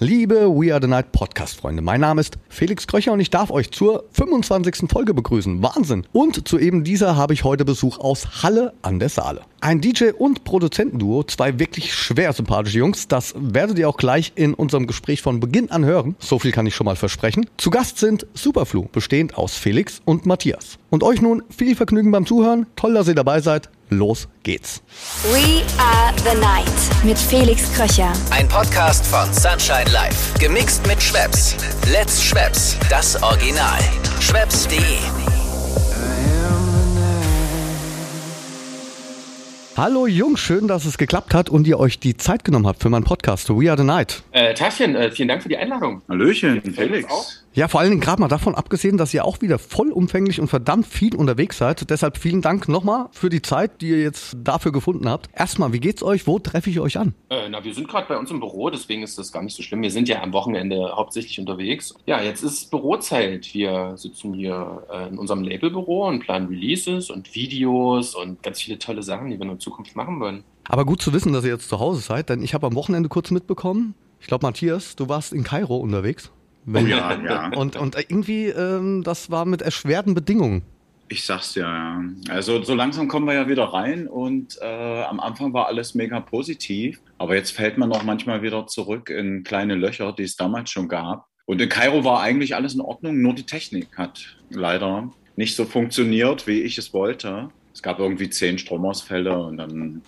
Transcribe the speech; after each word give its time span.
Liebe 0.00 0.48
We 0.48 0.72
Are 0.72 0.80
the 0.80 0.86
Night 0.86 1.10
Podcast-Freunde, 1.10 1.82
mein 1.82 2.00
Name 2.00 2.20
ist 2.20 2.38
Felix 2.48 2.86
Kröcher 2.86 3.10
und 3.12 3.18
ich 3.18 3.30
darf 3.30 3.50
euch 3.50 3.72
zur 3.72 4.04
25. 4.12 4.88
Folge 4.88 5.12
begrüßen. 5.12 5.60
Wahnsinn! 5.60 6.06
Und 6.12 6.46
zu 6.46 6.56
eben 6.60 6.84
dieser 6.84 7.16
habe 7.16 7.34
ich 7.34 7.42
heute 7.42 7.64
Besuch 7.64 7.98
aus 7.98 8.44
Halle 8.44 8.74
an 8.82 9.00
der 9.00 9.08
Saale. 9.08 9.40
Ein 9.60 9.80
DJ 9.80 10.10
und 10.16 10.44
Produzentenduo, 10.44 11.24
zwei 11.24 11.58
wirklich 11.58 11.92
schwer 11.92 12.32
sympathische 12.32 12.78
Jungs, 12.78 13.08
das 13.08 13.34
werdet 13.36 13.76
ihr 13.80 13.88
auch 13.88 13.96
gleich 13.96 14.30
in 14.36 14.54
unserem 14.54 14.86
Gespräch 14.86 15.20
von 15.20 15.40
Beginn 15.40 15.72
an 15.72 15.84
hören. 15.84 16.14
So 16.20 16.38
viel 16.38 16.52
kann 16.52 16.66
ich 16.66 16.76
schon 16.76 16.84
mal 16.84 16.94
versprechen. 16.94 17.46
Zu 17.56 17.70
Gast 17.70 17.98
sind 17.98 18.24
Superflu, 18.34 18.86
bestehend 18.92 19.36
aus 19.36 19.56
Felix 19.56 20.00
und 20.04 20.26
Matthias. 20.26 20.78
Und 20.90 21.02
euch 21.02 21.20
nun 21.20 21.42
viel 21.50 21.74
Vergnügen 21.74 22.12
beim 22.12 22.24
Zuhören. 22.24 22.66
Toll, 22.76 22.94
dass 22.94 23.08
ihr 23.08 23.16
dabei 23.16 23.40
seid. 23.40 23.68
Los 23.90 24.28
geht's. 24.42 24.82
We 25.32 25.62
are 25.78 26.12
the 26.24 26.38
night 26.38 27.04
mit 27.04 27.18
Felix 27.18 27.72
Kröcher. 27.72 28.12
Ein 28.30 28.48
Podcast 28.48 29.06
von 29.06 29.32
Sunshine 29.32 29.90
Life. 29.92 30.38
Gemixt 30.38 30.86
mit 30.86 31.02
Schwepps. 31.02 31.56
Let's 31.90 32.22
Schwepps. 32.22 32.76
Das 32.90 33.20
Original. 33.22 33.78
Schwepps.de. 34.20 34.78
Hallo 39.76 40.08
Jungs, 40.08 40.40
schön, 40.40 40.66
dass 40.66 40.84
es 40.86 40.98
geklappt 40.98 41.34
hat 41.34 41.48
und 41.48 41.64
ihr 41.68 41.78
euch 41.78 42.00
die 42.00 42.16
Zeit 42.16 42.44
genommen 42.44 42.66
habt 42.66 42.82
für 42.82 42.88
meinen 42.90 43.04
Podcast 43.04 43.48
We 43.48 43.70
Are 43.70 43.78
the 43.78 43.84
Night. 43.84 44.24
Äh, 44.32 44.52
Tagchen, 44.54 44.96
äh, 44.96 45.12
vielen 45.12 45.28
Dank 45.28 45.40
für 45.40 45.48
die 45.48 45.56
Einladung. 45.56 46.02
Hallöchen, 46.08 46.60
Felix. 46.74 47.44
Ja, 47.58 47.66
vor 47.66 47.80
allen 47.80 47.90
Dingen 47.90 48.00
gerade 48.00 48.20
mal 48.20 48.28
davon 48.28 48.54
abgesehen, 48.54 48.98
dass 48.98 49.12
ihr 49.12 49.24
auch 49.24 49.40
wieder 49.40 49.58
vollumfänglich 49.58 50.40
und 50.40 50.46
verdammt 50.46 50.86
viel 50.86 51.16
unterwegs 51.16 51.58
seid. 51.58 51.90
Deshalb 51.90 52.16
vielen 52.16 52.40
Dank 52.40 52.68
nochmal 52.68 53.08
für 53.10 53.30
die 53.30 53.42
Zeit, 53.42 53.80
die 53.80 53.88
ihr 53.88 54.00
jetzt 54.00 54.36
dafür 54.44 54.70
gefunden 54.70 55.08
habt. 55.08 55.28
Erstmal, 55.34 55.72
wie 55.72 55.80
geht's 55.80 56.04
euch? 56.04 56.28
Wo 56.28 56.38
treffe 56.38 56.70
ich 56.70 56.78
euch 56.78 56.96
an? 56.98 57.14
Äh, 57.30 57.48
na, 57.48 57.64
wir 57.64 57.74
sind 57.74 57.88
gerade 57.88 58.06
bei 58.06 58.16
uns 58.16 58.30
im 58.30 58.38
Büro, 58.38 58.70
deswegen 58.70 59.02
ist 59.02 59.18
das 59.18 59.32
gar 59.32 59.42
nicht 59.42 59.56
so 59.56 59.64
schlimm. 59.64 59.82
Wir 59.82 59.90
sind 59.90 60.08
ja 60.08 60.22
am 60.22 60.32
Wochenende 60.32 60.92
hauptsächlich 60.94 61.40
unterwegs. 61.40 61.96
Ja, 62.06 62.22
jetzt 62.22 62.44
ist 62.44 62.70
Bürozeit. 62.70 63.52
Wir 63.52 63.94
sitzen 63.96 64.34
hier 64.34 64.84
äh, 64.92 65.08
in 65.08 65.18
unserem 65.18 65.42
Labelbüro 65.42 66.06
und 66.06 66.20
planen 66.20 66.46
Releases 66.46 67.10
und 67.10 67.34
Videos 67.34 68.14
und 68.14 68.40
ganz 68.40 68.62
viele 68.62 68.78
tolle 68.78 69.02
Sachen, 69.02 69.30
die 69.30 69.36
wir 69.36 69.50
in 69.50 69.58
Zukunft 69.58 69.96
machen 69.96 70.20
wollen. 70.20 70.44
Aber 70.68 70.84
gut 70.84 71.02
zu 71.02 71.12
wissen, 71.12 71.32
dass 71.32 71.42
ihr 71.42 71.50
jetzt 71.50 71.68
zu 71.68 71.80
Hause 71.80 72.02
seid, 72.02 72.28
denn 72.28 72.40
ich 72.40 72.54
habe 72.54 72.68
am 72.68 72.76
Wochenende 72.76 73.08
kurz 73.08 73.32
mitbekommen, 73.32 73.96
ich 74.20 74.28
glaube, 74.28 74.46
Matthias, 74.46 74.94
du 74.94 75.08
warst 75.08 75.32
in 75.32 75.42
Kairo 75.42 75.78
unterwegs. 75.78 76.30
Wenn- 76.72 76.84
Oh 76.86 76.88
ja, 76.88 77.18
ja. 77.22 77.50
Und, 77.56 77.76
und 77.76 77.96
irgendwie, 77.96 78.46
ähm, 78.46 79.02
das 79.02 79.30
war 79.30 79.44
mit 79.44 79.62
erschwerten 79.62 80.14
Bedingungen. 80.14 80.62
Ich 81.10 81.24
sag's 81.24 81.54
ja, 81.54 81.62
ja. 81.66 82.04
Also 82.28 82.62
so 82.62 82.74
langsam 82.74 83.08
kommen 83.08 83.26
wir 83.26 83.32
ja 83.34 83.48
wieder 83.48 83.64
rein 83.64 84.06
und 84.06 84.58
äh, 84.60 85.02
am 85.04 85.20
Anfang 85.20 85.54
war 85.54 85.66
alles 85.66 85.94
mega 85.94 86.20
positiv, 86.20 87.00
aber 87.16 87.34
jetzt 87.34 87.52
fällt 87.52 87.78
man 87.78 87.90
auch 87.92 88.02
manchmal 88.02 88.42
wieder 88.42 88.66
zurück 88.66 89.08
in 89.08 89.42
kleine 89.42 89.74
Löcher, 89.74 90.12
die 90.12 90.24
es 90.24 90.36
damals 90.36 90.70
schon 90.70 90.86
gab. 90.88 91.26
Und 91.46 91.62
in 91.62 91.70
Kairo 91.70 92.04
war 92.04 92.20
eigentlich 92.20 92.54
alles 92.54 92.74
in 92.74 92.82
Ordnung, 92.82 93.22
nur 93.22 93.32
die 93.34 93.44
Technik 93.44 93.96
hat 93.96 94.36
leider 94.50 95.10
nicht 95.36 95.56
so 95.56 95.64
funktioniert, 95.64 96.46
wie 96.46 96.60
ich 96.60 96.76
es 96.76 96.92
wollte. 96.92 97.48
Es 97.72 97.80
gab 97.82 98.00
irgendwie 98.00 98.28
zehn 98.28 98.58
Stromausfälle 98.58 99.34
und 99.38 99.56
dann 99.56 100.02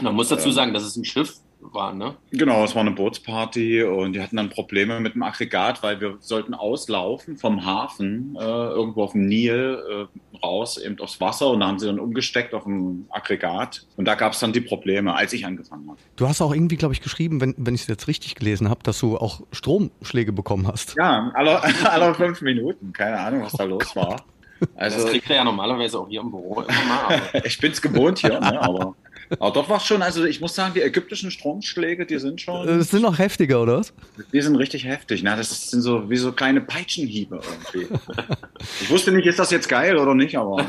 Man 0.00 0.14
muss 0.14 0.28
dazu 0.28 0.50
Ähm. 0.50 0.54
sagen, 0.54 0.74
dass 0.74 0.84
es 0.84 0.94
ein 0.96 1.04
Schiff 1.04 1.39
war, 1.60 1.94
ne? 1.94 2.16
Genau, 2.30 2.64
es 2.64 2.74
war 2.74 2.80
eine 2.80 2.90
Bootsparty 2.92 3.82
und 3.82 4.14
die 4.14 4.20
hatten 4.20 4.36
dann 4.36 4.50
Probleme 4.50 5.00
mit 5.00 5.14
dem 5.14 5.22
Aggregat, 5.22 5.82
weil 5.82 6.00
wir 6.00 6.16
sollten 6.20 6.54
auslaufen 6.54 7.36
vom 7.36 7.64
Hafen 7.64 8.36
äh, 8.38 8.42
irgendwo 8.42 9.04
auf 9.04 9.12
dem 9.12 9.26
Nil 9.26 10.08
äh, 10.12 10.38
raus 10.44 10.78
eben 10.78 10.98
aufs 11.00 11.20
Wasser 11.20 11.50
und 11.50 11.60
da 11.60 11.68
haben 11.68 11.78
sie 11.78 11.86
dann 11.86 11.98
umgesteckt 11.98 12.54
auf 12.54 12.64
dem 12.64 13.06
Aggregat 13.10 13.86
und 13.96 14.06
da 14.06 14.14
gab 14.14 14.32
es 14.32 14.40
dann 14.40 14.52
die 14.52 14.60
Probleme, 14.60 15.14
als 15.14 15.32
ich 15.32 15.46
angefangen 15.46 15.88
habe. 15.88 15.98
Du 16.16 16.26
hast 16.26 16.40
auch 16.40 16.54
irgendwie, 16.54 16.76
glaube 16.76 16.94
ich, 16.94 17.00
geschrieben, 17.00 17.40
wenn, 17.40 17.54
wenn 17.58 17.74
ich 17.74 17.82
es 17.82 17.86
jetzt 17.86 18.08
richtig 18.08 18.34
gelesen 18.34 18.68
habe, 18.68 18.82
dass 18.82 18.98
du 18.98 19.16
auch 19.18 19.42
Stromschläge 19.52 20.32
bekommen 20.32 20.66
hast. 20.66 20.94
Ja, 20.96 21.30
alle, 21.34 21.62
alle 21.90 22.14
fünf 22.14 22.40
Minuten, 22.40 22.92
keine 22.92 23.18
Ahnung, 23.18 23.42
was 23.42 23.52
da 23.52 23.64
los 23.64 23.94
war. 23.94 24.16
Das 24.76 24.94
Also 24.94 25.08
kriegt 25.08 25.28
er 25.30 25.36
ja 25.36 25.44
normalerweise 25.44 25.98
auch 25.98 26.08
hier 26.08 26.20
im 26.20 26.30
Büro 26.30 26.60
immer 26.60 26.84
mal. 26.84 27.20
Aber 27.32 27.44
ich 27.46 27.58
bin's 27.58 27.80
gewohnt 27.80 28.18
hier, 28.18 28.38
ne, 28.40 28.60
aber, 28.60 28.94
aber 29.38 29.50
dort 29.52 29.68
war 29.68 29.80
schon, 29.80 30.02
also 30.02 30.24
ich 30.24 30.40
muss 30.40 30.54
sagen, 30.54 30.74
die 30.74 30.82
ägyptischen 30.82 31.30
Stromschläge, 31.30 32.06
die 32.06 32.18
sind 32.18 32.40
schon, 32.40 32.66
Äh, 32.68 32.72
Es 32.72 32.90
sind 32.90 33.02
noch 33.02 33.18
heftiger, 33.18 33.62
oder 33.62 33.78
was? 33.78 33.92
Die 34.32 34.40
sind 34.40 34.56
richtig 34.56 34.84
heftig. 34.84 35.22
Na, 35.22 35.36
das 35.36 35.70
sind 35.70 35.82
so 35.82 36.10
wie 36.10 36.16
so 36.16 36.32
kleine 36.32 36.60
Peitschenhiebe 36.60 37.40
irgendwie. 37.72 37.94
ich 38.82 38.90
wusste 38.90 39.12
nicht, 39.12 39.26
ist 39.26 39.38
das 39.38 39.50
jetzt 39.50 39.68
geil 39.68 39.96
oder 39.96 40.14
nicht, 40.14 40.36
aber 40.36 40.62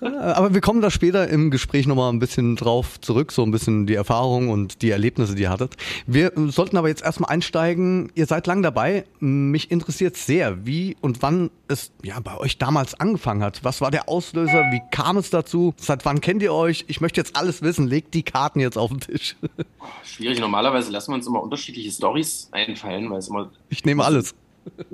ja. 0.00 0.08
Äh, 0.08 0.32
Aber 0.32 0.54
wir 0.54 0.60
kommen 0.60 0.80
da 0.80 0.90
später 0.90 1.28
im 1.28 1.50
Gespräch 1.50 1.86
nochmal 1.86 2.12
ein 2.12 2.18
bisschen 2.18 2.56
drauf 2.56 3.00
zurück, 3.00 3.32
so 3.32 3.42
ein 3.42 3.50
bisschen 3.50 3.86
die 3.86 3.94
Erfahrungen 3.94 4.50
und 4.50 4.82
die 4.82 4.90
Erlebnisse, 4.90 5.34
die 5.34 5.42
ihr 5.42 5.50
hattet. 5.50 5.74
Wir 6.06 6.36
äh, 6.36 6.50
sollten 6.50 6.76
aber 6.76 6.88
jetzt 6.88 7.02
erstmal 7.02 7.30
einsteigen. 7.30 8.10
Ihr 8.14 8.26
seid 8.26 8.46
lang 8.46 8.62
dabei. 8.62 9.04
Mich 9.20 9.70
interessiert 9.70 10.16
sehr, 10.16 10.66
wie 10.66 10.96
und 11.00 11.22
wann 11.22 11.50
es 11.72 11.90
ja 12.02 12.20
bei 12.20 12.36
euch 12.38 12.58
damals 12.58 12.94
angefangen 12.94 13.42
hat. 13.42 13.64
Was 13.64 13.80
war 13.80 13.90
der 13.90 14.08
Auslöser? 14.08 14.62
Wie 14.70 14.80
kam 14.90 15.16
es 15.16 15.30
dazu? 15.30 15.74
Seit 15.76 16.04
wann 16.04 16.20
kennt 16.20 16.42
ihr 16.42 16.52
euch? 16.54 16.84
Ich 16.88 17.00
möchte 17.00 17.20
jetzt 17.20 17.34
alles 17.36 17.62
wissen. 17.62 17.88
Legt 17.88 18.14
die 18.14 18.22
Karten 18.22 18.60
jetzt 18.60 18.78
auf 18.78 18.90
den 18.90 19.00
Tisch. 19.00 19.36
schwierig. 20.04 20.38
Normalerweise 20.40 20.92
lassen 20.92 21.10
wir 21.10 21.16
uns 21.16 21.26
immer 21.26 21.42
unterschiedliche 21.42 21.90
Stories 21.90 22.48
einfallen, 22.52 23.10
weil 23.10 23.18
es 23.18 23.28
immer 23.28 23.50
Ich 23.70 23.84
nehme 23.84 24.04
alles. 24.04 24.34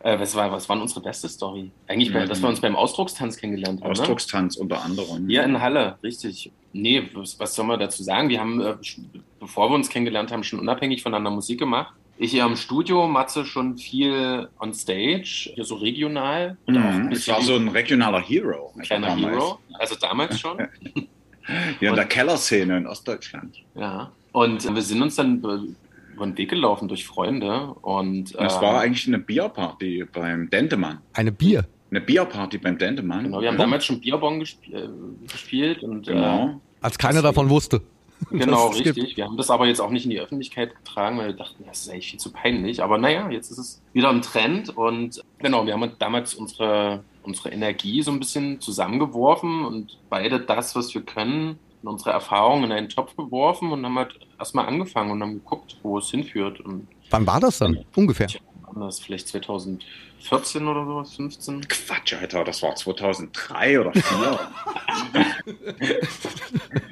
Äh, 0.00 0.20
was, 0.20 0.34
war, 0.34 0.52
was 0.52 0.68
war 0.68 0.76
denn 0.76 0.82
unsere 0.82 1.00
beste 1.00 1.30
Story? 1.30 1.70
Eigentlich, 1.86 2.12
bei, 2.12 2.24
Mhm. 2.24 2.28
dass 2.28 2.42
wir 2.42 2.48
uns 2.50 2.60
beim 2.60 2.76
Ausdruckstanz 2.76 3.38
kennengelernt 3.38 3.82
haben. 3.82 3.90
Ausdruckstanz 3.90 4.56
unter 4.56 4.82
anderem. 4.84 5.26
Hier 5.26 5.44
in 5.44 5.58
Halle, 5.62 5.96
richtig. 6.02 6.52
Nee, 6.74 7.08
was, 7.14 7.40
was 7.40 7.54
soll 7.54 7.64
man 7.64 7.80
dazu 7.80 8.02
sagen? 8.02 8.28
Wir 8.28 8.38
haben, 8.38 8.60
äh, 8.60 8.74
bevor 9.40 9.70
wir 9.70 9.74
uns 9.76 9.88
kennengelernt 9.88 10.30
haben, 10.30 10.44
schon 10.44 10.58
unabhängig 10.60 11.02
voneinander 11.02 11.30
Musik 11.30 11.58
gemacht. 11.58 11.94
Ich 12.16 12.30
hier 12.30 12.44
im 12.46 12.54
Studio, 12.56 13.08
Matze 13.08 13.44
schon 13.44 13.76
viel 13.76 14.48
on 14.60 14.72
stage, 14.72 15.50
hier 15.54 15.64
so 15.64 15.74
regional. 15.76 16.56
Und 16.66 16.76
auch 16.78 16.80
ein 16.82 17.06
Mhm. 17.06 17.12
Es 17.12 17.18
bisschen 17.18 17.34
war 17.34 17.42
so 17.42 17.54
ein 17.56 17.68
regionaler 17.68 18.20
Hero. 18.20 18.72
ein 18.76 18.82
kleiner 18.82 19.08
damals. 19.08 19.34
Hero. 19.34 19.58
Also 19.78 19.94
damals 19.96 20.38
schon. 20.40 20.58
Hier 21.78 21.90
in 21.90 21.94
der 21.96 22.06
Kellerszene 22.06 22.78
in 22.78 22.86
Ostdeutschland. 22.86 23.58
ja. 23.74 24.10
Und 24.32 24.64
wir 24.74 24.82
sind 24.82 25.00
uns 25.02 25.14
dann 25.14 25.38
über 25.38 25.58
den 26.26 26.36
Weg 26.38 26.48
gelaufen 26.50 26.88
durch 26.88 27.04
Freunde. 27.06 27.66
Und 27.82 28.34
Das 28.34 28.56
äh, 28.56 28.60
war 28.62 28.80
eigentlich 28.80 29.06
eine 29.06 29.18
Bierparty 29.18 30.06
beim 30.12 30.48
Dendemann. 30.50 30.98
Eine 31.12 31.30
Bier. 31.30 31.66
Eine 31.90 32.00
Bierparty 32.00 32.58
beim 32.58 32.76
Dendemann. 32.78 33.24
Genau, 33.24 33.40
wir 33.42 33.48
haben 33.48 33.58
damals 33.58 33.84
schon 33.84 34.00
Bierbong 34.00 34.40
gesp 34.40 34.58
äh, 34.72 34.88
gespielt 35.30 35.82
und 35.84 36.08
äh, 36.08 36.12
Genau. 36.14 36.60
Als 36.80 36.96
keiner 36.98 37.22
davon 37.22 37.48
wusste. 37.50 37.80
Genau, 38.30 38.70
es 38.70 38.82
gibt. 38.82 38.96
richtig. 38.96 39.16
Wir 39.16 39.26
haben 39.26 39.36
das 39.36 39.50
aber 39.50 39.66
jetzt 39.66 39.80
auch 39.80 39.90
nicht 39.90 40.04
in 40.04 40.10
die 40.10 40.20
Öffentlichkeit 40.20 40.74
getragen, 40.74 41.18
weil 41.18 41.28
wir 41.28 41.34
dachten, 41.34 41.64
das 41.66 41.82
ist 41.82 41.90
eigentlich 41.90 42.10
viel 42.10 42.20
zu 42.20 42.32
peinlich. 42.32 42.82
Aber 42.82 42.98
naja, 42.98 43.30
jetzt 43.30 43.50
ist 43.50 43.58
es 43.58 43.82
wieder 43.92 44.10
im 44.10 44.22
Trend 44.22 44.76
und 44.76 45.22
genau, 45.38 45.66
wir 45.66 45.74
haben 45.74 45.92
damals 45.98 46.34
unsere, 46.34 47.04
unsere 47.22 47.50
Energie 47.50 48.02
so 48.02 48.10
ein 48.10 48.18
bisschen 48.18 48.60
zusammengeworfen 48.60 49.64
und 49.64 49.98
beide 50.10 50.40
das, 50.40 50.74
was 50.74 50.94
wir 50.94 51.02
können, 51.02 51.58
und 51.84 51.92
unsere 51.92 52.10
Erfahrungen 52.10 52.64
in 52.64 52.72
einen 52.72 52.88
Topf 52.88 53.14
geworfen 53.16 53.70
und 53.70 53.84
haben 53.84 53.98
halt 53.98 54.18
erstmal 54.38 54.66
angefangen 54.66 55.10
und 55.10 55.22
haben 55.22 55.34
geguckt, 55.34 55.76
wo 55.82 55.98
es 55.98 56.10
hinführt. 56.10 56.60
Und 56.60 56.88
Wann 57.10 57.26
war 57.26 57.40
das 57.40 57.58
dann? 57.58 57.84
Ungefähr. 57.94 58.28
War 58.80 58.86
das 58.86 59.00
vielleicht 59.00 59.28
2014 59.28 60.66
oder 60.66 60.84
sowas, 60.84 61.14
15? 61.16 61.68
Quatsch, 61.68 62.14
Alter, 62.14 62.44
das 62.44 62.62
war 62.62 62.74
2003 62.74 63.80
oder 63.80 63.92
2004. 63.92 64.38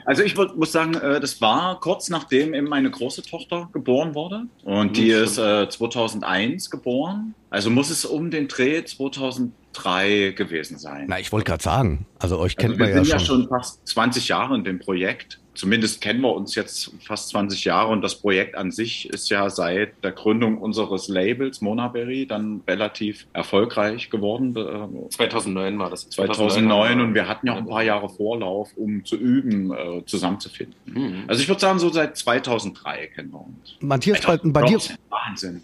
also 0.04 0.22
ich 0.22 0.36
würd, 0.36 0.56
muss 0.56 0.72
sagen, 0.72 0.94
äh, 0.94 1.20
das 1.20 1.40
war 1.40 1.78
kurz 1.80 2.08
nachdem 2.10 2.54
eben 2.54 2.68
meine 2.68 2.90
große 2.90 3.22
Tochter 3.22 3.68
geboren 3.72 4.14
wurde. 4.14 4.44
Und 4.64 4.96
die 4.96 5.10
Mhm, 5.10 5.24
ist 5.24 5.38
äh, 5.38 5.68
2001 5.68 6.70
geboren. 6.70 7.34
Also 7.50 7.70
muss 7.70 7.90
es 7.90 8.04
um 8.04 8.30
den 8.30 8.48
Dreh 8.48 8.84
2003 8.84 10.32
gewesen 10.36 10.78
sein. 10.78 11.06
Na, 11.08 11.18
ich 11.18 11.32
wollte 11.32 11.44
gerade 11.46 11.62
sagen. 11.62 12.06
Also 12.18 12.38
euch 12.38 12.56
kennt 12.56 12.72
Also 12.72 12.78
wir 12.80 12.86
man 12.86 12.96
ja 12.96 13.04
sind 13.04 13.20
schon. 13.20 13.40
ja 13.40 13.44
schon 13.44 13.48
fast 13.48 13.86
20 13.88 14.28
Jahre 14.28 14.54
in 14.54 14.64
dem 14.64 14.78
Projekt. 14.78 15.38
Zumindest 15.54 16.00
kennen 16.00 16.22
wir 16.22 16.32
uns 16.32 16.54
jetzt 16.54 16.92
fast 17.04 17.28
20 17.30 17.64
Jahre 17.64 17.92
und 17.92 18.00
das 18.00 18.14
Projekt 18.14 18.56
an 18.56 18.70
sich 18.70 19.08
ist 19.10 19.28
ja 19.28 19.50
seit 19.50 20.02
der 20.02 20.12
Gründung 20.12 20.58
unseres 20.58 21.08
Labels 21.08 21.60
Monaberry 21.60 22.26
dann 22.26 22.62
relativ 22.66 23.26
erfolgreich 23.34 24.08
geworden. 24.08 24.56
Äh, 24.56 25.08
2009 25.10 25.78
war 25.78 25.90
das. 25.90 26.08
2009 26.08 27.00
und 27.00 27.14
wir 27.14 27.28
hatten 27.28 27.46
ja 27.46 27.54
auch 27.54 27.58
ein 27.58 27.66
paar 27.66 27.82
Jahre 27.82 28.08
Vorlauf, 28.08 28.70
um 28.76 29.04
zu 29.04 29.16
üben, 29.16 29.72
äh, 29.72 30.04
zusammenzufinden. 30.06 30.74
Mhm. 30.86 31.24
Also 31.26 31.42
ich 31.42 31.48
würde 31.48 31.60
sagen, 31.60 31.78
so 31.78 31.90
seit 31.90 32.16
2003 32.16 33.08
kennen 33.08 33.30
wir 33.32 33.40
uns. 33.40 33.76
Matthias, 33.80 34.20
bei, 34.22 34.38
bei 34.42 34.62
dir, 34.62 34.78
Wahnsinn. 35.10 35.62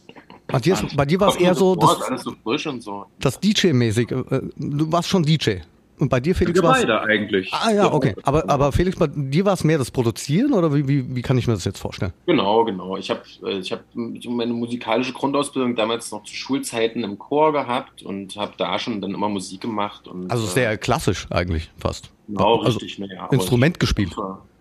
Matthias, 0.51 0.85
bei 0.95 1.05
dir 1.05 1.21
war 1.21 1.29
es 1.29 1.37
eher 1.37 1.55
so 1.55 1.75
vor, 1.75 1.97
das, 1.99 2.03
alles 2.03 2.23
so 2.23 2.33
frisch 2.43 2.67
und 2.67 2.83
so. 2.83 3.07
das 3.21 3.41
DJ-mäßig. 3.41 4.11
äh, 4.13 4.41
Du 4.57 4.93
warst 4.93 5.09
schon 5.09 5.23
DJ. 5.23 5.59
Und 5.99 6.09
bei 6.09 6.21
dir, 6.21 6.35
Felix, 6.35 6.63
war 6.63 6.75
beide 6.75 7.01
eigentlich. 7.03 7.53
Ah 7.53 7.71
ja, 7.71 7.93
okay. 7.93 8.15
Aber, 8.23 8.49
aber 8.49 8.73
Felix, 8.73 8.97
bei 8.97 9.09
dir 9.09 9.45
war 9.45 9.55
es 9.55 9.65
mehr 9.65 9.79
das 9.79 9.91
Produzieren 9.91 10.53
oder 10.53 10.75
wie, 10.75 10.87
wie, 10.89 11.17
wie 11.17 11.23
kann 11.23 11.39
ich 11.39 11.47
mir 11.47 11.55
das 11.55 11.65
jetzt 11.65 11.79
vorstellen? 11.79 12.13
Genau, 12.27 12.65
genau. 12.65 12.97
Ich 12.97 13.11
habe 13.11 13.23
ich 13.61 13.73
hab 13.73 13.83
meine 13.95 14.53
musikalische 14.53 15.13
Grundausbildung 15.13 15.75
damals 15.77 16.11
noch 16.11 16.25
zu 16.25 16.35
Schulzeiten 16.35 17.05
im 17.05 17.19
Chor 17.19 17.53
gehabt 17.53 18.03
und 18.03 18.37
habe 18.37 18.53
da 18.57 18.79
schon 18.79 19.01
dann 19.01 19.13
immer 19.13 19.29
Musik 19.29 19.61
gemacht. 19.61 20.09
Und, 20.09 20.31
Also 20.31 20.45
äh, 20.45 20.51
sehr 20.51 20.79
klassisch 20.79 21.27
eigentlich 21.31 21.71
fast. 21.79 22.11
Genau, 22.27 22.61
also 22.61 22.79
richtig. 22.79 22.99
naja, 22.99 23.27
Instrument 23.31 23.81
gespielt. 23.81 24.15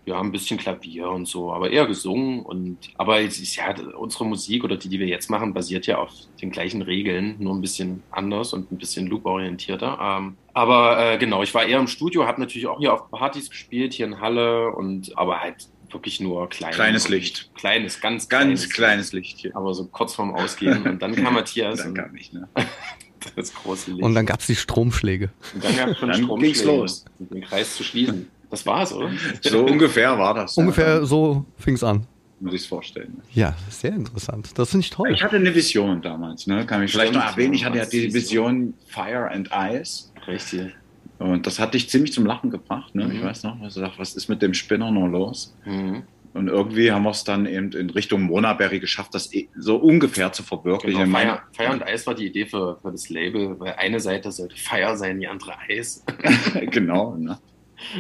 Ja, 0.08 0.20
ein 0.22 0.32
bisschen 0.32 0.58
Klavier 0.58 1.10
und 1.10 1.28
so, 1.28 1.52
aber 1.52 1.70
eher 1.70 1.86
gesungen. 1.86 2.42
Und 2.42 2.78
aber 2.98 3.22
es 3.22 3.40
ist 3.40 3.58
ja 3.58 3.76
unsere 3.98 4.26
Musik 4.26 4.64
oder 4.64 4.78
die, 4.78 4.88
die 4.88 5.00
wir 5.00 5.08
jetzt 5.08 5.30
machen, 5.30 5.54
basiert 5.54 5.86
ja 5.86 5.98
auf 5.98 6.12
den 6.42 6.50
gleichen 6.50 6.82
Regeln, 6.82 7.36
nur 7.40 7.54
ein 7.54 7.60
bisschen 7.62 8.04
anders 8.10 8.54
und 8.54 8.72
ein 8.72 8.78
bisschen 8.78 9.08
loop-orientierter. 9.08 10.00
Ähm, 10.02 10.38
aber 10.54 11.14
äh, 11.14 11.18
genau, 11.18 11.44
ich 11.44 11.54
war 11.54 11.66
eher 11.66 11.80
im 11.80 11.88
Studio, 11.88 12.26
habe 12.26 12.40
natürlich 12.40 12.68
auch 12.68 12.80
hier 12.80 12.94
auf 12.94 13.12
Partys 13.12 13.50
gespielt, 13.50 13.94
hier 13.94 14.06
in 14.06 14.22
Halle 14.22 14.72
und 14.72 15.18
aber 15.18 15.42
halt 15.42 15.68
wirklich 15.92 16.22
nur 16.22 16.50
klein. 16.50 16.74
Kleines 16.74 17.10
Licht. 17.10 17.50
Kleines, 17.56 18.00
ganz, 18.00 18.30
Ganz 18.30 18.70
kleines, 18.70 18.70
kleines 18.70 19.14
Licht 19.14 19.40
hier. 19.40 19.56
Aber 19.56 19.74
so 19.74 19.86
kurz 19.88 20.16
vorm 20.16 20.34
Ausgehen. 20.34 20.84
Und 20.86 21.02
dann 21.02 21.16
kam 21.16 21.34
Matthias. 21.36 21.80
Dann 21.80 21.90
und 21.90 21.96
kam 21.96 22.16
ich, 22.16 22.32
ne? 22.32 22.48
das 23.36 23.54
große 23.54 23.92
Licht. 23.92 24.04
Und 24.04 24.16
dann 24.16 24.26
gab's 24.26 24.48
die 24.48 24.56
Stromschläge. 24.56 25.32
Und 25.54 25.64
dann 25.64 25.76
gab 25.76 25.90
es 25.90 25.98
schon 25.98 26.10
Dann 26.10 26.24
Stromschläge, 26.24 26.54
ging's 26.54 26.66
los. 26.66 27.06
um 27.20 27.30
den 27.30 27.42
Kreis 27.42 27.76
zu 27.76 27.84
schließen. 27.84 28.30
Das 28.50 28.66
war's, 28.66 28.94
oder? 28.94 29.12
So 29.42 29.66
ungefähr 29.66 30.18
war 30.18 30.34
das. 30.34 30.56
Ungefähr 30.58 31.00
Ja, 31.00 31.06
so 31.06 31.46
fing's 31.58 31.84
an. 31.84 32.08
muss 32.40 32.54
ich 32.54 32.62
es 32.62 32.68
vorstellen. 32.68 33.22
Ja, 33.34 33.56
sehr 33.70 33.94
interessant. 33.94 34.52
Das 34.58 34.70
finde 34.70 34.86
ich 34.86 34.90
toll. 34.90 35.12
Ich 35.12 35.22
hatte 35.24 35.36
eine 35.36 35.54
Vision 35.54 36.02
damals, 36.02 36.48
ne? 36.48 36.66
Kann 36.66 36.84
ich 36.84 36.92
vielleicht 36.92 37.10
Stimmt, 37.10 37.26
noch 37.26 37.32
erwähnen. 37.32 37.54
Ich 37.54 37.66
hatte 37.66 37.78
ja 37.78 37.84
was 37.84 37.90
die 37.90 38.06
ist 38.06 38.14
Vision 38.14 38.74
Fire 38.88 39.30
and 39.30 39.50
Ice. 39.54 40.06
Richtig. 40.28 40.74
Und 41.20 41.48
das 41.48 41.58
hat 41.60 41.74
dich 41.74 41.90
ziemlich 41.90 42.14
zum 42.14 42.26
Lachen 42.26 42.50
gebracht, 42.52 42.94
ne? 42.96 43.10
Ich 43.12 43.20
Mhm. 43.22 43.26
weiß 43.26 43.44
noch, 43.44 43.60
also 43.62 43.82
dachte, 43.82 43.98
was 44.00 44.14
ist 44.16 44.28
mit 44.30 44.42
dem 44.42 44.54
Spinner 44.54 44.92
noch 44.92 45.08
los? 45.08 45.56
Mhm. 45.66 46.04
Und 46.34 46.48
irgendwie 46.50 46.92
haben 46.92 47.02
wir 47.04 47.10
es 47.10 47.24
dann 47.24 47.48
eben 47.48 47.72
in 47.72 47.90
Richtung 47.90 48.22
Monaberry 48.22 48.80
geschafft, 48.80 49.16
das 49.16 49.34
eh- 49.34 49.50
so 49.58 49.78
ungefähr 49.78 50.32
zu 50.32 50.44
verwirklichen. 50.44 51.06
Genau, 51.06 51.18
Fire, 51.18 51.42
Fire 51.54 51.72
und 51.74 51.82
Eis 51.84 52.06
war 52.06 52.14
die 52.14 52.28
Idee 52.28 52.46
für, 52.46 52.78
für 52.80 52.92
das 52.92 53.10
Label, 53.10 53.60
weil 53.60 53.74
eine 53.78 54.00
Seite 54.00 54.32
sollte 54.32 54.56
Fire 54.56 54.96
sein, 54.96 55.20
die 55.20 55.28
andere 55.28 55.54
Eis. 55.68 56.04
genau, 56.72 57.16
ne? 57.16 57.40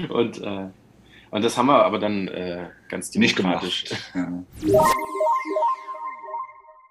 Und, 0.10 0.42
äh, 0.42 0.68
und 1.32 1.44
das 1.44 1.58
haben 1.58 1.68
wir 1.68 1.84
aber 1.84 2.00
dann 2.00 2.28
äh, 2.28 2.68
ganz 2.90 3.14
Nicht 3.16 3.38
demokratisch. 3.38 3.86
gemacht. 4.14 4.46
Ja. 4.64 4.84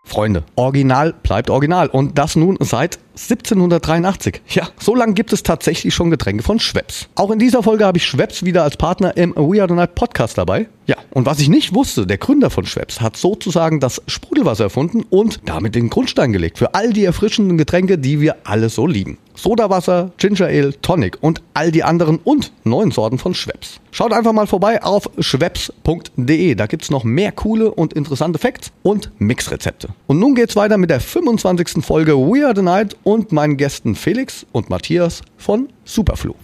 Freunde, 0.04 0.44
Original 0.54 1.12
bleibt 1.12 1.50
Original. 1.50 1.88
Und 1.88 2.16
das 2.16 2.36
nun 2.36 2.56
seit 2.60 2.98
1783. 3.16 4.42
Ja, 4.48 4.68
so 4.78 4.94
lange 4.94 5.14
gibt 5.14 5.32
es 5.32 5.42
tatsächlich 5.42 5.94
schon 5.94 6.10
Getränke 6.10 6.42
von 6.42 6.60
Schweppes. 6.60 7.08
Auch 7.14 7.30
in 7.30 7.38
dieser 7.38 7.62
Folge 7.62 7.86
habe 7.86 7.98
ich 7.98 8.04
Schweppes 8.04 8.44
wieder 8.44 8.62
als 8.62 8.76
Partner 8.76 9.16
im 9.16 9.34
We 9.34 9.60
Are 9.60 9.68
the 9.68 9.74
Night 9.74 9.94
Podcast 9.94 10.38
dabei. 10.38 10.68
Ja, 10.86 10.96
und 11.10 11.26
was 11.26 11.40
ich 11.40 11.48
nicht 11.48 11.74
wusste, 11.74 12.06
der 12.06 12.18
Gründer 12.18 12.48
von 12.50 12.64
Schweppes 12.64 13.00
hat 13.00 13.16
sozusagen 13.16 13.80
das 13.80 14.02
Sprudelwasser 14.06 14.64
erfunden 14.64 15.04
und 15.10 15.40
damit 15.44 15.74
den 15.74 15.90
Grundstein 15.90 16.32
gelegt 16.32 16.58
für 16.58 16.74
all 16.74 16.92
die 16.92 17.04
erfrischenden 17.04 17.58
Getränke, 17.58 17.98
die 17.98 18.20
wir 18.20 18.36
alle 18.44 18.68
so 18.68 18.86
lieben. 18.86 19.18
Sodawasser, 19.34 20.12
Ginger 20.16 20.46
Ale, 20.46 20.80
Tonic 20.80 21.18
und 21.20 21.42
all 21.54 21.70
die 21.70 21.84
anderen 21.84 22.18
und 22.18 22.52
neuen 22.64 22.90
Sorten 22.90 23.18
von 23.18 23.34
Schweppes. 23.34 23.80
Schaut 23.90 24.12
einfach 24.12 24.32
mal 24.32 24.46
vorbei 24.46 24.82
auf 24.82 25.10
schweppes.de. 25.18 26.54
Da 26.54 26.66
gibt's 26.66 26.90
noch 26.90 27.04
mehr 27.04 27.32
coole 27.32 27.70
und 27.70 27.92
interessante 27.92 28.38
Facts 28.38 28.72
und 28.82 29.10
Mixrezepte. 29.18 29.88
Und 30.06 30.18
nun 30.18 30.34
geht's 30.34 30.56
weiter 30.56 30.78
mit 30.78 30.90
der 30.90 31.00
25. 31.00 31.84
Folge 31.84 32.16
We 32.16 32.44
Are 32.46 32.54
the 32.54 32.62
Night 32.62 32.96
und 33.06 33.30
meinen 33.30 33.56
Gästen 33.56 33.94
Felix 33.94 34.44
und 34.50 34.68
Matthias 34.68 35.22
von 35.36 35.68
Superflu. 35.84 36.34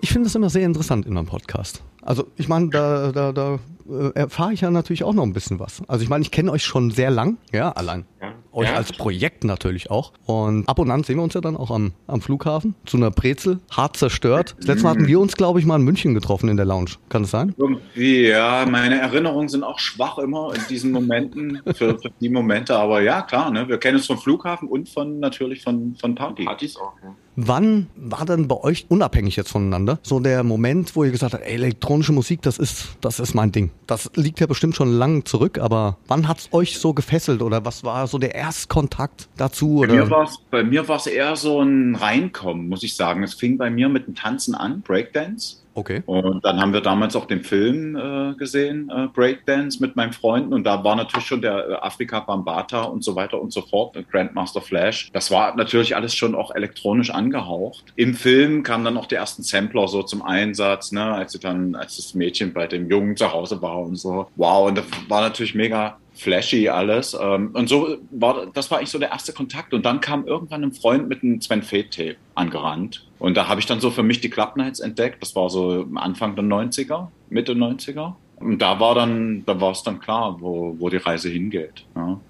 Ich 0.00 0.10
finde 0.10 0.26
es 0.26 0.34
immer 0.34 0.50
sehr 0.50 0.66
interessant 0.66 1.06
in 1.06 1.14
meinem 1.14 1.26
Podcast. 1.26 1.84
Also 2.02 2.26
ich 2.36 2.48
meine, 2.48 2.68
da, 2.68 3.12
da, 3.12 3.30
da 3.30 3.60
äh, 3.88 4.10
erfahre 4.14 4.52
ich 4.52 4.60
ja 4.60 4.70
natürlich 4.70 5.04
auch 5.04 5.14
noch 5.14 5.22
ein 5.22 5.32
bisschen 5.32 5.58
was. 5.58 5.82
Also 5.88 6.02
ich 6.02 6.08
meine, 6.08 6.22
ich 6.22 6.30
kenne 6.30 6.50
euch 6.52 6.64
schon 6.64 6.90
sehr 6.90 7.10
lang, 7.10 7.38
ja, 7.52 7.72
allein. 7.72 8.04
Ja. 8.20 8.32
Euch 8.52 8.68
Ja. 8.68 8.74
als 8.76 8.92
Projekt 8.92 9.44
natürlich 9.44 9.90
auch. 9.90 10.12
Und 10.26 10.68
ab 10.68 10.78
und 10.78 10.90
an 10.90 11.04
sehen 11.04 11.16
wir 11.16 11.22
uns 11.22 11.34
ja 11.34 11.40
dann 11.40 11.56
auch 11.56 11.70
am, 11.70 11.92
am 12.06 12.20
Flughafen 12.20 12.74
zu 12.86 12.96
einer 12.96 13.10
Brezel, 13.10 13.60
hart 13.70 13.96
zerstört. 13.96 14.56
Das 14.58 14.66
letzte 14.66 14.84
Mal 14.84 14.90
hatten 14.90 15.06
wir 15.06 15.20
uns, 15.20 15.36
glaube 15.36 15.60
ich, 15.60 15.66
mal 15.66 15.76
in 15.76 15.82
München 15.82 16.14
getroffen 16.14 16.48
in 16.48 16.56
der 16.56 16.66
Lounge. 16.66 16.92
Kann 17.08 17.22
das 17.22 17.30
sein? 17.30 17.54
Irgendwie, 17.56 18.26
ja, 18.28 18.66
meine 18.68 18.98
Erinnerungen 19.00 19.48
sind 19.48 19.62
auch 19.62 19.78
schwach 19.78 20.18
immer 20.18 20.54
in 20.54 20.62
diesen 20.68 20.90
Momenten, 20.92 21.60
für, 21.66 21.98
für 21.98 22.10
die 22.20 22.28
Momente. 22.30 22.76
Aber 22.76 23.00
ja, 23.02 23.22
klar, 23.22 23.50
ne? 23.50 23.68
wir 23.68 23.78
kennen 23.78 23.98
uns 23.98 24.06
vom 24.06 24.18
Flughafen 24.18 24.68
und 24.68 24.88
von 24.88 25.20
natürlich 25.20 25.62
von, 25.62 25.94
von 26.00 26.14
Party. 26.14 26.44
Partys 26.44 26.76
auch, 26.76 26.92
ja. 27.02 27.14
Wann 27.40 27.86
war 27.94 28.26
denn 28.26 28.48
bei 28.48 28.56
euch, 28.56 28.86
unabhängig 28.88 29.36
jetzt 29.36 29.52
voneinander, 29.52 30.00
so 30.02 30.18
der 30.18 30.42
Moment, 30.42 30.96
wo 30.96 31.04
ihr 31.04 31.12
gesagt 31.12 31.34
habt, 31.34 31.44
ey, 31.44 31.54
elektronische 31.54 32.10
Musik, 32.10 32.42
das 32.42 32.58
ist, 32.58 32.96
das 33.00 33.20
ist 33.20 33.32
mein 33.32 33.52
Ding? 33.52 33.70
Das 33.86 34.10
liegt 34.16 34.40
ja 34.40 34.48
bestimmt 34.48 34.74
schon 34.74 34.92
lang 34.92 35.24
zurück, 35.24 35.56
aber 35.56 35.98
wann 36.08 36.26
hat's 36.26 36.48
euch 36.50 36.80
so 36.80 36.94
gefesselt 36.94 37.40
oder 37.40 37.64
was 37.64 37.84
war 37.84 38.08
so 38.08 38.18
der 38.18 38.34
Erstkontakt 38.34 39.28
dazu? 39.36 39.84
Bei 39.86 39.86
mir, 39.86 40.02
Oder? 40.02 40.10
war's, 40.10 40.40
bei 40.50 40.64
mir 40.64 40.88
war 40.88 40.96
es 40.96 41.06
eher 41.06 41.36
so 41.36 41.62
ein 41.62 41.94
Reinkommen, 41.94 42.68
muss 42.68 42.82
ich 42.82 42.96
sagen. 42.96 43.22
Es 43.22 43.34
fing 43.34 43.56
bei 43.56 43.70
mir 43.70 43.88
mit 43.88 44.08
dem 44.08 44.16
Tanzen 44.16 44.56
an, 44.56 44.80
Breakdance. 44.80 45.58
Okay. 45.74 46.02
Und 46.06 46.44
dann 46.44 46.60
haben 46.60 46.72
wir 46.72 46.80
damals 46.80 47.14
auch 47.14 47.26
den 47.26 47.42
Film 47.42 47.96
äh, 47.96 48.34
gesehen, 48.34 48.90
äh, 48.90 49.06
Breakdance, 49.06 49.80
mit 49.80 49.96
meinen 49.96 50.12
Freunden. 50.12 50.52
Und 50.52 50.64
da 50.64 50.82
war 50.82 50.96
natürlich 50.96 51.26
schon 51.26 51.40
der 51.40 51.68
äh, 51.68 51.74
Afrika 51.74 52.20
Bambata 52.20 52.82
und 52.82 53.04
so 53.04 53.14
weiter 53.14 53.40
und 53.40 53.52
so 53.52 53.62
fort, 53.62 53.94
der 53.94 54.02
Grandmaster 54.02 54.60
Flash. 54.60 55.10
Das 55.12 55.30
war 55.30 55.56
natürlich 55.56 55.94
alles 55.94 56.14
schon 56.14 56.34
auch 56.34 56.54
elektronisch 56.54 57.10
angehaucht. 57.10 57.84
Im 57.96 58.14
Film 58.14 58.62
kamen 58.62 58.84
dann 58.84 58.96
auch 58.96 59.06
die 59.06 59.14
ersten 59.14 59.42
Sampler 59.42 59.88
so 59.88 60.02
zum 60.02 60.22
Einsatz, 60.22 60.92
ne, 60.92 61.04
als 61.04 61.32
sie 61.32 61.38
dann, 61.38 61.74
als 61.74 61.96
das 61.96 62.14
Mädchen 62.14 62.52
bei 62.52 62.66
dem 62.66 62.90
Jungen 62.90 63.16
zu 63.16 63.32
Hause 63.32 63.62
war 63.62 63.78
und 63.78 63.96
so. 63.96 64.28
Wow, 64.36 64.68
und 64.68 64.78
das 64.78 64.84
war 65.08 65.20
natürlich 65.20 65.54
mega 65.54 65.98
flashy 66.18 66.68
alles. 66.68 67.16
Ähm, 67.20 67.50
Und 67.52 67.68
so 67.68 67.96
war 68.10 68.46
das 68.52 68.70
war 68.70 68.78
eigentlich 68.78 68.90
so 68.90 68.98
der 68.98 69.10
erste 69.10 69.32
Kontakt. 69.32 69.72
Und 69.72 69.86
dann 69.86 70.00
kam 70.00 70.26
irgendwann 70.26 70.64
ein 70.64 70.72
Freund 70.72 71.08
mit 71.08 71.22
einem 71.22 71.40
Sven 71.40 71.62
Feth 71.62 71.94
Tape 71.94 72.16
angerannt. 72.34 73.06
Und 73.18 73.36
da 73.36 73.48
habe 73.48 73.60
ich 73.60 73.66
dann 73.66 73.80
so 73.80 73.90
für 73.90 74.02
mich 74.02 74.20
die 74.20 74.30
Club 74.30 74.56
Nights 74.56 74.80
entdeckt. 74.80 75.22
Das 75.22 75.34
war 75.34 75.48
so 75.48 75.86
Anfang 75.94 76.34
der 76.36 76.44
90er, 76.44 77.08
Mitte 77.30 77.52
90er. 77.52 78.14
Und 78.36 78.62
da 78.62 78.78
war 78.78 78.94
dann, 78.94 79.44
da 79.46 79.60
war 79.60 79.72
es 79.72 79.82
dann 79.82 79.98
klar, 80.00 80.36
wo, 80.40 80.76
wo 80.78 80.88
die 80.88 80.98
Reise 80.98 81.28
hingeht. 81.28 81.84
Ja. 81.96 82.20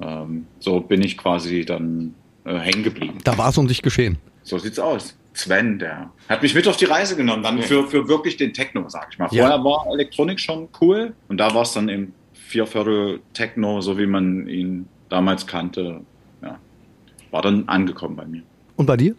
Ähm, 0.00 0.46
so 0.60 0.80
bin 0.80 1.02
ich 1.02 1.16
quasi 1.16 1.64
dann 1.64 2.14
äh, 2.44 2.56
hängen 2.56 2.84
geblieben. 2.84 3.18
Da 3.24 3.36
war 3.36 3.48
es 3.48 3.58
um 3.58 3.66
dich 3.66 3.82
geschehen. 3.82 4.18
So 4.42 4.58
sieht's 4.58 4.78
aus. 4.78 5.16
Sven, 5.34 5.78
der 5.78 6.10
hat 6.28 6.42
mich 6.42 6.54
mit 6.54 6.66
auf 6.66 6.76
die 6.76 6.86
Reise 6.86 7.14
genommen, 7.14 7.44
dann 7.44 7.62
für, 7.62 7.86
für 7.86 8.08
wirklich 8.08 8.36
den 8.36 8.52
Techno, 8.52 8.88
sag 8.88 9.08
ich 9.12 9.18
mal. 9.18 9.28
Ja. 9.30 9.46
Vorher 9.46 9.64
war 9.64 9.86
Elektronik 9.92 10.40
schon 10.40 10.68
cool 10.80 11.14
und 11.28 11.38
da 11.38 11.54
war 11.54 11.62
es 11.62 11.72
dann 11.72 11.88
eben 11.88 12.12
Vierviertel 12.48 13.20
Techno, 13.34 13.82
so 13.82 13.98
wie 13.98 14.06
man 14.06 14.48
ihn 14.48 14.88
damals 15.10 15.46
kannte. 15.46 16.00
Ja, 16.40 16.58
war 17.30 17.42
dann 17.42 17.68
angekommen 17.68 18.16
bei 18.16 18.24
mir. 18.24 18.42
Und 18.76 18.86
bei 18.86 18.96
dir? 18.96 19.14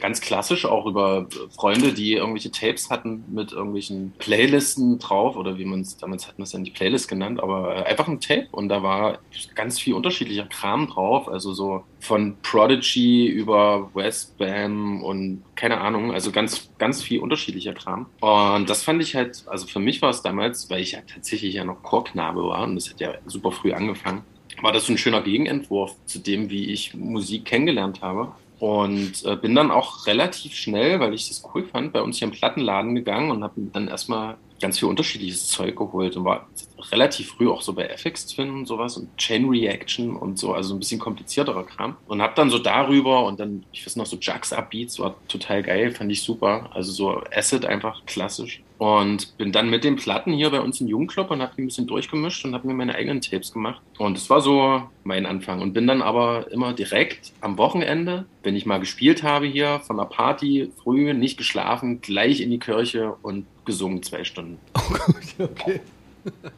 Ganz 0.00 0.20
klassisch 0.20 0.64
auch 0.64 0.86
über 0.86 1.26
Freunde, 1.54 1.92
die 1.92 2.14
irgendwelche 2.14 2.50
Tapes 2.50 2.90
hatten 2.90 3.24
mit 3.28 3.52
irgendwelchen 3.52 4.12
Playlisten 4.18 4.98
drauf 4.98 5.36
oder 5.36 5.58
wie 5.58 5.64
man 5.64 5.80
es 5.80 5.96
damals 5.96 6.26
hatten 6.26 6.38
wir 6.38 6.44
es 6.44 6.52
ja 6.52 6.58
nicht 6.58 6.74
Playlist 6.74 7.08
genannt, 7.08 7.42
aber 7.42 7.76
äh, 7.76 7.82
einfach 7.84 8.08
ein 8.08 8.20
Tape 8.20 8.48
und 8.52 8.68
da 8.68 8.82
war 8.82 9.18
ganz 9.54 9.80
viel 9.80 9.94
unterschiedlicher 9.94 10.46
Kram 10.46 10.88
drauf, 10.88 11.28
also 11.28 11.52
so 11.52 11.84
von 12.00 12.36
Prodigy 12.42 13.26
über 13.26 13.90
Westbam 13.94 15.02
und 15.02 15.42
keine 15.54 15.80
Ahnung, 15.80 16.12
also 16.12 16.32
ganz 16.32 16.70
ganz 16.78 17.02
viel 17.02 17.20
unterschiedlicher 17.20 17.74
Kram 17.74 18.06
und 18.20 18.68
das 18.68 18.82
fand 18.82 19.02
ich 19.02 19.14
halt, 19.14 19.44
also 19.46 19.66
für 19.66 19.80
mich 19.80 20.02
war 20.02 20.10
es 20.10 20.22
damals, 20.22 20.70
weil 20.70 20.82
ich 20.82 20.92
ja 20.92 21.00
tatsächlich 21.02 21.54
ja 21.54 21.64
noch 21.64 21.82
Chorknabe 21.82 22.42
war 22.44 22.64
und 22.64 22.76
das 22.76 22.90
hat 22.90 23.00
ja 23.00 23.14
super 23.26 23.52
früh 23.52 23.72
angefangen, 23.72 24.22
war 24.62 24.72
das 24.72 24.86
so 24.86 24.92
ein 24.92 24.98
schöner 24.98 25.22
Gegenentwurf 25.22 25.94
zu 26.06 26.18
dem, 26.18 26.50
wie 26.50 26.70
ich 26.70 26.94
Musik 26.94 27.44
kennengelernt 27.44 28.02
habe. 28.02 28.32
Und 28.64 29.26
äh, 29.26 29.36
bin 29.36 29.54
dann 29.54 29.70
auch 29.70 30.06
relativ 30.06 30.54
schnell, 30.54 30.98
weil 30.98 31.12
ich 31.12 31.28
das 31.28 31.44
cool 31.54 31.66
fand, 31.66 31.92
bei 31.92 32.00
uns 32.00 32.16
hier 32.16 32.28
im 32.28 32.32
Plattenladen 32.32 32.94
gegangen 32.94 33.30
und 33.30 33.44
habe 33.44 33.60
dann 33.74 33.88
erstmal 33.88 34.38
ganz 34.58 34.78
viel 34.78 34.88
unterschiedliches 34.88 35.48
Zeug 35.48 35.76
geholt 35.76 36.16
und 36.16 36.24
war 36.24 36.48
relativ 36.90 37.32
früh 37.32 37.50
auch 37.50 37.60
so 37.60 37.74
bei 37.74 37.84
FX 37.88 38.28
Twin 38.28 38.48
und 38.48 38.64
sowas 38.64 38.96
und 38.96 39.14
Chain 39.18 39.50
Reaction 39.50 40.16
und 40.16 40.38
so, 40.38 40.54
also 40.54 40.74
ein 40.74 40.78
bisschen 40.78 40.98
komplizierterer 40.98 41.64
Kram. 41.64 41.98
Und 42.06 42.22
habe 42.22 42.32
dann 42.36 42.48
so 42.48 42.58
darüber 42.58 43.26
und 43.26 43.38
dann, 43.38 43.66
ich 43.70 43.84
weiß 43.84 43.96
noch, 43.96 44.06
so 44.06 44.16
Jux 44.16 44.54
Upbeats 44.54 44.98
war 44.98 45.14
total 45.28 45.62
geil, 45.62 45.90
fand 45.90 46.10
ich 46.10 46.22
super. 46.22 46.70
Also 46.72 46.90
so 46.90 47.22
Acid 47.36 47.66
einfach 47.66 48.06
klassisch. 48.06 48.62
Und 48.76 49.38
bin 49.38 49.52
dann 49.52 49.70
mit 49.70 49.84
den 49.84 49.96
Platten 49.96 50.32
hier 50.32 50.50
bei 50.50 50.60
uns 50.60 50.80
im 50.80 50.88
Jugendclub 50.88 51.30
und 51.30 51.40
habe 51.40 51.52
die 51.56 51.62
ein 51.62 51.66
bisschen 51.66 51.86
durchgemischt 51.86 52.44
und 52.44 52.54
habe 52.54 52.66
mir 52.66 52.74
meine 52.74 52.94
eigenen 52.94 53.20
Tapes 53.20 53.52
gemacht. 53.52 53.80
Und 53.98 54.16
das 54.16 54.28
war 54.30 54.40
so 54.40 54.82
mein 55.04 55.26
Anfang. 55.26 55.60
Und 55.60 55.72
bin 55.74 55.86
dann 55.86 56.02
aber 56.02 56.50
immer 56.50 56.72
direkt 56.72 57.32
am 57.40 57.56
Wochenende, 57.56 58.26
wenn 58.42 58.56
ich 58.56 58.66
mal 58.66 58.80
gespielt 58.80 59.22
habe 59.22 59.46
hier, 59.46 59.80
von 59.80 59.96
der 59.96 60.04
Party, 60.04 60.72
früh, 60.82 61.14
nicht 61.14 61.38
geschlafen, 61.38 62.00
gleich 62.00 62.40
in 62.40 62.50
die 62.50 62.58
Kirche 62.58 63.14
und 63.22 63.46
gesungen 63.64 64.02
zwei 64.02 64.24
Stunden. 64.24 64.58
okay. 65.38 65.80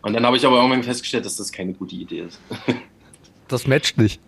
Und 0.03 0.13
dann 0.13 0.25
habe 0.25 0.37
ich 0.37 0.47
aber 0.47 0.57
irgendwann 0.57 0.85
festgestellt, 0.85 1.27
dass 1.27 1.37
das 1.37 1.53
keine 1.53 1.75
gute 1.75 1.97
Idee 1.97 2.21
ist. 2.21 2.41
Das 3.49 3.69
matcht 3.69 3.97
nicht. 3.97 4.21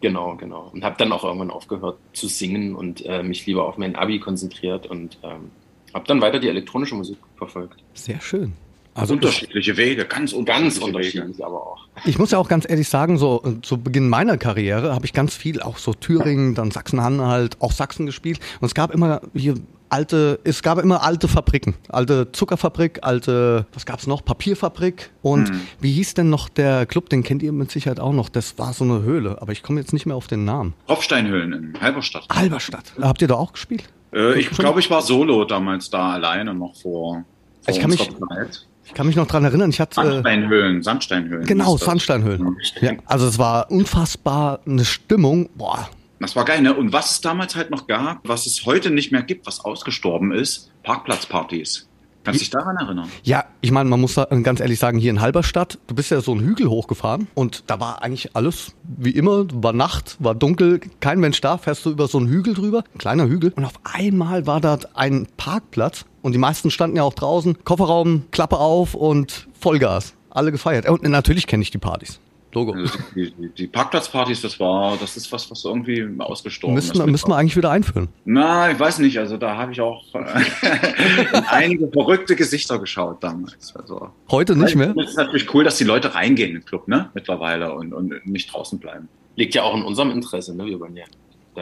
Genau, 0.00 0.36
genau. 0.36 0.70
Und 0.72 0.84
habe 0.84 0.96
dann 0.98 1.10
auch 1.10 1.24
irgendwann 1.24 1.50
aufgehört 1.50 1.98
zu 2.12 2.28
singen 2.28 2.76
und 2.76 3.04
äh, 3.06 3.22
mich 3.22 3.46
lieber 3.46 3.66
auf 3.66 3.78
mein 3.78 3.96
Abi 3.96 4.20
konzentriert 4.20 4.86
und 4.86 5.18
ähm, 5.22 5.50
habe 5.98 6.06
dann 6.06 6.20
weiter 6.20 6.38
die 6.38 6.48
elektronische 6.48 6.94
Musik 6.94 7.18
verfolgt. 7.36 7.82
Sehr 7.94 8.20
schön. 8.20 8.52
Also 8.94 9.14
Unterschiedliche 9.14 9.76
Wege, 9.76 10.04
ganz 10.06 10.32
unterschiedliche 10.32 10.62
Ganz 10.62 10.76
Wege. 10.80 10.86
unterschiedlich 10.96 11.44
aber 11.44 11.56
auch. 11.66 11.86
Ich 12.04 12.18
muss 12.18 12.32
ja 12.32 12.38
auch 12.38 12.48
ganz 12.48 12.68
ehrlich 12.68 12.88
sagen, 12.88 13.16
so 13.16 13.38
zu 13.62 13.78
Beginn 13.78 14.08
meiner 14.08 14.38
Karriere 14.38 14.92
habe 14.92 15.06
ich 15.06 15.12
ganz 15.12 15.36
viel 15.36 15.62
auch 15.62 15.78
so 15.78 15.92
Thüringen, 15.94 16.54
dann 16.56 16.72
Sachsen-Anhalt, 16.72 17.56
auch 17.60 17.70
Sachsen 17.70 18.06
gespielt. 18.06 18.40
Und 18.60 18.66
es 18.66 18.74
gab 18.74 18.92
immer 18.92 19.20
hier 19.34 19.54
alte, 19.88 20.40
es 20.42 20.62
gab 20.64 20.78
immer 20.78 21.04
alte 21.04 21.28
Fabriken. 21.28 21.74
Alte 21.88 22.32
Zuckerfabrik, 22.32 22.98
alte, 23.02 23.66
was 23.72 23.86
gab's 23.86 24.08
noch? 24.08 24.24
Papierfabrik. 24.24 25.10
Und 25.22 25.48
Mhm. 25.50 25.60
wie 25.80 25.92
hieß 25.92 26.14
denn 26.14 26.28
noch 26.28 26.48
der 26.48 26.84
Club? 26.86 27.08
Den 27.08 27.22
kennt 27.22 27.42
ihr 27.44 27.52
mit 27.52 27.70
Sicherheit 27.70 28.00
auch 28.00 28.12
noch. 28.12 28.28
Das 28.28 28.58
war 28.58 28.72
so 28.72 28.82
eine 28.82 29.02
Höhle, 29.02 29.40
aber 29.40 29.52
ich 29.52 29.62
komme 29.62 29.78
jetzt 29.78 29.92
nicht 29.92 30.06
mehr 30.06 30.16
auf 30.16 30.26
den 30.26 30.44
Namen. 30.44 30.74
Tropfsteinhöhlen 30.88 31.52
in 31.52 31.80
Halberstadt. 31.80 32.26
Halberstadt. 32.34 32.94
Habt 33.00 33.22
ihr 33.22 33.28
da 33.28 33.34
auch 33.36 33.52
gespielt? 33.52 33.84
Äh, 34.12 34.38
ich 34.38 34.50
glaube, 34.50 34.80
ich 34.80 34.90
war 34.90 35.02
solo 35.02 35.44
damals 35.44 35.90
da 35.90 36.12
alleine 36.12 36.54
noch 36.54 36.74
vor, 36.76 37.24
vor 37.62 37.74
Ich 37.74 37.80
kann 37.80 37.90
mich- 37.90 38.08
Zeit. 38.28 38.64
Ich 38.84 38.94
kann 38.94 39.06
mich 39.06 39.16
noch 39.16 39.26
dran 39.26 39.44
erinnern, 39.44 39.68
ich 39.68 39.80
hatte. 39.80 39.96
Sandsteinhöhlen, 39.96 40.82
Sandsteinhöhlen. 40.82 41.44
genau. 41.46 41.76
Sandsteinhöhlen. 41.76 42.56
Ja, 42.80 42.92
also 43.04 43.26
es 43.26 43.38
war 43.38 43.70
unfassbar 43.70 44.60
eine 44.66 44.84
Stimmung. 44.86 45.50
Boah, 45.56 45.90
Das 46.20 46.34
war 46.36 46.44
geil, 46.46 46.62
ne? 46.62 46.74
Und 46.74 46.92
was 46.92 47.10
es 47.12 47.20
damals 47.20 47.54
halt 47.54 47.70
noch 47.70 47.86
gab, 47.86 48.26
was 48.26 48.46
es 48.46 48.64
heute 48.64 48.90
nicht 48.90 49.12
mehr 49.12 49.22
gibt, 49.22 49.46
was 49.46 49.62
ausgestorben 49.64 50.32
ist, 50.32 50.70
Parkplatzpartys. 50.84 51.87
Kannst 52.28 52.40
du 52.40 52.44
dich 52.44 52.50
daran 52.50 52.76
erinnern? 52.76 53.08
Ja, 53.22 53.44
ich 53.60 53.70
meine, 53.70 53.88
man 53.88 54.00
muss 54.00 54.14
da 54.14 54.24
ganz 54.24 54.60
ehrlich 54.60 54.78
sagen, 54.78 54.98
hier 54.98 55.10
in 55.10 55.20
Halberstadt, 55.20 55.78
du 55.86 55.94
bist 55.94 56.10
ja 56.10 56.20
so 56.20 56.32
einen 56.32 56.40
Hügel 56.40 56.68
hochgefahren 56.68 57.28
und 57.34 57.64
da 57.66 57.80
war 57.80 58.02
eigentlich 58.02 58.36
alles 58.36 58.74
wie 58.82 59.10
immer, 59.10 59.46
war 59.52 59.72
Nacht, 59.72 60.16
war 60.18 60.34
dunkel, 60.34 60.80
kein 61.00 61.20
Mensch 61.20 61.40
da, 61.40 61.58
fährst 61.58 61.84
du 61.86 61.90
über 61.90 62.08
so 62.08 62.18
einen 62.18 62.28
Hügel 62.28 62.54
drüber, 62.54 62.84
ein 62.94 62.98
kleiner 62.98 63.26
Hügel 63.26 63.52
und 63.56 63.64
auf 63.64 63.74
einmal 63.82 64.46
war 64.46 64.60
dort 64.60 64.96
ein 64.96 65.26
Parkplatz 65.36 66.04
und 66.22 66.32
die 66.32 66.38
meisten 66.38 66.70
standen 66.70 66.96
ja 66.96 67.02
auch 67.02 67.14
draußen, 67.14 67.64
Kofferraum, 67.64 68.24
Klappe 68.30 68.58
auf 68.58 68.94
und 68.94 69.48
Vollgas, 69.58 70.14
alle 70.30 70.52
gefeiert. 70.52 70.88
Und 70.88 71.02
natürlich 71.02 71.46
kenne 71.46 71.62
ich 71.62 71.70
die 71.70 71.78
Partys. 71.78 72.20
Logo. 72.52 72.72
Also 72.72 72.98
die, 73.14 73.30
die, 73.32 73.48
die 73.50 73.66
Parkplatzpartys, 73.66 74.40
das 74.40 74.58
war, 74.58 74.96
das 74.96 75.16
ist 75.16 75.30
was, 75.32 75.50
was 75.50 75.64
irgendwie 75.64 76.08
ausgestorben 76.18 76.74
Müssen, 76.74 76.98
ist. 77.00 77.06
müssen 77.06 77.28
wir 77.30 77.36
eigentlich 77.36 77.56
wieder 77.56 77.70
einführen. 77.70 78.08
Na, 78.24 78.70
ich 78.70 78.80
weiß 78.80 79.00
nicht. 79.00 79.18
Also 79.18 79.36
da 79.36 79.56
habe 79.56 79.72
ich 79.72 79.80
auch 79.80 80.02
in 80.14 81.44
einige 81.48 81.88
verrückte 81.88 82.36
Gesichter 82.36 82.78
geschaut 82.78 83.22
damals. 83.22 83.74
Also 83.76 84.10
Heute 84.30 84.56
nicht 84.56 84.76
mehr. 84.76 84.94
Es 84.96 85.10
ist 85.10 85.16
natürlich 85.16 85.52
cool, 85.54 85.64
dass 85.64 85.76
die 85.76 85.84
Leute 85.84 86.14
reingehen 86.14 86.50
in 86.50 86.56
den 86.56 86.64
Club, 86.64 86.88
ne? 86.88 87.10
Mittlerweile 87.14 87.72
und, 87.74 87.92
und 87.92 88.26
nicht 88.26 88.52
draußen 88.52 88.78
bleiben. 88.78 89.08
Liegt 89.36 89.54
ja 89.54 89.62
auch 89.62 89.76
in 89.76 89.82
unserem 89.82 90.10
Interesse, 90.10 90.56
ne? 90.56 90.64
Wir 90.64 90.80
wollen 90.80 90.96
ja 90.96 91.04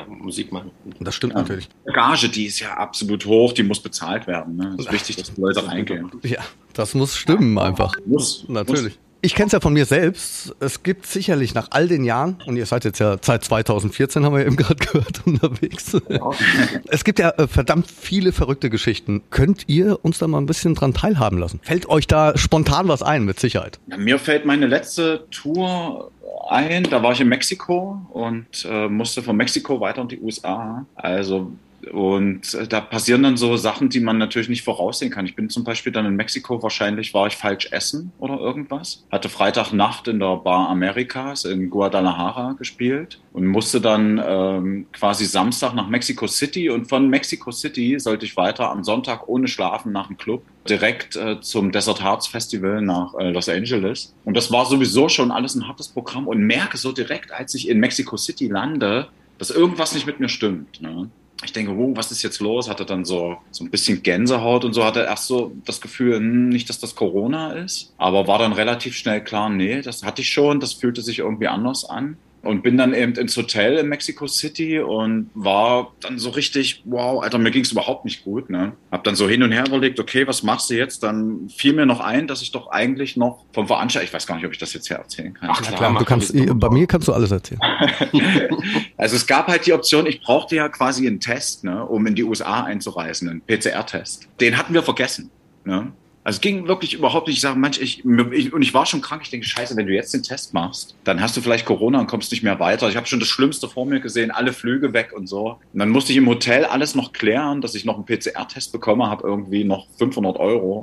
Musik 0.08 0.52
machen. 0.52 0.70
Das 1.00 1.14
stimmt 1.14 1.32
Ja. 1.32 1.40
natürlich. 1.40 1.68
Die 1.88 1.92
Gage, 1.92 2.28
die 2.28 2.46
ist 2.46 2.60
ja 2.60 2.74
absolut 2.74 3.24
hoch, 3.24 3.52
die 3.54 3.62
muss 3.62 3.80
bezahlt 3.80 4.26
werden. 4.26 4.56
Ne? 4.56 4.74
Es 4.78 4.84
ist 4.86 4.92
wichtig, 4.92 5.16
dass 5.16 5.32
die 5.32 5.40
Leute 5.40 5.66
reingehen. 5.66 6.10
Ja, 6.22 6.40
das 6.74 6.94
muss 6.94 7.16
stimmen 7.16 7.58
einfach. 7.58 7.94
Muss. 8.04 8.44
Natürlich. 8.46 8.98
Ich 9.22 9.34
kenne 9.34 9.46
es 9.46 9.52
ja 9.52 9.60
von 9.60 9.72
mir 9.72 9.86
selbst. 9.86 10.54
Es 10.60 10.82
gibt 10.82 11.06
sicherlich 11.06 11.54
nach 11.54 11.68
all 11.70 11.88
den 11.88 12.04
Jahren, 12.04 12.38
und 12.46 12.56
ihr 12.56 12.66
seid 12.66 12.84
jetzt 12.84 12.98
ja 12.98 13.16
seit 13.20 13.44
2014, 13.44 14.24
haben 14.24 14.34
wir 14.34 14.40
ja 14.40 14.46
eben 14.46 14.56
gerade 14.56 14.84
gehört, 14.84 15.26
unterwegs. 15.26 15.96
Es 16.88 17.04
gibt 17.04 17.18
ja 17.18 17.30
äh, 17.30 17.46
verdammt 17.48 17.90
viele 17.90 18.32
verrückte 18.32 18.70
Geschichten. 18.70 19.22
Könnt 19.30 19.64
ihr 19.68 20.04
uns 20.04 20.18
da 20.18 20.28
mal 20.28 20.38
ein 20.38 20.46
bisschen 20.46 20.74
dran 20.74 20.94
teilhaben 20.94 21.38
lassen? 21.38 21.60
Fällt 21.62 21.88
euch 21.88 22.06
da 22.06 22.36
spontan 22.36 22.88
was 22.88 23.02
ein, 23.02 23.24
mit 23.24 23.40
Sicherheit? 23.40 23.80
Ja, 23.88 23.96
Mir 23.96 24.18
fällt 24.18 24.44
meine 24.44 24.66
letzte 24.66 25.26
Tour 25.30 26.10
ein, 26.48 26.84
da 26.84 27.02
war 27.02 27.12
ich 27.12 27.20
in 27.20 27.28
Mexiko 27.28 28.00
und 28.10 28.46
äh, 28.68 28.88
musste 28.88 29.22
von 29.22 29.36
Mexiko 29.36 29.80
weiter 29.80 30.02
in 30.02 30.08
die 30.08 30.20
USA. 30.20 30.86
Also 30.94 31.50
und 31.92 32.54
äh, 32.54 32.66
da 32.66 32.80
passieren 32.80 33.22
dann 33.22 33.36
so 33.36 33.56
Sachen, 33.56 33.88
die 33.88 34.00
man 34.00 34.18
natürlich 34.18 34.48
nicht 34.48 34.62
voraussehen 34.64 35.10
kann. 35.10 35.26
Ich 35.26 35.34
bin 35.34 35.48
zum 35.48 35.64
Beispiel 35.64 35.92
dann 35.92 36.06
in 36.06 36.16
Mexiko, 36.16 36.62
wahrscheinlich 36.62 37.14
war 37.14 37.26
ich 37.26 37.36
falsch 37.36 37.68
essen 37.72 38.12
oder 38.18 38.38
irgendwas. 38.38 39.04
Hatte 39.10 39.28
Freitagnacht 39.28 40.08
in 40.08 40.18
der 40.18 40.36
Bar 40.36 40.68
Americas 40.68 41.44
in 41.44 41.70
Guadalajara 41.70 42.52
gespielt 42.52 43.20
und 43.32 43.46
musste 43.46 43.80
dann 43.80 44.22
ähm, 44.24 44.86
quasi 44.92 45.24
Samstag 45.26 45.74
nach 45.74 45.88
Mexico 45.88 46.26
City 46.26 46.70
und 46.70 46.86
von 46.86 47.08
Mexico 47.08 47.50
City 47.50 47.98
sollte 47.98 48.26
ich 48.26 48.36
weiter 48.36 48.70
am 48.70 48.84
Sonntag 48.84 49.28
ohne 49.28 49.48
Schlafen 49.48 49.92
nach 49.92 50.08
dem 50.08 50.16
Club 50.16 50.42
direkt 50.68 51.16
äh, 51.16 51.40
zum 51.40 51.72
Desert 51.72 52.02
Hearts 52.02 52.26
Festival 52.26 52.82
nach 52.82 53.14
äh, 53.14 53.30
Los 53.30 53.48
Angeles. 53.48 54.14
Und 54.24 54.36
das 54.36 54.50
war 54.50 54.66
sowieso 54.66 55.08
schon 55.08 55.30
alles 55.30 55.54
ein 55.54 55.66
hartes 55.68 55.88
Programm 55.88 56.26
und 56.26 56.40
merke 56.42 56.76
so 56.76 56.92
direkt, 56.92 57.32
als 57.32 57.54
ich 57.54 57.68
in 57.68 57.78
Mexico 57.78 58.16
City 58.16 58.48
lande, 58.48 59.08
dass 59.38 59.50
irgendwas 59.50 59.94
nicht 59.94 60.06
mit 60.06 60.20
mir 60.20 60.28
stimmt. 60.28 60.80
Ne? 60.80 61.10
Ich 61.44 61.52
denke, 61.52 61.72
oh, 61.72 61.94
was 61.94 62.10
ist 62.10 62.22
jetzt 62.22 62.40
los? 62.40 62.68
Hatte 62.68 62.86
dann 62.86 63.04
so, 63.04 63.36
so 63.50 63.64
ein 63.64 63.70
bisschen 63.70 64.02
Gänsehaut 64.02 64.64
und 64.64 64.72
so, 64.72 64.84
hatte 64.84 65.00
erst 65.00 65.26
so 65.26 65.52
das 65.64 65.80
Gefühl, 65.80 66.16
hm, 66.16 66.48
nicht, 66.48 66.68
dass 66.68 66.78
das 66.78 66.94
Corona 66.94 67.52
ist, 67.52 67.92
aber 67.98 68.26
war 68.26 68.38
dann 68.38 68.52
relativ 68.52 68.96
schnell 68.96 69.22
klar, 69.22 69.50
nee, 69.50 69.82
das 69.82 70.02
hatte 70.02 70.22
ich 70.22 70.30
schon, 70.30 70.60
das 70.60 70.72
fühlte 70.72 71.02
sich 71.02 71.18
irgendwie 71.18 71.48
anders 71.48 71.84
an. 71.84 72.16
Und 72.46 72.62
bin 72.62 72.76
dann 72.76 72.94
eben 72.94 73.14
ins 73.14 73.36
Hotel 73.36 73.78
in 73.78 73.88
Mexico 73.88 74.26
City 74.26 74.80
und 74.80 75.30
war 75.34 75.92
dann 76.00 76.18
so 76.18 76.30
richtig, 76.30 76.82
wow, 76.84 77.22
Alter, 77.22 77.38
mir 77.38 77.50
ging 77.50 77.64
es 77.64 77.72
überhaupt 77.72 78.04
nicht 78.04 78.24
gut. 78.24 78.50
Ne? 78.50 78.72
Hab 78.90 79.04
dann 79.04 79.16
so 79.16 79.28
hin 79.28 79.42
und 79.42 79.52
her 79.52 79.64
überlegt, 79.66 80.00
okay, 80.00 80.26
was 80.26 80.42
machst 80.42 80.70
du 80.70 80.74
jetzt? 80.74 81.02
Dann 81.02 81.48
fiel 81.48 81.72
mir 81.72 81.86
noch 81.86 82.00
ein, 82.00 82.26
dass 82.26 82.42
ich 82.42 82.52
doch 82.52 82.68
eigentlich 82.70 83.16
noch 83.16 83.44
vom 83.52 83.66
Veranstalter, 83.66 84.06
ich 84.06 84.12
weiß 84.12 84.26
gar 84.26 84.36
nicht, 84.36 84.46
ob 84.46 84.52
ich 84.52 84.58
das 84.58 84.72
jetzt 84.72 84.88
hier 84.88 84.96
erzählen 84.96 85.34
kann. 85.34 85.50
Ach, 85.52 85.60
klar. 85.60 85.98
Du 85.98 86.04
kannst, 86.04 86.32
bei 86.34 86.70
mir 86.70 86.86
kannst 86.86 87.08
du 87.08 87.12
alles 87.12 87.30
erzählen. 87.30 87.60
Also 88.96 89.16
es 89.16 89.26
gab 89.26 89.48
halt 89.48 89.66
die 89.66 89.72
Option, 89.72 90.06
ich 90.06 90.20
brauchte 90.20 90.56
ja 90.56 90.68
quasi 90.68 91.06
einen 91.06 91.20
Test, 91.20 91.64
ne, 91.64 91.84
um 91.84 92.06
in 92.06 92.14
die 92.14 92.24
USA 92.24 92.64
einzureisen, 92.64 93.28
einen 93.28 93.42
PCR-Test. 93.42 94.28
Den 94.40 94.56
hatten 94.56 94.74
wir 94.74 94.82
vergessen. 94.82 95.30
Ne? 95.64 95.92
Also 96.26 96.38
es 96.38 96.40
ging 96.40 96.66
wirklich 96.66 96.94
überhaupt 96.94 97.28
nicht. 97.28 97.36
Ich 97.36 97.42
sage, 97.42 97.56
manch, 97.56 97.80
ich, 97.80 98.04
ich, 98.04 98.52
und 98.52 98.60
ich 98.60 98.74
war 98.74 98.84
schon 98.84 99.00
krank. 99.00 99.22
Ich 99.22 99.30
denke, 99.30 99.46
scheiße, 99.46 99.76
wenn 99.76 99.86
du 99.86 99.94
jetzt 99.94 100.12
den 100.12 100.24
Test 100.24 100.54
machst, 100.54 100.96
dann 101.04 101.20
hast 101.20 101.36
du 101.36 101.40
vielleicht 101.40 101.64
Corona 101.64 102.00
und 102.00 102.08
kommst 102.08 102.32
nicht 102.32 102.42
mehr 102.42 102.58
weiter. 102.58 102.88
Ich 102.88 102.96
habe 102.96 103.06
schon 103.06 103.20
das 103.20 103.28
Schlimmste 103.28 103.68
vor 103.68 103.86
mir 103.86 104.00
gesehen, 104.00 104.32
alle 104.32 104.52
Flüge 104.52 104.92
weg 104.92 105.12
und 105.14 105.28
so. 105.28 105.60
Und 105.72 105.78
dann 105.78 105.88
musste 105.88 106.10
ich 106.10 106.18
im 106.18 106.26
Hotel 106.26 106.64
alles 106.64 106.96
noch 106.96 107.12
klären, 107.12 107.60
dass 107.60 107.76
ich 107.76 107.84
noch 107.84 107.94
einen 107.94 108.06
PCR-Test 108.06 108.72
bekomme, 108.72 109.08
habe 109.08 109.24
irgendwie 109.24 109.62
noch 109.62 109.86
500 109.98 110.36
Euro 110.38 110.80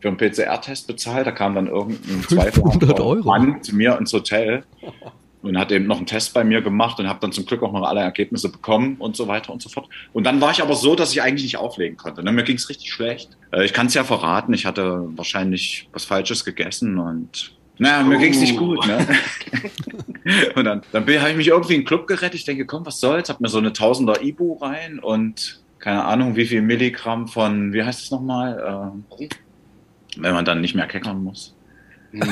für 0.00 0.08
einen 0.08 0.16
PCR-Test 0.16 0.86
bezahlt. 0.86 1.26
Da 1.26 1.32
kam 1.32 1.54
dann 1.54 1.66
irgendein 1.66 2.22
500 2.22 2.98
Euro? 2.98 3.28
Mann 3.28 3.62
zu 3.62 3.76
mir 3.76 3.98
ins 3.98 4.14
Hotel 4.14 4.64
und 5.48 5.58
hat 5.58 5.72
eben 5.72 5.86
noch 5.86 5.96
einen 5.98 6.06
Test 6.06 6.34
bei 6.34 6.44
mir 6.44 6.62
gemacht 6.62 6.98
und 7.00 7.08
habe 7.08 7.18
dann 7.20 7.32
zum 7.32 7.46
Glück 7.46 7.62
auch 7.62 7.72
noch 7.72 7.82
alle 7.82 8.00
Ergebnisse 8.00 8.50
bekommen 8.50 8.96
und 8.98 9.16
so 9.16 9.28
weiter 9.28 9.52
und 9.52 9.62
so 9.62 9.68
fort. 9.68 9.88
Und 10.12 10.24
dann 10.24 10.40
war 10.40 10.50
ich 10.50 10.62
aber 10.62 10.74
so, 10.74 10.94
dass 10.94 11.12
ich 11.12 11.22
eigentlich 11.22 11.42
nicht 11.44 11.56
auflegen 11.56 11.96
konnte. 11.96 12.22
Ne? 12.22 12.32
Mir 12.32 12.42
ging 12.44 12.56
es 12.56 12.68
richtig 12.68 12.92
schlecht. 12.92 13.36
Äh, 13.52 13.64
Ich 13.64 13.72
kann 13.72 13.86
es 13.86 13.94
ja 13.94 14.04
verraten, 14.04 14.52
ich 14.54 14.66
hatte 14.66 15.04
wahrscheinlich 15.16 15.88
was 15.92 16.04
Falsches 16.04 16.44
gegessen 16.44 16.98
und 16.98 17.52
naja, 17.78 18.02
mir 18.02 18.16
Oh. 18.16 18.20
ging 18.20 18.32
es 18.32 18.40
nicht 18.40 18.56
gut. 18.56 18.84
Ne? 18.86 19.06
und 20.56 20.64
dann, 20.64 20.82
dann 20.92 21.02
habe 21.02 21.30
ich 21.30 21.36
mich 21.36 21.48
irgendwie 21.48 21.74
in 21.74 21.80
den 21.82 21.86
Club 21.86 22.06
gerettet. 22.08 22.34
Ich 22.34 22.44
denke, 22.44 22.66
komm, 22.66 22.84
was 22.84 22.98
soll's? 23.00 23.28
Hab 23.28 23.40
mir 23.40 23.48
so 23.48 23.58
eine 23.58 23.72
Tausender 23.72 24.20
Ibu 24.22 24.54
rein 24.54 24.98
und 24.98 25.60
keine 25.78 26.04
Ahnung, 26.04 26.34
wie 26.34 26.44
viel 26.46 26.60
Milligramm 26.60 27.28
von, 27.28 27.72
wie 27.72 27.84
heißt 27.84 28.02
es 28.02 28.10
nochmal? 28.10 28.92
Äh, 29.20 29.28
wenn 30.16 30.34
man 30.34 30.44
dann 30.44 30.60
nicht 30.60 30.74
mehr 30.74 30.88
keckern 30.88 31.22
muss. 31.22 31.54
Hm. 32.10 32.22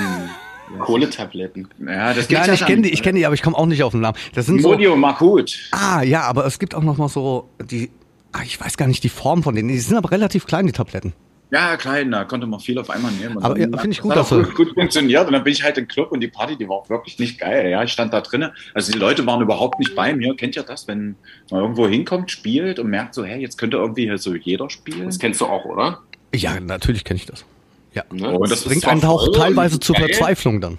Kohletabletten. 0.80 1.68
Ja, 1.78 2.14
das 2.14 2.28
gibt's 2.28 2.46
Nein, 2.46 2.48
ja 2.48 2.54
ich 2.54 2.66
kenne 2.66 2.82
die, 2.82 2.90
ich 2.90 3.02
kenne 3.02 3.18
die, 3.18 3.26
aber 3.26 3.34
ich 3.34 3.42
komme 3.42 3.56
auch 3.56 3.66
nicht 3.66 3.82
auf 3.82 3.92
den 3.92 4.00
Namen. 4.00 4.16
Das 4.34 4.46
sind 4.46 4.60
so, 4.62 4.70
Modio 4.70 4.96
Makut. 4.96 5.56
ah, 5.72 6.02
ja, 6.02 6.22
aber 6.22 6.46
es 6.46 6.58
gibt 6.58 6.74
auch 6.74 6.82
noch 6.82 6.96
mal 6.98 7.08
so 7.08 7.48
die, 7.62 7.90
ah, 8.32 8.40
ich 8.44 8.60
weiß 8.60 8.76
gar 8.76 8.86
nicht 8.86 9.04
die 9.04 9.08
Form 9.08 9.42
von 9.42 9.54
denen. 9.54 9.68
Die 9.68 9.78
sind 9.78 9.96
aber 9.96 10.10
relativ 10.10 10.46
klein, 10.46 10.66
die 10.66 10.72
Tabletten. 10.72 11.12
Ja, 11.52 11.76
klein, 11.76 12.10
da 12.10 12.24
konnte 12.24 12.44
man 12.48 12.58
viel 12.58 12.76
auf 12.76 12.90
einmal 12.90 13.12
nehmen. 13.12 13.36
Und 13.36 13.44
Aber 13.44 13.56
ja, 13.56 13.66
finde 13.68 13.90
ich 13.90 14.00
gut, 14.00 14.16
das 14.16 14.30
dass 14.30 14.46
gut, 14.46 14.54
gut 14.56 14.74
funktioniert. 14.74 15.28
Und 15.28 15.32
dann 15.32 15.44
bin 15.44 15.52
ich 15.52 15.62
halt 15.62 15.78
im 15.78 15.86
Club 15.86 16.10
und 16.10 16.18
die 16.18 16.26
Party, 16.26 16.56
die 16.56 16.68
war 16.68 16.76
auch 16.76 16.90
wirklich 16.90 17.20
nicht 17.20 17.38
geil. 17.38 17.70
Ja, 17.70 17.84
ich 17.84 17.92
stand 17.92 18.12
da 18.12 18.20
drinnen. 18.20 18.50
Also 18.74 18.90
die 18.90 18.98
Leute 18.98 19.24
waren 19.26 19.40
überhaupt 19.40 19.78
nicht 19.78 19.94
bei 19.94 20.12
mir. 20.12 20.34
Kennt 20.34 20.56
ihr 20.56 20.64
das, 20.64 20.88
wenn 20.88 21.14
man 21.52 21.60
irgendwo 21.60 21.86
hinkommt, 21.86 22.32
spielt 22.32 22.80
und 22.80 22.88
merkt 22.88 23.14
so, 23.14 23.24
hey, 23.24 23.40
jetzt 23.40 23.58
könnte 23.58 23.76
irgendwie 23.76 24.02
hier 24.06 24.18
so 24.18 24.34
jeder 24.34 24.68
spielen? 24.70 25.06
Das 25.06 25.20
kennst 25.20 25.40
du 25.40 25.46
auch, 25.46 25.64
oder? 25.66 26.00
Ja, 26.34 26.58
natürlich 26.58 27.04
kenne 27.04 27.18
ich 27.18 27.26
das. 27.26 27.44
Ja. 27.96 28.04
Ne? 28.12 28.38
Oh, 28.38 28.44
das 28.44 28.64
Bringt 28.64 28.86
einen 28.86 29.02
auch 29.04 29.32
teilweise 29.32 29.76
und 29.76 29.84
zur 29.84 29.96
geil. 29.96 30.08
Verzweiflung 30.08 30.60
dann. 30.60 30.78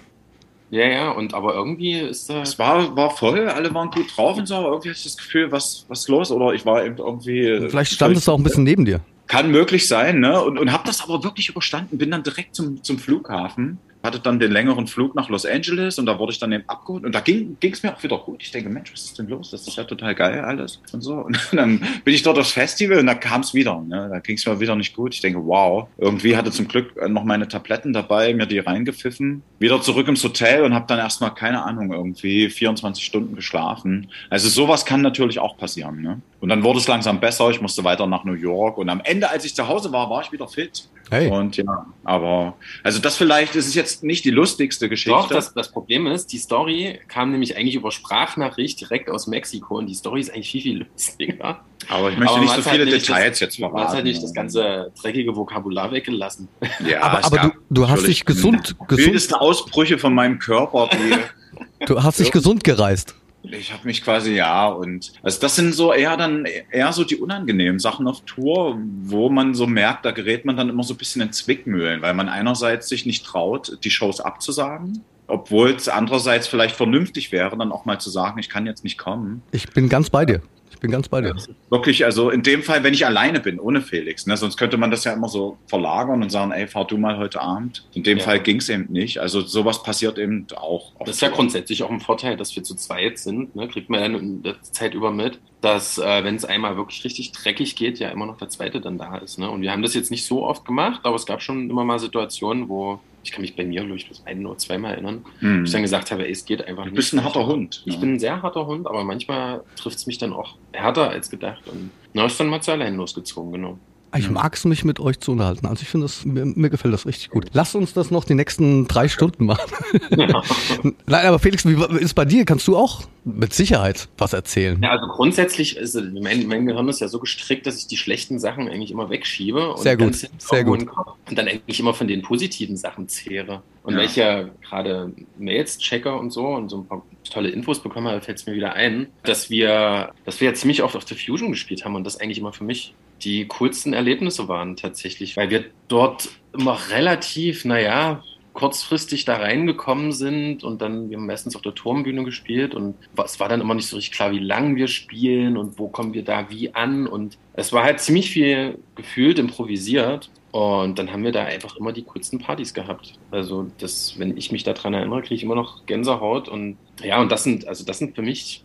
Ja, 0.70 0.86
ja, 0.86 1.10
und 1.10 1.34
aber 1.34 1.54
irgendwie 1.54 1.98
ist 1.98 2.30
da. 2.30 2.42
Es 2.42 2.58
war, 2.58 2.94
war 2.94 3.10
voll, 3.10 3.48
alle 3.48 3.74
waren 3.74 3.90
gut 3.90 4.16
drauf 4.16 4.36
und 4.36 4.46
so, 4.46 4.54
aber 4.54 4.68
irgendwie 4.68 4.90
hatte 4.90 4.98
ich 4.98 5.04
das 5.04 5.16
Gefühl, 5.16 5.50
was, 5.50 5.84
was 5.88 6.00
ist 6.00 6.08
los? 6.08 6.30
Oder 6.30 6.52
ich 6.52 6.64
war 6.64 6.84
eben 6.84 6.98
irgendwie. 6.98 7.68
Vielleicht 7.68 7.92
stand 7.92 8.16
es 8.16 8.28
auch 8.28 8.36
ein 8.36 8.44
bisschen 8.44 8.64
neben 8.64 8.84
dir. 8.84 9.00
Kann 9.26 9.50
möglich 9.50 9.88
sein, 9.88 10.20
ne? 10.20 10.40
Und, 10.40 10.58
und 10.58 10.72
habe 10.72 10.84
das 10.86 11.02
aber 11.02 11.24
wirklich 11.24 11.48
überstanden. 11.48 11.98
Bin 11.98 12.10
dann 12.10 12.22
direkt 12.22 12.54
zum, 12.54 12.82
zum 12.84 12.98
Flughafen, 12.98 13.78
hatte 14.02 14.20
dann 14.20 14.38
den 14.38 14.52
längeren 14.52 14.86
Flug 14.86 15.14
nach 15.14 15.28
Los 15.28 15.44
Angeles 15.44 15.98
und 15.98 16.06
da 16.06 16.18
wurde 16.18 16.32
ich 16.32 16.38
dann 16.38 16.52
eben 16.52 16.64
abgeholt. 16.68 17.04
Und 17.04 17.14
da 17.14 17.20
ging 17.20 17.56
es 17.60 17.82
mir 17.82 17.94
auch 17.94 18.02
wieder 18.02 18.18
gut. 18.18 18.42
Ich 18.42 18.50
denke, 18.50 18.68
Mensch, 18.68 18.92
was 18.92 19.04
ist 19.04 19.18
denn 19.18 19.28
los? 19.28 19.50
Das 19.50 19.66
ist 19.66 19.76
ja 19.76 19.84
total 19.84 20.14
geil 20.14 20.40
alles 20.40 20.80
und 20.92 21.02
so. 21.02 21.14
Und 21.14 21.38
dann 21.52 21.80
bin 22.04 22.14
ich 22.14 22.22
dort 22.22 22.38
aufs 22.38 22.52
Festival 22.52 22.98
und 22.98 23.06
da 23.06 23.14
kam 23.14 23.40
es 23.40 23.54
wieder. 23.54 23.80
Ne? 23.80 24.08
Da 24.10 24.20
ging 24.20 24.36
es 24.36 24.46
mir 24.46 24.60
wieder 24.60 24.76
nicht 24.76 24.94
gut. 24.94 25.14
Ich 25.14 25.20
denke, 25.20 25.44
wow. 25.44 25.88
Irgendwie 25.98 26.36
hatte 26.36 26.50
zum 26.50 26.68
Glück 26.68 27.08
noch 27.08 27.24
meine 27.24 27.48
Tabletten 27.48 27.92
dabei, 27.92 28.34
mir 28.34 28.46
die 28.46 28.58
reingepfiffen. 28.58 29.42
Wieder 29.58 29.80
zurück 29.82 30.08
ins 30.08 30.22
Hotel 30.22 30.62
und 30.64 30.74
habe 30.74 30.86
dann 30.86 30.98
erstmal, 30.98 31.34
keine 31.34 31.64
Ahnung, 31.64 31.92
irgendwie 31.92 32.50
24 32.50 33.04
Stunden 33.04 33.34
geschlafen. 33.34 34.08
Also 34.30 34.48
sowas 34.48 34.84
kann 34.84 35.02
natürlich 35.02 35.38
auch 35.38 35.56
passieren. 35.56 36.00
Ne? 36.00 36.20
Und 36.40 36.48
dann 36.50 36.62
wurde 36.62 36.78
es 36.78 36.86
langsam 36.86 37.18
besser. 37.18 37.50
Ich 37.50 37.60
musste 37.60 37.82
weiter 37.82 38.06
nach 38.06 38.24
New 38.24 38.34
York. 38.34 38.78
Und 38.78 38.88
am 38.88 39.00
Ende, 39.02 39.28
als 39.28 39.44
ich 39.44 39.54
zu 39.54 39.66
Hause 39.66 39.90
war, 39.92 40.08
war 40.08 40.22
ich 40.22 40.30
wieder 40.30 40.46
fit. 40.46 40.88
Hey. 41.10 41.28
Und 41.30 41.56
ja, 41.56 41.86
aber 42.04 42.54
also 42.84 42.98
das 42.98 43.16
vielleicht, 43.16 43.56
es 43.56 43.66
ist 43.66 43.74
jetzt 43.74 43.88
jetzt 43.88 44.04
nicht 44.04 44.24
die 44.24 44.30
lustigste 44.30 44.88
Geschichte. 44.88 45.18
Doch, 45.18 45.28
das, 45.28 45.54
das 45.54 45.70
Problem 45.70 46.06
ist, 46.06 46.32
die 46.32 46.38
Story 46.38 47.00
kam 47.08 47.30
nämlich 47.30 47.56
eigentlich 47.56 47.74
über 47.74 47.90
Sprachnachricht 47.90 48.80
direkt 48.80 49.10
aus 49.10 49.26
Mexiko 49.26 49.78
und 49.78 49.86
die 49.86 49.94
Story 49.94 50.20
ist 50.20 50.32
eigentlich 50.32 50.50
viel, 50.50 50.62
viel 50.62 50.86
lustiger. 50.92 51.60
aber 51.88 52.10
ich 52.10 52.18
möchte 52.18 52.34
Aber 52.34 52.40
nicht 52.40 52.50
man 52.50 52.62
so 52.62 52.70
viele 52.70 52.84
halt 52.84 52.92
Details 52.94 53.30
das, 53.30 53.40
jetzt 53.40 53.60
Man 53.60 53.70
verraten. 53.70 53.88
hat 53.88 53.94
halt 53.96 54.04
nicht 54.04 54.22
das 54.22 54.34
ganze 54.34 54.92
dreckige 55.00 55.34
Vokabular 55.34 55.90
weggelassen. 55.90 56.48
Ja, 56.86 57.02
Aber, 57.02 57.20
es 57.20 57.26
aber 57.26 57.38
du, 57.38 57.50
du 57.70 57.88
hast 57.88 58.06
dich 58.06 58.24
gesund, 58.24 58.76
gesund, 58.86 59.06
Wildeste 59.06 59.40
Ausbrüche 59.40 59.98
von 59.98 60.14
meinem 60.14 60.38
Körper, 60.38 60.88
die 60.92 61.86
du 61.86 62.02
hast 62.02 62.20
dich 62.20 62.30
gesund 62.30 62.64
gereist. 62.64 63.14
Ich 63.42 63.72
habe 63.72 63.86
mich 63.86 64.02
quasi 64.02 64.34
ja 64.34 64.66
und 64.66 65.12
also 65.22 65.40
das 65.40 65.56
sind 65.56 65.74
so 65.74 65.92
eher 65.92 66.16
dann 66.16 66.44
eher 66.70 66.92
so 66.92 67.04
die 67.04 67.16
unangenehmen 67.16 67.78
Sachen 67.78 68.06
auf 68.06 68.22
Tour, 68.22 68.78
wo 69.02 69.30
man 69.30 69.54
so 69.54 69.66
merkt, 69.66 70.04
da 70.04 70.10
gerät 70.10 70.44
man 70.44 70.56
dann 70.56 70.68
immer 70.68 70.82
so 70.82 70.94
ein 70.94 70.98
bisschen 70.98 71.22
in 71.22 71.32
Zwickmühlen, 71.32 72.02
weil 72.02 72.14
man 72.14 72.28
einerseits 72.28 72.88
sich 72.88 73.06
nicht 73.06 73.24
traut, 73.24 73.78
die 73.84 73.90
Shows 73.90 74.20
abzusagen, 74.20 75.04
obwohl 75.28 75.70
es 75.70 75.88
andererseits 75.88 76.46
vielleicht 76.48 76.76
vernünftig 76.76 77.32
wäre, 77.32 77.56
dann 77.56 77.72
auch 77.72 77.84
mal 77.84 78.00
zu 78.00 78.10
sagen, 78.10 78.38
ich 78.38 78.48
kann 78.48 78.66
jetzt 78.66 78.84
nicht 78.84 78.98
kommen. 78.98 79.42
Ich 79.52 79.68
bin 79.70 79.88
ganz 79.88 80.10
bei 80.10 80.24
dir. 80.24 80.42
Ich 80.78 80.80
bin 80.80 80.92
ganz 80.92 81.08
bei 81.08 81.20
dir. 81.20 81.34
Wirklich, 81.70 82.04
also 82.04 82.30
in 82.30 82.44
dem 82.44 82.62
Fall, 82.62 82.84
wenn 82.84 82.94
ich 82.94 83.04
alleine 83.04 83.40
bin, 83.40 83.58
ohne 83.58 83.80
Felix, 83.80 84.28
ne, 84.28 84.36
sonst 84.36 84.56
könnte 84.56 84.76
man 84.76 84.92
das 84.92 85.02
ja 85.02 85.12
immer 85.12 85.28
so 85.28 85.58
verlagern 85.66 86.22
und 86.22 86.30
sagen, 86.30 86.52
ey, 86.52 86.68
fahr 86.68 86.86
du 86.86 86.96
mal 86.96 87.18
heute 87.18 87.40
Abend. 87.40 87.84
In 87.94 88.04
dem 88.04 88.18
Ja. 88.18 88.24
Fall 88.24 88.38
ging 88.38 88.58
es 88.58 88.68
eben 88.68 88.86
nicht. 88.92 89.18
Also 89.18 89.40
sowas 89.40 89.82
passiert 89.82 90.18
eben 90.18 90.46
auch. 90.54 90.92
Das 91.00 91.16
ist 91.16 91.20
ja 91.20 91.30
grundsätzlich 91.30 91.82
auch 91.82 91.90
ein 91.90 91.98
Vorteil, 91.98 92.36
dass 92.36 92.54
wir 92.54 92.62
zu 92.62 92.76
zweit 92.76 93.18
sind. 93.18 93.56
Ne? 93.56 93.66
Kriegt 93.66 93.90
man 93.90 94.00
dann 94.00 94.14
in 94.14 94.42
der 94.44 94.62
Zeit 94.62 94.94
über 94.94 95.10
mit, 95.10 95.40
dass, 95.62 95.98
äh, 95.98 96.22
wenn 96.22 96.36
es 96.36 96.44
einmal 96.44 96.76
wirklich 96.76 97.02
richtig 97.04 97.32
dreckig 97.32 97.74
geht, 97.74 97.98
ja 97.98 98.10
immer 98.10 98.26
noch 98.26 98.38
der 98.38 98.48
Zweite 98.48 98.80
dann 98.80 98.98
da 98.98 99.16
ist. 99.16 99.36
Ne? 99.40 99.50
Und 99.50 99.62
wir 99.62 99.72
haben 99.72 99.82
das 99.82 99.94
jetzt 99.94 100.12
nicht 100.12 100.26
so 100.26 100.44
oft 100.46 100.64
gemacht, 100.64 101.00
aber 101.02 101.16
es 101.16 101.26
gab 101.26 101.42
schon 101.42 101.68
immer 101.68 101.82
mal 101.84 101.98
Situationen, 101.98 102.68
wo 102.68 103.00
ich 103.24 103.32
kann 103.32 103.42
mich 103.42 103.56
bei 103.56 103.64
mir, 103.64 103.82
glaube 103.82 103.96
ich, 103.96 104.06
bloß 104.06 104.24
ein 104.26 104.44
oder 104.46 104.56
zweimal 104.58 104.92
erinnern, 104.94 105.24
Hm. 105.40 105.60
wo 105.60 105.64
ich 105.64 105.72
dann 105.72 105.82
gesagt 105.82 106.10
habe, 106.10 106.24
ey, 106.24 106.32
es 106.32 106.44
geht 106.44 106.64
einfach 106.66 106.84
Du 106.84 106.90
nicht. 106.90 106.96
bist 106.96 107.12
ein 107.14 107.24
harter 107.24 107.46
Hund. 107.46 107.82
Ich 107.86 107.94
ne? 107.94 108.00
bin 108.00 108.14
ein 108.14 108.18
sehr 108.18 108.40
harter 108.42 108.66
Hund, 108.66 108.86
aber 108.86 109.04
manchmal 109.04 109.62
trifft 109.76 109.98
es 109.98 110.06
mich 110.06 110.18
dann 110.18 110.32
auch 110.32 110.56
härter 110.72 111.10
als 111.10 111.28
gedacht. 111.30 111.62
Und 111.68 111.90
na, 112.14 112.24
ist 112.26 112.38
dann 112.40 112.48
mal 112.48 112.60
zu 112.62 112.72
allein 112.72 112.96
losgezogen, 112.96 113.52
genau. 113.52 113.78
Ich 114.16 114.30
mag 114.30 114.54
es, 114.54 114.64
mich 114.64 114.84
mit 114.84 115.00
euch 115.00 115.20
zu 115.20 115.32
unterhalten. 115.32 115.66
Also 115.66 115.82
ich 115.82 115.88
finde 115.88 116.06
das, 116.06 116.24
mir, 116.24 116.46
mir 116.46 116.70
gefällt 116.70 116.94
das 116.94 117.06
richtig 117.06 117.30
gut. 117.30 117.46
Lasst 117.52 117.74
uns 117.74 117.92
das 117.92 118.10
noch 118.10 118.24
die 118.24 118.34
nächsten 118.34 118.88
drei 118.88 119.08
Stunden 119.08 119.44
machen. 119.44 119.70
Ja. 120.16 120.42
Nein, 121.06 121.26
aber 121.26 121.38
Felix, 121.38 121.66
wie 121.66 121.76
ist 121.98 122.14
bei 122.14 122.24
dir? 122.24 122.44
Kannst 122.44 122.66
du 122.68 122.76
auch 122.76 123.02
mit 123.24 123.52
Sicherheit 123.52 124.08
was 124.16 124.32
erzählen? 124.32 124.80
Ja, 124.82 124.90
also 124.90 125.06
grundsätzlich 125.06 125.76
ist 125.76 125.94
äh, 125.94 126.02
mein, 126.02 126.46
mein 126.46 126.64
Gehirn 126.66 126.88
ist 126.88 127.00
ja 127.00 127.08
so 127.08 127.18
gestrickt, 127.18 127.66
dass 127.66 127.78
ich 127.78 127.86
die 127.86 127.98
schlechten 127.98 128.38
Sachen 128.38 128.68
eigentlich 128.68 128.90
immer 128.90 129.10
wegschiebe 129.10 129.72
und 129.72 129.82
Sehr 129.82 129.96
gut, 129.96 130.14
sehr 130.38 130.64
gut. 130.64 130.86
Und 131.28 131.38
dann 131.38 131.46
eigentlich 131.46 131.78
immer 131.78 131.92
von 131.92 132.08
den 132.08 132.22
positiven 132.22 132.76
Sachen 132.76 133.08
zehre. 133.08 133.62
Und 133.82 133.92
Ja. 133.94 133.98
weil 134.00 134.06
ich 134.06 134.16
ja 134.16 134.48
gerade 134.66 135.12
Mails 135.38 135.78
checke 135.78 136.14
und 136.14 136.30
so 136.30 136.46
und 136.46 136.70
so 136.70 136.78
ein 136.78 136.86
paar 136.86 137.02
tolle 137.30 137.50
Infos 137.50 137.82
bekomme, 137.82 138.20
fällt 138.22 138.38
es 138.38 138.46
mir 138.46 138.54
wieder 138.54 138.72
ein, 138.72 139.08
dass 139.24 139.50
wir, 139.50 140.12
dass 140.24 140.40
wir 140.40 140.48
ja 140.48 140.54
ziemlich 140.54 140.82
oft 140.82 140.96
auf 140.96 141.04
der 141.04 141.16
Fusion 141.16 141.50
gespielt 141.50 141.84
haben 141.84 141.94
und 141.94 142.04
das 142.04 142.18
eigentlich 142.18 142.38
immer 142.38 142.52
für 142.52 142.64
mich 142.64 142.94
die 143.22 143.46
coolsten 143.46 143.92
Erlebnisse 143.92 144.48
waren 144.48 144.76
tatsächlich, 144.76 145.36
weil 145.36 145.50
wir 145.50 145.64
dort 145.88 146.28
immer 146.52 146.78
relativ, 146.90 147.64
naja, 147.64 148.22
kurzfristig 148.58 149.24
da 149.24 149.36
reingekommen 149.36 150.10
sind 150.10 150.64
und 150.64 150.82
dann, 150.82 151.10
wir 151.10 151.16
haben 151.16 151.26
meistens 151.26 151.54
auf 151.54 151.62
der 151.62 151.76
Turmbühne 151.76 152.24
gespielt 152.24 152.74
und 152.74 152.96
es 153.24 153.38
war 153.38 153.48
dann 153.48 153.60
immer 153.60 153.74
nicht 153.74 153.86
so 153.86 153.94
richtig 153.94 154.16
klar, 154.16 154.32
wie 154.32 154.40
lang 154.40 154.74
wir 154.74 154.88
spielen 154.88 155.56
und 155.56 155.78
wo 155.78 155.86
kommen 155.86 156.12
wir 156.12 156.24
da 156.24 156.50
wie 156.50 156.74
an 156.74 157.06
und 157.06 157.38
es 157.52 157.72
war 157.72 157.84
halt 157.84 158.00
ziemlich 158.00 158.30
viel 158.30 158.76
gefühlt 158.96 159.38
improvisiert 159.38 160.28
und 160.50 160.98
dann 160.98 161.12
haben 161.12 161.22
wir 161.22 161.30
da 161.30 161.44
einfach 161.44 161.76
immer 161.76 161.92
die 161.92 162.02
coolsten 162.02 162.40
Partys 162.40 162.74
gehabt. 162.74 163.14
Also 163.30 163.70
das, 163.78 164.18
wenn 164.18 164.36
ich 164.36 164.50
mich 164.50 164.64
daran 164.64 164.92
erinnere, 164.92 165.20
kriege 165.20 165.36
ich 165.36 165.44
immer 165.44 165.54
noch 165.54 165.86
Gänsehaut 165.86 166.48
und 166.48 166.78
ja, 167.00 167.20
und 167.20 167.30
das 167.30 167.44
sind, 167.44 167.68
also 167.68 167.84
das 167.84 167.98
sind 167.98 168.16
für 168.16 168.22
mich 168.22 168.64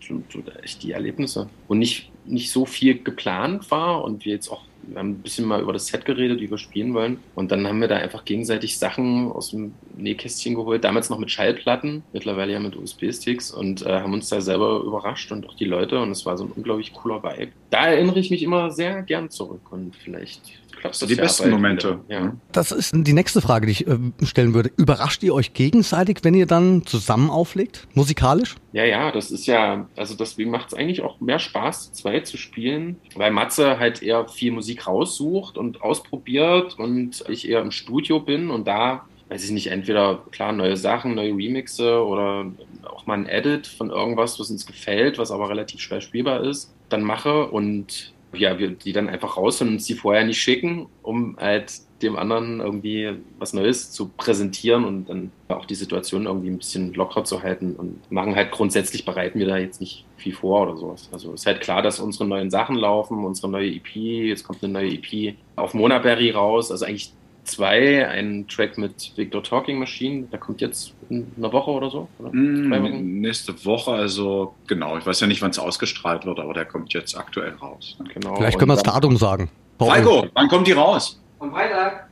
echt 0.64 0.82
die 0.82 0.94
Erlebnisse. 0.94 1.50
Und 1.68 1.78
nicht, 1.78 2.10
nicht 2.26 2.50
so 2.50 2.66
viel 2.66 2.98
geplant 2.98 3.70
war 3.70 4.04
und 4.04 4.26
wir 4.26 4.34
jetzt 4.34 4.50
auch, 4.50 4.64
wir 4.88 5.00
haben 5.00 5.12
ein 5.12 5.20
bisschen 5.20 5.46
mal 5.46 5.62
über 5.62 5.74
das 5.74 5.88
Set 5.88 6.06
geredet, 6.06 6.40
wie 6.42 6.50
wir 6.50 6.58
spielen 6.58 6.94
wollen. 6.94 7.20
Und 7.36 7.52
dann 7.52 7.68
haben 7.68 7.82
wir 7.82 7.88
da 7.88 7.98
einfach 7.98 8.26
gegenseitig 8.26 8.78
Sachen 8.78 9.32
aus 9.32 9.52
dem 9.52 9.74
Nähkästchen 9.98 10.56
geholt, 10.56 10.84
damals 10.84 11.10
noch 11.10 11.20
mit 11.20 11.32
Schallplatten, 11.32 12.04
mittlerweile 12.14 12.54
ja 12.54 12.60
mit 12.60 12.76
USB-Sticks 12.76 13.52
und 13.52 13.86
äh, 13.86 14.00
haben 14.00 14.14
uns 14.14 14.30
da 14.30 14.42
selber 14.42 14.82
überrascht 14.82 15.32
und 15.32 15.48
auch 15.48 15.56
die 15.56 15.66
Leute 15.66 16.00
und 16.00 16.12
es 16.12 16.26
war 16.26 16.38
so 16.38 16.46
ein 16.46 16.52
unglaublich 16.52 16.94
cooler 16.94 17.24
Vibe. 17.24 17.52
Da 17.70 17.88
erinnere 17.88 18.20
ich 18.20 18.32
mich 18.32 18.44
immer 18.44 18.72
sehr 18.72 19.02
gern 19.02 19.30
zurück 19.30 19.72
und 19.72 19.96
vielleicht 19.96 20.63
klappt 20.84 21.02
das 21.02 21.08
die 21.08 21.16
ja 21.16 21.24
besten 21.24 21.44
bald 21.44 21.54
Momente. 21.54 22.00
Ja. 22.10 22.36
Das 22.52 22.72
ist 22.72 22.94
die 22.94 23.14
nächste 23.14 23.42
Frage, 23.42 23.68
die 23.68 23.72
ich 23.72 23.88
äh, 23.88 23.98
stellen 24.24 24.54
würde. 24.54 24.70
Überrascht 24.76 25.24
ihr 25.24 25.34
euch 25.34 25.54
gegenseitig, 25.54 26.20
wenn 26.24 26.34
ihr 26.34 26.46
dann 26.46 26.86
zusammen 26.86 27.30
auflegt? 27.30 27.88
Musikalisch? 27.94 28.56
Ja, 28.74 28.84
ja, 28.84 29.12
das 29.12 29.32
ist 29.32 29.46
ja, 29.46 29.88
also 29.96 30.16
deswegen 30.16 30.52
macht 30.52 30.68
es 30.68 30.74
eigentlich 30.74 31.02
auch 31.02 31.22
mehr 31.22 31.40
Spaß, 31.40 31.94
zwei 31.94 32.20
zu 32.20 32.36
spielen, 32.36 32.98
weil 33.16 33.32
Matze 33.32 33.80
halt 33.80 34.04
eher 34.04 34.28
viel 34.28 34.52
Musik 34.52 34.86
raussucht 34.86 35.58
und 35.58 35.82
ausprobiert 35.82 36.78
und 36.78 37.24
ich 37.30 37.48
eher 37.48 37.62
im 37.62 37.72
Studio 37.72 38.20
bin 38.20 38.50
und 38.52 38.68
da, 38.68 39.06
weiß 39.30 39.46
ich 39.46 39.52
nicht, 39.52 39.68
entweder 39.68 40.22
klar 40.32 40.52
neue 40.52 40.76
Sachen, 40.76 41.16
neue 41.16 41.32
Remixe 41.32 42.04
oder 42.04 42.46
auch 42.84 43.06
mal 43.06 43.20
ein 43.20 43.26
Edit 43.26 43.68
von 43.68 43.90
irgendwas, 43.90 44.38
was 44.38 44.52
uns 44.52 44.66
gefällt, 44.66 45.18
was 45.18 45.32
aber 45.32 45.50
relativ 45.50 45.80
schwer 45.80 46.02
spielbar 46.02 46.44
ist, 46.44 46.74
dann 46.90 47.04
mache 47.04 47.48
und 47.48 48.13
ja, 48.34 48.60
wir 48.60 48.70
die 48.70 48.94
dann 48.94 49.10
einfach 49.10 49.38
raus 49.38 49.62
und 49.62 49.70
uns 49.70 49.86
die 49.86 49.94
vorher 49.94 50.26
nicht 50.26 50.42
schicken, 50.42 50.88
um 51.02 51.38
halt 51.40 51.74
dem 52.02 52.18
anderen 52.18 52.60
irgendwie 52.60 53.14
was 53.40 53.54
Neues 53.54 53.92
zu 53.92 54.10
präsentieren 54.10 54.84
und 54.84 55.10
dann 55.10 55.32
auch 55.48 55.66
die 55.66 55.76
Situation 55.76 56.26
irgendwie 56.26 56.50
ein 56.50 56.58
bisschen 56.58 56.94
locker 56.94 57.24
zu 57.24 57.42
halten 57.42 57.76
und 57.76 58.12
machen 58.12 58.36
halt 58.36 58.52
grundsätzlich 58.52 59.06
bereiten 59.06 59.40
wir 59.40 59.48
da 59.48 59.58
jetzt 59.58 59.80
nicht 59.80 60.06
viel 60.18 60.34
vor 60.34 60.64
oder 60.64 60.78
sowas. 60.78 61.10
Also 61.12 61.34
ist 61.34 61.46
halt 61.46 61.62
klar, 61.62 61.82
dass 61.82 62.00
unsere 62.00 62.26
neuen 62.26 62.50
Sachen 62.50 62.76
laufen, 62.76 63.24
unsere 63.24 63.50
neue 63.50 63.72
EP, 63.72 63.96
jetzt 63.96 64.44
kommt 64.44 64.64
eine 64.64 64.74
neue 64.74 64.94
EP 64.94 65.36
auf 65.56 65.74
Monaberry 65.74 66.32
raus, 66.32 66.72
also 66.72 66.86
eigentlich 66.86 67.14
zwei, 67.44 68.08
ein 68.08 68.48
Track 68.48 68.78
mit 68.78 69.12
Victor 69.16 69.44
Talking 69.44 69.80
Machine, 69.80 70.28
der 70.32 70.40
kommt 70.40 70.62
jetzt 70.62 70.94
in 71.10 71.32
einer 71.38 71.52
Woche 71.52 71.72
oder 71.72 71.90
so, 71.90 72.08
oder? 72.20 72.30
Mm, 72.34 73.22
nächste 73.22 73.66
Woche, 73.66 73.92
also 73.92 74.56
genau. 74.68 74.98
Ich 74.98 75.06
weiß 75.06 75.20
ja 75.20 75.28
nicht, 75.28 75.42
wann 75.42 75.52
es 75.52 75.60
ausgestrahlt 75.60 76.26
wird, 76.26 76.40
aber 76.40 76.54
der 76.54 76.66
kommt 76.66 76.94
jetzt 76.94 77.18
aktuell 77.18 77.54
raus. 77.56 77.98
Genau. 78.14 78.36
Vielleicht 78.36 78.58
können 78.58 78.72
wir 78.72 78.76
das 78.76 78.84
Datum 78.84 79.18
sagen. 79.18 79.50
Falco, 79.78 80.28
wann 80.34 80.48
kommt 80.48 80.68
die 80.68 80.72
raus? 80.72 81.20
Am 81.40 81.52
Freitag, 81.52 82.08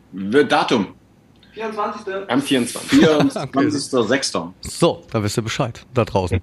Datum. 0.49 0.87
24. 1.53 2.03
dann 2.05 2.29
Am 2.29 2.41
24. 2.41 2.99
24.06. 3.01 4.51
So, 4.61 5.03
da 5.11 5.21
wisst 5.21 5.37
ihr 5.37 5.43
Bescheid 5.43 5.85
da 5.93 6.05
draußen. 6.05 6.41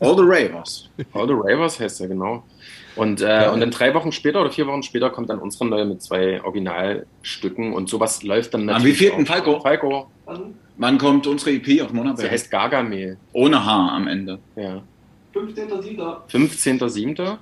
All 0.00 0.16
the 0.16 0.22
Ravers. 0.22 0.88
All 1.12 1.26
the 1.26 1.34
Ravers 1.34 1.78
heißt 1.78 2.00
er, 2.00 2.08
genau. 2.08 2.42
Und, 2.96 3.20
äh, 3.20 3.42
Ja. 3.44 3.50
und 3.52 3.60
dann 3.60 3.70
drei 3.70 3.92
Wochen 3.94 4.10
später 4.10 4.40
oder 4.40 4.50
vier 4.50 4.66
Wochen 4.66 4.82
später 4.82 5.10
kommt 5.10 5.28
dann 5.30 5.38
unsere 5.38 5.66
neue 5.66 5.84
mit 5.84 6.02
zwei 6.02 6.42
Originalstücken 6.42 7.72
und 7.74 7.88
sowas 7.88 8.22
läuft 8.22 8.54
dann 8.54 8.68
Am 8.70 8.82
wievielten. 8.84 9.26
Falco? 9.26 9.60
Falco. 9.60 10.10
Wann? 10.78 10.98
Kommt 10.98 11.26
unsere 11.26 11.52
EP 11.52 11.82
auf 11.82 11.90
Sie 11.90 11.94
Monaberg? 11.94 12.30
heißt 12.30 12.50
Gargamel. 12.50 13.18
Ohne 13.32 13.64
H 13.64 13.88
am 13.96 14.08
Ende. 14.08 14.38
Ja. 14.56 14.82
15.07. 15.34 16.16
15.07. 16.28 17.38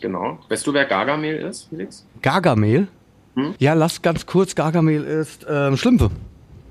Genau. 0.00 0.38
Weißt 0.48 0.66
du, 0.66 0.72
wer 0.72 0.84
Gargamel 0.84 1.36
ist, 1.36 1.68
Felix? 1.68 2.06
Gargamel? 2.22 2.88
Hm? 3.34 3.54
Ja, 3.58 3.74
lass 3.74 4.02
ganz 4.02 4.26
kurz. 4.26 4.54
Gargamel 4.54 5.02
ist 5.04 5.46
ähm, 5.48 5.76
Schlümpfe. 5.76 6.10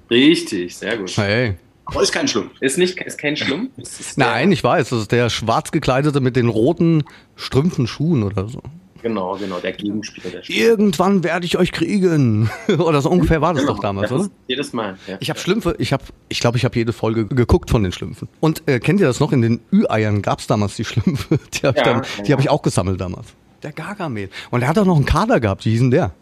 Richtig, 0.09 0.75
sehr 0.75 0.97
gut. 0.97 1.15
Hey. 1.17 1.55
Aber 1.85 2.01
ist 2.01 2.11
kein 2.11 2.27
Schlumpf. 2.27 2.51
Ist 2.61 2.77
nicht, 2.77 2.99
ist 3.01 3.17
kein 3.17 3.35
Schlimm? 3.35 3.69
Es 3.77 3.99
ist 3.99 4.17
Nein, 4.17 4.51
ich 4.51 4.63
weiß. 4.63 4.89
Das 4.89 4.99
ist 5.01 5.11
der 5.11 5.29
schwarz 5.29 5.71
gekleidete 5.71 6.19
mit 6.21 6.35
den 6.35 6.47
roten 6.47 7.03
Strümpfen 7.35 7.87
Schuhen 7.87 8.23
oder 8.23 8.47
so. 8.47 8.61
Genau, 9.01 9.35
genau, 9.35 9.57
der 9.59 9.71
Gegenspieler 9.71 10.29
der 10.29 10.43
Schlimm. 10.43 10.57
Irgendwann 10.59 11.23
werde 11.23 11.45
ich 11.47 11.57
euch 11.57 11.71
kriegen. 11.71 12.51
oder 12.77 13.01
so 13.01 13.09
ungefähr 13.09 13.41
war 13.41 13.53
das 13.53 13.63
Genau, 13.63 13.73
doch 13.73 13.81
damals, 13.81 14.09
das 14.09 14.19
oder? 14.21 14.29
Jedes 14.47 14.73
Mal. 14.73 14.95
Ja. 15.07 15.17
Ich 15.19 15.29
habe 15.31 15.39
Schlümpfe, 15.39 15.75
ich 15.79 15.91
habe, 15.91 16.03
ich 16.29 16.39
glaube, 16.39 16.57
ich 16.59 16.65
habe 16.65 16.75
jede 16.75 16.93
Folge 16.93 17.25
geguckt 17.25 17.71
von 17.71 17.81
den 17.81 17.91
Schlümpfen. 17.91 18.27
Und 18.39 18.61
äh, 18.67 18.79
kennt 18.79 18.99
ihr 18.99 19.07
das 19.07 19.19
noch? 19.19 19.31
In 19.31 19.41
den 19.41 19.59
Ü-Eiern 19.73 20.21
gab's 20.21 20.45
damals 20.45 20.75
die 20.75 20.85
Schlümpfe. 20.85 21.39
Die 21.53 21.65
habe 21.67 21.79
ich, 21.79 21.83
Ja, 21.85 21.93
dann- 21.93 22.03
ja. 22.17 22.23
die 22.23 22.33
hab 22.33 22.39
ich 22.41 22.49
auch 22.51 22.61
gesammelt 22.61 23.01
damals. 23.01 23.25
Der 23.63 23.71
Gargamel. 23.71 24.29
Und 24.51 24.59
der 24.59 24.69
hat 24.69 24.77
auch 24.77 24.85
noch 24.85 24.95
einen 24.97 25.05
Kader 25.05 25.39
gehabt. 25.39 25.65
Wie 25.65 25.71
hieß 25.71 25.79
denn 25.81 25.91
der? 25.91 26.13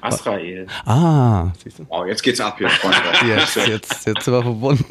Azrael. 0.00 0.66
Ah, 0.84 1.48
siehst 1.62 1.78
du. 1.78 1.86
Oh, 1.88 2.04
jetzt 2.04 2.22
geht's 2.22 2.40
ab 2.40 2.56
hier, 2.58 2.68
Freunde. 2.68 2.98
Jetzt, 3.26 3.56
jetzt, 3.56 4.06
jetzt 4.06 4.24
sind 4.24 4.34
wir 4.34 4.42
verbunden. 4.42 4.84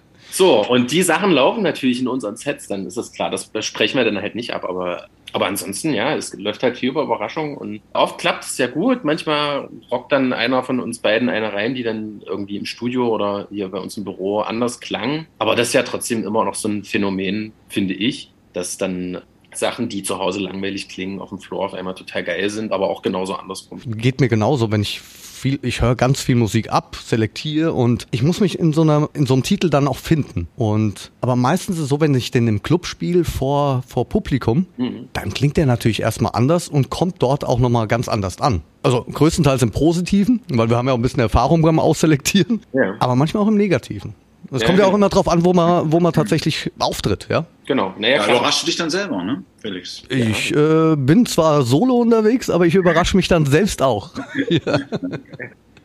So, 0.36 0.66
und 0.66 0.92
die 0.92 1.00
Sachen 1.00 1.30
laufen 1.30 1.62
natürlich 1.62 2.00
in 2.00 2.08
unseren 2.08 2.36
Sets, 2.36 2.68
dann 2.68 2.84
ist 2.86 2.98
das 2.98 3.12
klar, 3.12 3.30
das 3.30 3.50
sprechen 3.64 3.96
wir 3.96 4.04
dann 4.04 4.20
halt 4.20 4.34
nicht 4.34 4.52
ab, 4.52 4.66
aber, 4.66 5.06
aber 5.32 5.46
ansonsten, 5.46 5.94
ja, 5.94 6.14
es 6.14 6.34
läuft 6.34 6.62
halt 6.62 6.76
viel 6.76 6.90
über 6.90 7.04
Überraschung 7.04 7.56
und 7.56 7.80
oft 7.94 8.18
klappt 8.18 8.44
es 8.44 8.58
ja 8.58 8.66
gut, 8.66 9.02
manchmal 9.02 9.70
rockt 9.90 10.12
dann 10.12 10.34
einer 10.34 10.62
von 10.62 10.78
uns 10.78 10.98
beiden 10.98 11.30
eine 11.30 11.54
rein, 11.54 11.74
die 11.74 11.82
dann 11.82 12.22
irgendwie 12.26 12.58
im 12.58 12.66
Studio 12.66 13.08
oder 13.08 13.48
hier 13.50 13.68
bei 13.70 13.78
uns 13.78 13.96
im 13.96 14.04
Büro 14.04 14.40
anders 14.40 14.80
klang, 14.80 15.26
aber 15.38 15.56
das 15.56 15.68
ist 15.68 15.74
ja 15.74 15.84
trotzdem 15.84 16.22
immer 16.22 16.44
noch 16.44 16.54
so 16.54 16.68
ein 16.68 16.84
Phänomen, 16.84 17.52
finde 17.68 17.94
ich, 17.94 18.30
dass 18.52 18.76
dann 18.76 19.22
Sachen, 19.58 19.88
die 19.88 20.02
zu 20.02 20.18
Hause 20.18 20.40
langweilig 20.40 20.88
klingen, 20.88 21.20
auf 21.20 21.30
dem 21.30 21.38
Floor 21.38 21.66
auf 21.66 21.74
einmal 21.74 21.94
total 21.94 22.24
geil 22.24 22.48
sind, 22.50 22.72
aber 22.72 22.88
auch 22.90 23.02
genauso 23.02 23.34
andersrum. 23.34 23.80
Geht 23.86 24.20
mir 24.20 24.28
genauso, 24.28 24.70
wenn 24.70 24.82
ich 24.82 25.00
viel, 25.00 25.58
ich 25.62 25.82
höre 25.82 25.94
ganz 25.96 26.20
viel 26.20 26.34
Musik 26.34 26.72
ab, 26.72 26.96
selektiere 26.96 27.72
und 27.72 28.06
ich 28.10 28.22
muss 28.22 28.40
mich 28.40 28.58
in 28.58 28.72
so 28.72 28.82
einer, 28.82 29.10
in 29.12 29.26
so 29.26 29.34
einem 29.34 29.42
Titel 29.42 29.68
dann 29.68 29.86
auch 29.86 29.98
finden. 29.98 30.48
Und 30.56 31.12
aber 31.20 31.36
meistens 31.36 31.76
ist 31.76 31.82
es 31.84 31.88
so, 31.88 32.00
wenn 32.00 32.14
ich 32.14 32.30
den 32.30 32.48
im 32.48 32.62
Club 32.62 32.86
spiele 32.86 33.24
vor, 33.24 33.82
vor 33.86 34.08
Publikum, 34.08 34.66
dann 35.12 35.34
klingt 35.34 35.56
der 35.58 35.66
natürlich 35.66 36.00
erstmal 36.00 36.32
anders 36.34 36.68
und 36.68 36.88
kommt 36.90 37.16
dort 37.22 37.44
auch 37.44 37.58
nochmal 37.58 37.86
ganz 37.86 38.08
anders 38.08 38.40
an. 38.40 38.62
Also 38.82 39.04
größtenteils 39.04 39.62
im 39.62 39.72
Positiven, 39.72 40.40
weil 40.48 40.70
wir 40.70 40.76
haben 40.76 40.86
ja 40.86 40.94
auch 40.94 40.98
ein 40.98 41.02
bisschen 41.02 41.20
Erfahrung 41.20 41.60
beim 41.62 41.78
Ausselektieren, 41.78 42.62
Ja. 42.72 42.94
aber 43.00 43.14
manchmal 43.16 43.42
auch 43.42 43.48
im 43.48 43.56
Negativen. 43.56 44.14
Es 44.50 44.62
Ja, 44.62 44.66
kommt 44.66 44.78
ja 44.78 44.86
auch 44.86 44.94
immer 44.94 45.08
drauf 45.08 45.28
an, 45.28 45.44
wo 45.44 45.52
man, 45.52 45.90
wo 45.90 46.00
man 46.00 46.12
tatsächlich 46.12 46.70
auftritt, 46.78 47.26
ja. 47.30 47.46
Genau. 47.66 47.94
Naja, 47.98 48.16
Ja, 48.26 48.28
überraschst 48.36 48.62
du 48.62 48.66
dich 48.66 48.76
dann 48.76 48.90
selber, 48.90 49.22
ne, 49.22 49.42
Felix? 49.60 50.02
Ich 50.08 50.54
äh, 50.54 50.94
bin 50.96 51.26
zwar 51.26 51.62
solo 51.62 51.96
unterwegs, 51.96 52.48
aber 52.50 52.66
ich 52.66 52.74
überrasche 52.74 53.16
mich 53.16 53.28
dann 53.28 53.46
selbst 53.46 53.82
auch. 53.82 54.10
ja. 54.48 54.78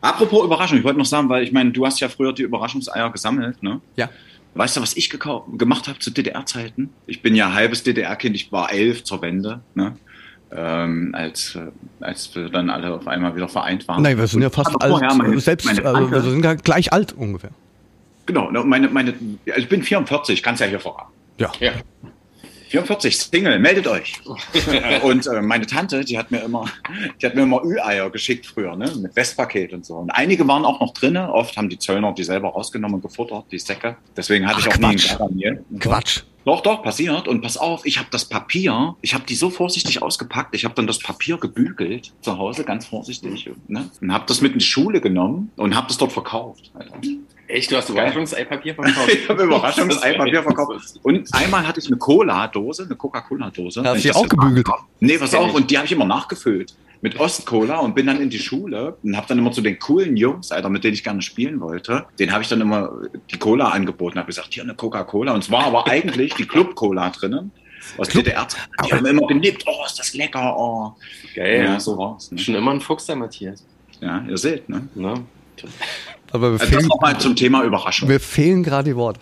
Apropos 0.02 0.45
Überraschung, 0.45 0.80
ich 0.80 0.84
wollte 0.84 0.97
noch 1.00 1.06
sagen, 1.06 1.30
weil 1.30 1.43
ich 1.43 1.52
meine, 1.52 1.71
du 1.71 1.86
hast 1.86 2.00
ja 2.00 2.10
früher 2.10 2.34
die 2.34 2.43
Überraschungseier 2.43 3.10
gesammelt, 3.12 3.62
ne? 3.63 3.82
ja. 3.95 4.10
Weißt 4.54 4.76
du, 4.76 4.82
was 4.82 4.97
ich 4.97 5.10
gemacht 5.10 5.88
habe 5.88 6.00
zu 6.00 6.12
DDR-Zeiten? 6.12 6.89
Ich 7.08 7.21
bin 7.21 7.36
ja 7.36 7.54
halbes 7.54 7.84
DDR-Kind, 7.84 8.36
ich 8.36 8.52
war 8.52 8.69
elf 8.74 9.06
zur 9.06 9.21
Wende, 9.21 9.62
ne? 9.76 9.95
Ähm, 10.54 11.12
als, 11.15 11.56
äh, 11.56 11.71
als 12.02 12.36
wir 12.36 12.50
dann 12.50 12.69
alle 12.69 12.93
auf 12.93 13.08
einmal 13.08 13.34
wieder 13.34 13.47
vereint 13.47 13.88
waren. 13.88 14.04
Nein, 14.04 14.17
wir 14.17 14.28
sind 14.28 14.41
ja 14.41 14.50
fast 14.50 14.69
alt, 14.82 14.91
vorher 14.91 15.13
meine- 15.13 15.39
selbst, 15.39 15.65
meine 15.65 15.86
also 15.86 16.12
wir 16.12 16.21
sind 16.21 16.43
ja 16.43 16.56
gleich 16.56 16.91
alt 16.91 17.13
ungefähr. 17.13 17.52
Genau, 18.32 18.50
ne, 18.50 18.63
meine, 18.63 18.88
meine, 18.88 19.13
also 19.46 19.60
ich 19.60 19.67
bin 19.67 19.84
44, 19.84 20.36
ich 20.36 20.41
kann 20.41 20.54
es 20.54 20.62
ja 20.62 20.67
hier 20.67 20.80
verraten. 20.80 21.12
Ja. 21.38 21.52
Ja. 21.60 21.74
44, 22.70 23.17
Single, 23.17 23.60
meldet 23.60 23.88
euch. 23.88 24.22
und 25.04 25.28
äh, 25.28 25.41
meine 25.41 25.67
Tante, 25.67 26.06
die 26.06 26.17
hat 26.17 26.32
mir 26.32 26.39
immer, 26.39 26.63
die 27.22 27.26
hat 27.26 27.36
mir 27.36 27.41
immer 27.41 27.62
Ü-Eier 27.62 28.10
geschickt 28.10 28.46
früher, 28.46 28.78
ne, 28.78 28.89
mit 29.02 29.13
Westpaket 29.17 29.74
und 29.74 29.86
so. 29.86 29.96
Und 29.96 30.12
einige 30.12 30.48
waren 30.48 30.63
auch 30.63 30.80
noch 30.80 30.94
drinne. 30.94 31.34
Oft 31.34 31.58
haben 31.58 31.67
die 31.67 31.78
Zöllner 31.78 32.13
die 32.13 32.24
selber 32.24 32.48
rausgenommen 32.48 32.96
und 32.96 33.02
gefuttert, 33.02 33.48
die 33.52 33.60
Säcke. 33.60 33.98
Deswegen 34.15 34.48
hatte 34.48 34.60
Ach, 34.62 34.67
ich 34.67 34.74
auch 34.74 34.78
nie 34.78 34.86
einen 34.86 34.98
Quatsch. 34.98 35.17
Garamier. 35.17 35.65
und 35.70 35.84
so. 35.84 35.89
Quatsch. 35.89 36.22
Doch, 36.46 36.62
doch, 36.62 36.84
passiert. 36.84 37.28
Und 37.28 37.42
pass 37.42 37.58
auf, 37.58 37.86
ich 37.86 38.00
habe 38.00 38.08
das 38.12 38.26
Papier, 38.26 38.96
ich 39.02 39.14
habe 39.14 39.24
die 39.26 39.36
so 39.36 39.50
vorsichtig 39.50 40.02
ausgepackt, 40.02 40.56
ich 40.56 40.66
habe 40.66 40.74
dann 40.76 40.88
das 40.88 41.00
Papier 41.00 41.38
gebügelt 41.38 42.14
zu 42.22 42.38
Hause, 42.38 42.64
ganz 42.64 42.86
vorsichtig, 42.86 43.50
ne? 43.68 43.90
und 44.02 44.14
habe 44.14 44.26
das 44.28 44.42
mit 44.42 44.54
in 44.54 44.60
die 44.60 44.66
Schule 44.66 45.02
genommen 45.02 45.52
und 45.56 45.76
habe 45.76 45.88
das 45.88 45.98
dort 45.98 46.12
verkauft. 46.12 46.72
Alter. 46.74 46.94
Echt, 47.48 47.70
du 47.70 47.76
hast 47.76 47.90
Überraschungseipapier 47.90 48.76
verkauft? 48.76 49.10
Ich 49.12 49.28
habe 49.28 49.44
Überraschungseipapier 49.44 50.44
verkauft. 50.44 51.00
Und 51.04 51.34
einmal 51.34 51.68
hatte 51.68 51.82
ich 51.82 51.88
eine 51.88 51.98
Cola-Dose, 51.98 52.86
eine 52.86 52.96
Coca-Cola-Dose. 52.96 53.84
Hast 53.84 53.94
du 53.94 53.98
ich 53.98 54.04
die 54.04 54.12
auch 54.14 54.28
gebügelt? 54.28 54.68
Nee, 55.02 55.18
pass 55.18 55.36
auf, 55.36 55.54
und 55.54 55.70
die 55.70 55.78
habe 55.78 55.86
ich 55.86 55.92
immer 55.92 56.06
nachgefüllt 56.06 56.74
mit 57.02 57.20
Ostcola 57.20 57.80
und 57.80 57.96
bin 57.96 58.06
dann 58.06 58.22
in 58.22 58.30
die 58.30 58.40
Schule 58.40 58.98
und 59.04 59.18
habe 59.18 59.28
dann 59.28 59.40
immer 59.40 59.52
zu 59.52 59.62
den 59.62 59.80
coolen 59.80 60.16
Jungs, 60.16 60.52
Alter, 60.52 60.70
mit 60.70 60.84
denen 60.84 60.94
ich 60.94 61.04
gerne 61.04 61.22
spielen 61.22 61.60
wollte, 61.60 62.06
den 62.20 62.32
habe 62.32 62.44
ich 62.44 62.50
dann 62.50 62.62
immer 62.62 62.92
die 63.32 63.38
Cola 63.38 63.70
angeboten, 63.70 64.18
habe 64.20 64.28
gesagt, 64.28 64.54
hier 64.54 64.64
eine 64.64 64.76
Coca-Cola. 64.76 65.34
Und 65.34 65.44
es 65.44 65.52
war 65.52 65.66
aber 65.66 65.88
eigentlich 65.88 66.36
die 66.36 66.46
Club-Cola 66.46 67.10
drinnen. 67.10 67.52
Aus 67.98 68.10
DDR. 68.10 68.48
Die 68.86 68.94
haben 68.94 69.06
immer 69.08 69.26
genickt, 69.26 69.64
oh, 69.66 69.84
ist 69.86 69.98
das 69.98 70.14
lecker, 70.14 70.56
oh. 70.56 70.94
Geil. 71.34 71.64
Ja, 71.66 71.80
so 71.80 71.98
war's. 71.98 72.32
Ne? 72.32 72.38
Schon 72.38 72.54
immer 72.54 72.72
ein 72.72 72.80
Fuchs, 72.80 73.08
der 73.08 73.16
Matthias. 73.16 73.66
Ja, 74.00 74.24
ihr 74.28 74.38
seht, 74.38 74.70
ne? 74.70 74.88
Ne? 74.94 75.16
Aber 76.32 76.54
wir 76.54 76.54
Also 76.54 76.58
das 76.60 76.70
fehlen, 76.70 76.88
nochmal 76.88 77.20
zum 77.20 77.36
Thema 77.36 77.64
Überraschung. 77.64 78.08
wir 78.08 78.20
fehlen 78.20 78.62
gerade 78.62 78.92
die 78.92 78.96
Worte. 78.96 79.22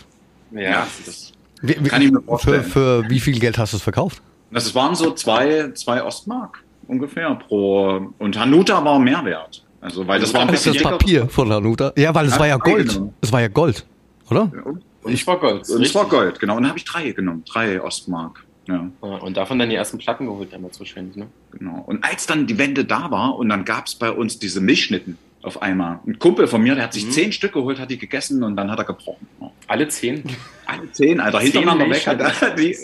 Ja, 0.52 0.62
Ja, 0.62 0.88
das 1.06 1.32
Wir, 1.62 1.84
wir, 1.84 1.90
Kann 1.90 2.02
ich 2.02 2.12
mir 2.12 2.20
für, 2.20 2.26
vorstellen. 2.26 2.64
für 2.64 3.10
wie 3.10 3.20
viel 3.20 3.40
Geld 3.40 3.58
hast 3.58 3.72
du 3.74 3.78
es 3.78 3.84
verkauft? 3.84 4.22
Das 4.52 4.76
waren 4.76 4.96
so 4.96 5.12
zwei, 5.14 5.72
zwei 5.74 6.04
Ostmark 6.04 6.64
ungefähr 6.90 7.34
pro. 7.36 8.12
Und 8.18 8.38
Hanuta 8.40 8.84
war 8.84 9.00
mehr 9.00 9.24
wert. 9.24 9.64
Also, 9.82 10.06
weil 10.06 10.20
das 10.20 10.34
war 10.34 10.42
ein 10.42 10.48
bisschen 10.48 10.74
das 10.74 10.82
dicker. 10.84 10.98
Papier 10.98 11.30
von 11.30 11.52
Hanuta. 11.54 11.94
Ja, 11.96 12.14
weil 12.14 12.26
es 12.26 12.34
Ja, 12.34 12.40
war 12.40 12.48
ja 12.48 12.58
Gold. 12.58 12.90
genommen. 12.90 13.14
Es 13.22 13.32
war 13.32 13.40
ja 13.42 13.48
Gold, 13.48 13.86
oder? 14.30 14.52
Und 14.66 14.84
Und 15.04 15.14
ich 15.14 15.26
war 15.26 15.40
Gold. 15.40 15.70
und 15.70 15.82
es 15.82 15.96
war 15.96 16.06
Gold, 16.10 16.40
genau. 16.40 16.58
Und 16.58 16.64
dann 16.64 16.70
habe 16.70 16.80
ich 16.80 16.84
drei 16.86 17.12
genommen, 17.12 17.44
drei 17.50 17.82
Ostmark. 17.82 18.46
Ja, 18.68 18.88
und 19.02 19.36
davon 19.38 19.58
dann 19.58 19.70
die 19.70 19.76
ersten 19.76 19.98
Platten 19.98 20.26
geholt 20.28 20.54
damals 20.54 20.78
wahrscheinlich, 20.80 21.16
ne? 21.16 21.26
genau. 21.52 21.84
Und 21.88 22.04
als 22.04 22.28
dann 22.28 22.46
die 22.46 22.58
Wende 22.60 22.86
da 22.86 23.10
war 23.10 23.36
und 23.38 23.50
dann 23.50 23.66
gab 23.66 23.88
es 23.88 23.96
bei 23.96 24.12
uns 24.12 24.38
diese 24.38 24.62
Milchschnitten 24.62 25.18
auf 25.42 25.62
einmal. 25.64 26.02
Ein 26.06 26.20
Kumpel 26.20 26.46
von 26.46 26.62
mir, 26.62 26.76
der 26.76 26.84
hat 26.84 26.94
sich 26.94 27.06
Mhm. 27.08 27.12
zehn 27.12 27.32
Stück 27.32 27.54
geholt, 27.54 27.80
hat 27.80 27.90
die 27.90 27.98
gegessen 27.98 28.44
und 28.44 28.56
dann 28.58 28.70
hat 28.70 28.78
er 28.78 28.84
gebrochen. 28.86 29.26
Alle 29.66 29.88
zehn. 29.88 30.22
Alle 30.68 30.92
zehn, 30.92 31.20
Alter, 31.20 31.40
hintereinander 31.40 31.90
weg. 31.90 32.06
Hat 32.06 32.42
er 32.44 32.50
die, 32.52 32.78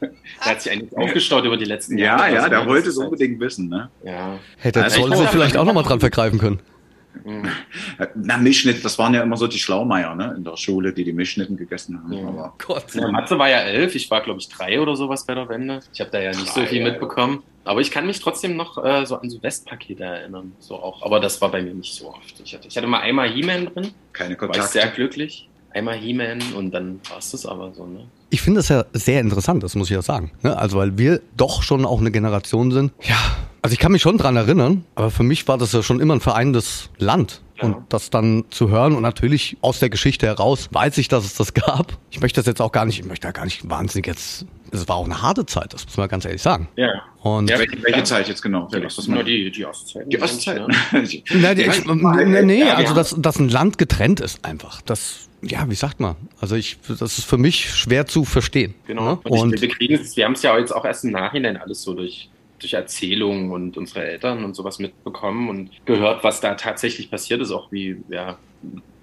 Der 0.00 0.10
hat 0.40 0.62
sich 0.62 0.72
eigentlich 0.72 0.96
aufgestaut 0.96 1.44
über 1.44 1.56
die 1.56 1.64
letzten 1.64 1.98
ja, 1.98 2.16
Jahre. 2.16 2.32
ja, 2.32 2.36
Also, 2.38 2.50
der 2.50 2.66
wollte 2.66 2.88
es 2.88 2.96
unbedingt 2.96 3.40
wissen, 3.40 3.68
ne? 3.68 3.90
Ja. 4.04 4.38
Hätte 4.58 4.82
Also 4.82 4.98
ich 5.00 5.06
Zoll 5.06 5.16
sich 5.16 5.28
vielleicht 5.28 5.56
auch 5.56 5.64
nochmal 5.64 5.84
dran 5.84 6.00
vergreifen 6.00 6.38
können. 6.38 6.60
Na, 8.14 8.36
Milchschnitt, 8.36 8.84
das 8.84 8.98
waren 8.98 9.14
ja 9.14 9.22
immer 9.22 9.36
so 9.36 9.46
die 9.46 9.58
Schlaumeier, 9.58 10.14
ne? 10.14 10.34
In 10.36 10.44
der 10.44 10.56
Schule, 10.56 10.92
die 10.92 11.04
die 11.04 11.12
Milchschnitten 11.12 11.56
gegessen 11.56 12.00
haben. 12.02 12.12
Ja. 12.12 12.28
Aber 12.28 12.54
Gott. 12.64 12.94
Ja, 12.94 13.08
Matze 13.08 13.38
war 13.38 13.48
ja 13.48 13.58
elf, 13.58 13.94
ich 13.94 14.10
war 14.10 14.20
glaube 14.20 14.40
ich 14.40 14.48
drei 14.48 14.80
oder 14.80 14.96
sowas 14.96 15.24
bei 15.26 15.34
der 15.34 15.48
Wende. 15.48 15.80
Ich 15.92 16.00
habe 16.00 16.10
da 16.10 16.20
ja 16.20 16.30
nicht 16.30 16.46
so 16.46 16.60
Drei, 16.60 16.66
viel 16.66 16.78
ja, 16.78 16.84
mitbekommen. 16.90 17.42
Aber 17.64 17.80
ich 17.80 17.90
kann 17.90 18.06
mich 18.06 18.20
trotzdem 18.20 18.56
noch 18.56 18.82
äh, 18.82 19.04
so 19.04 19.16
an 19.16 19.28
so 19.28 19.42
Westpakete 19.42 20.02
erinnern. 20.04 20.52
So 20.58 20.76
auch. 20.76 21.02
Aber 21.02 21.20
das 21.20 21.40
war 21.40 21.50
bei 21.50 21.60
mir 21.60 21.74
nicht 21.74 21.94
so 21.94 22.08
oft. 22.10 22.40
Ich 22.44 22.54
hatte, 22.54 22.68
ich 22.68 22.76
hatte 22.76 22.86
mal 22.86 23.00
einmal 23.00 23.28
He-Man 23.28 23.66
drin, 23.74 23.90
keine 24.12 24.40
war 24.40 24.50
ich 24.50 24.56
sehr 24.62 24.82
Kontakte. 24.82 24.96
glücklich. 24.96 25.48
Einmal 25.70 25.96
He-Man 25.96 26.38
und 26.56 26.70
dann 26.72 27.00
war 27.10 27.18
es 27.18 27.32
das 27.32 27.44
aber 27.44 27.72
so, 27.74 27.86
ne? 27.86 28.06
Ich 28.30 28.42
finde 28.42 28.58
das 28.60 28.68
ja 28.68 28.84
sehr 28.92 29.20
interessant, 29.20 29.62
das 29.62 29.74
muss 29.74 29.88
ich 29.88 29.94
ja 29.94 30.02
sagen. 30.02 30.32
Ne? 30.42 30.56
Also 30.56 30.78
weil 30.78 30.98
wir 30.98 31.20
doch 31.36 31.62
schon 31.62 31.86
auch 31.86 32.00
eine 32.00 32.10
Generation 32.10 32.70
sind. 32.70 32.92
Ja, 33.02 33.16
also 33.62 33.72
ich 33.72 33.78
kann 33.78 33.92
mich 33.92 34.02
schon 34.02 34.18
dran 34.18 34.36
erinnern, 34.36 34.84
aber 34.94 35.10
für 35.10 35.22
mich 35.22 35.48
war 35.48 35.58
das 35.58 35.72
ja 35.72 35.82
schon 35.82 36.00
immer 36.00 36.14
ein 36.14 36.20
vereinendes 36.20 36.90
Land. 36.98 37.42
Und 37.60 37.76
das 37.88 38.10
dann 38.10 38.44
zu 38.50 38.68
hören 38.68 38.94
und 38.94 39.02
natürlich 39.02 39.56
aus 39.62 39.80
der 39.80 39.90
Geschichte 39.90 40.26
heraus 40.26 40.68
weiß 40.70 40.96
ich, 40.98 41.08
dass 41.08 41.24
es 41.24 41.34
das 41.34 41.54
gab. 41.54 41.98
Ich 42.10 42.20
möchte 42.20 42.40
das 42.40 42.46
jetzt 42.46 42.60
auch 42.60 42.70
gar 42.70 42.84
nicht, 42.84 43.00
ich 43.00 43.04
möchte 43.04 43.26
da 43.26 43.32
gar 43.32 43.44
nicht 43.44 43.68
wahnsinnig 43.68 44.06
jetzt, 44.06 44.46
es 44.72 44.88
war 44.88 44.96
auch 44.96 45.04
eine 45.04 45.22
harte 45.22 45.46
Zeit, 45.46 45.72
das 45.72 45.86
muss 45.86 45.96
man 45.96 46.08
ganz 46.08 46.24
ehrlich 46.24 46.42
sagen. 46.42 46.68
Ja. 46.76 47.02
Und 47.22 47.50
Ja, 47.50 47.58
Welche, 47.58 47.82
welche 47.82 48.04
Zeit 48.04 48.28
jetzt 48.28 48.42
genau? 48.42 48.68
Felix? 48.68 48.98
Was 48.98 49.08
nur 49.08 49.24
die, 49.24 49.50
die 49.50 49.64
Ostzeiten. 49.64 50.10
du? 50.10 50.16
die 50.16 50.22
Ostzeit. 50.22 50.66
Ne? 50.66 50.74
Nein, 51.34 51.56
die, 51.56 51.62
ich, 51.62 51.84
nee, 51.84 52.42
nee, 52.42 52.60
Ja, 52.60 52.74
also 52.74 52.94
dass, 52.94 53.14
dass 53.18 53.38
ein 53.38 53.48
Land 53.48 53.78
getrennt 53.78 54.20
ist 54.20 54.44
einfach. 54.44 54.80
Das, 54.82 55.28
ja, 55.42 55.68
wie 55.68 55.74
sagt 55.74 56.00
man? 56.00 56.16
Also 56.40 56.56
ich, 56.56 56.78
das 56.86 57.18
ist 57.18 57.24
für 57.24 57.38
mich 57.38 57.70
schwer 57.74 58.06
zu 58.06 58.24
verstehen. 58.24 58.74
Genau. 58.86 59.04
Ne? 59.04 59.20
Und, 59.24 59.40
Und 59.40 59.62
ich, 59.62 59.78
wir 59.78 59.88
wir 59.98 60.24
haben 60.24 60.32
es 60.32 60.42
ja 60.42 60.58
jetzt 60.58 60.74
auch 60.74 60.84
erst 60.84 61.04
im 61.04 61.10
Nachhinein 61.12 61.56
alles 61.56 61.82
so 61.82 61.94
durch, 61.94 62.28
durch 62.58 62.74
Erzählungen 62.74 63.50
und 63.50 63.76
unsere 63.76 64.04
Eltern 64.04 64.44
und 64.44 64.54
sowas 64.54 64.78
mitbekommen 64.78 65.48
und 65.48 65.70
gehört, 65.86 66.24
was 66.24 66.40
da 66.40 66.54
tatsächlich 66.54 67.10
passiert 67.10 67.40
ist, 67.40 67.50
auch 67.50 67.70
wie, 67.72 67.96
ja, 68.08 68.38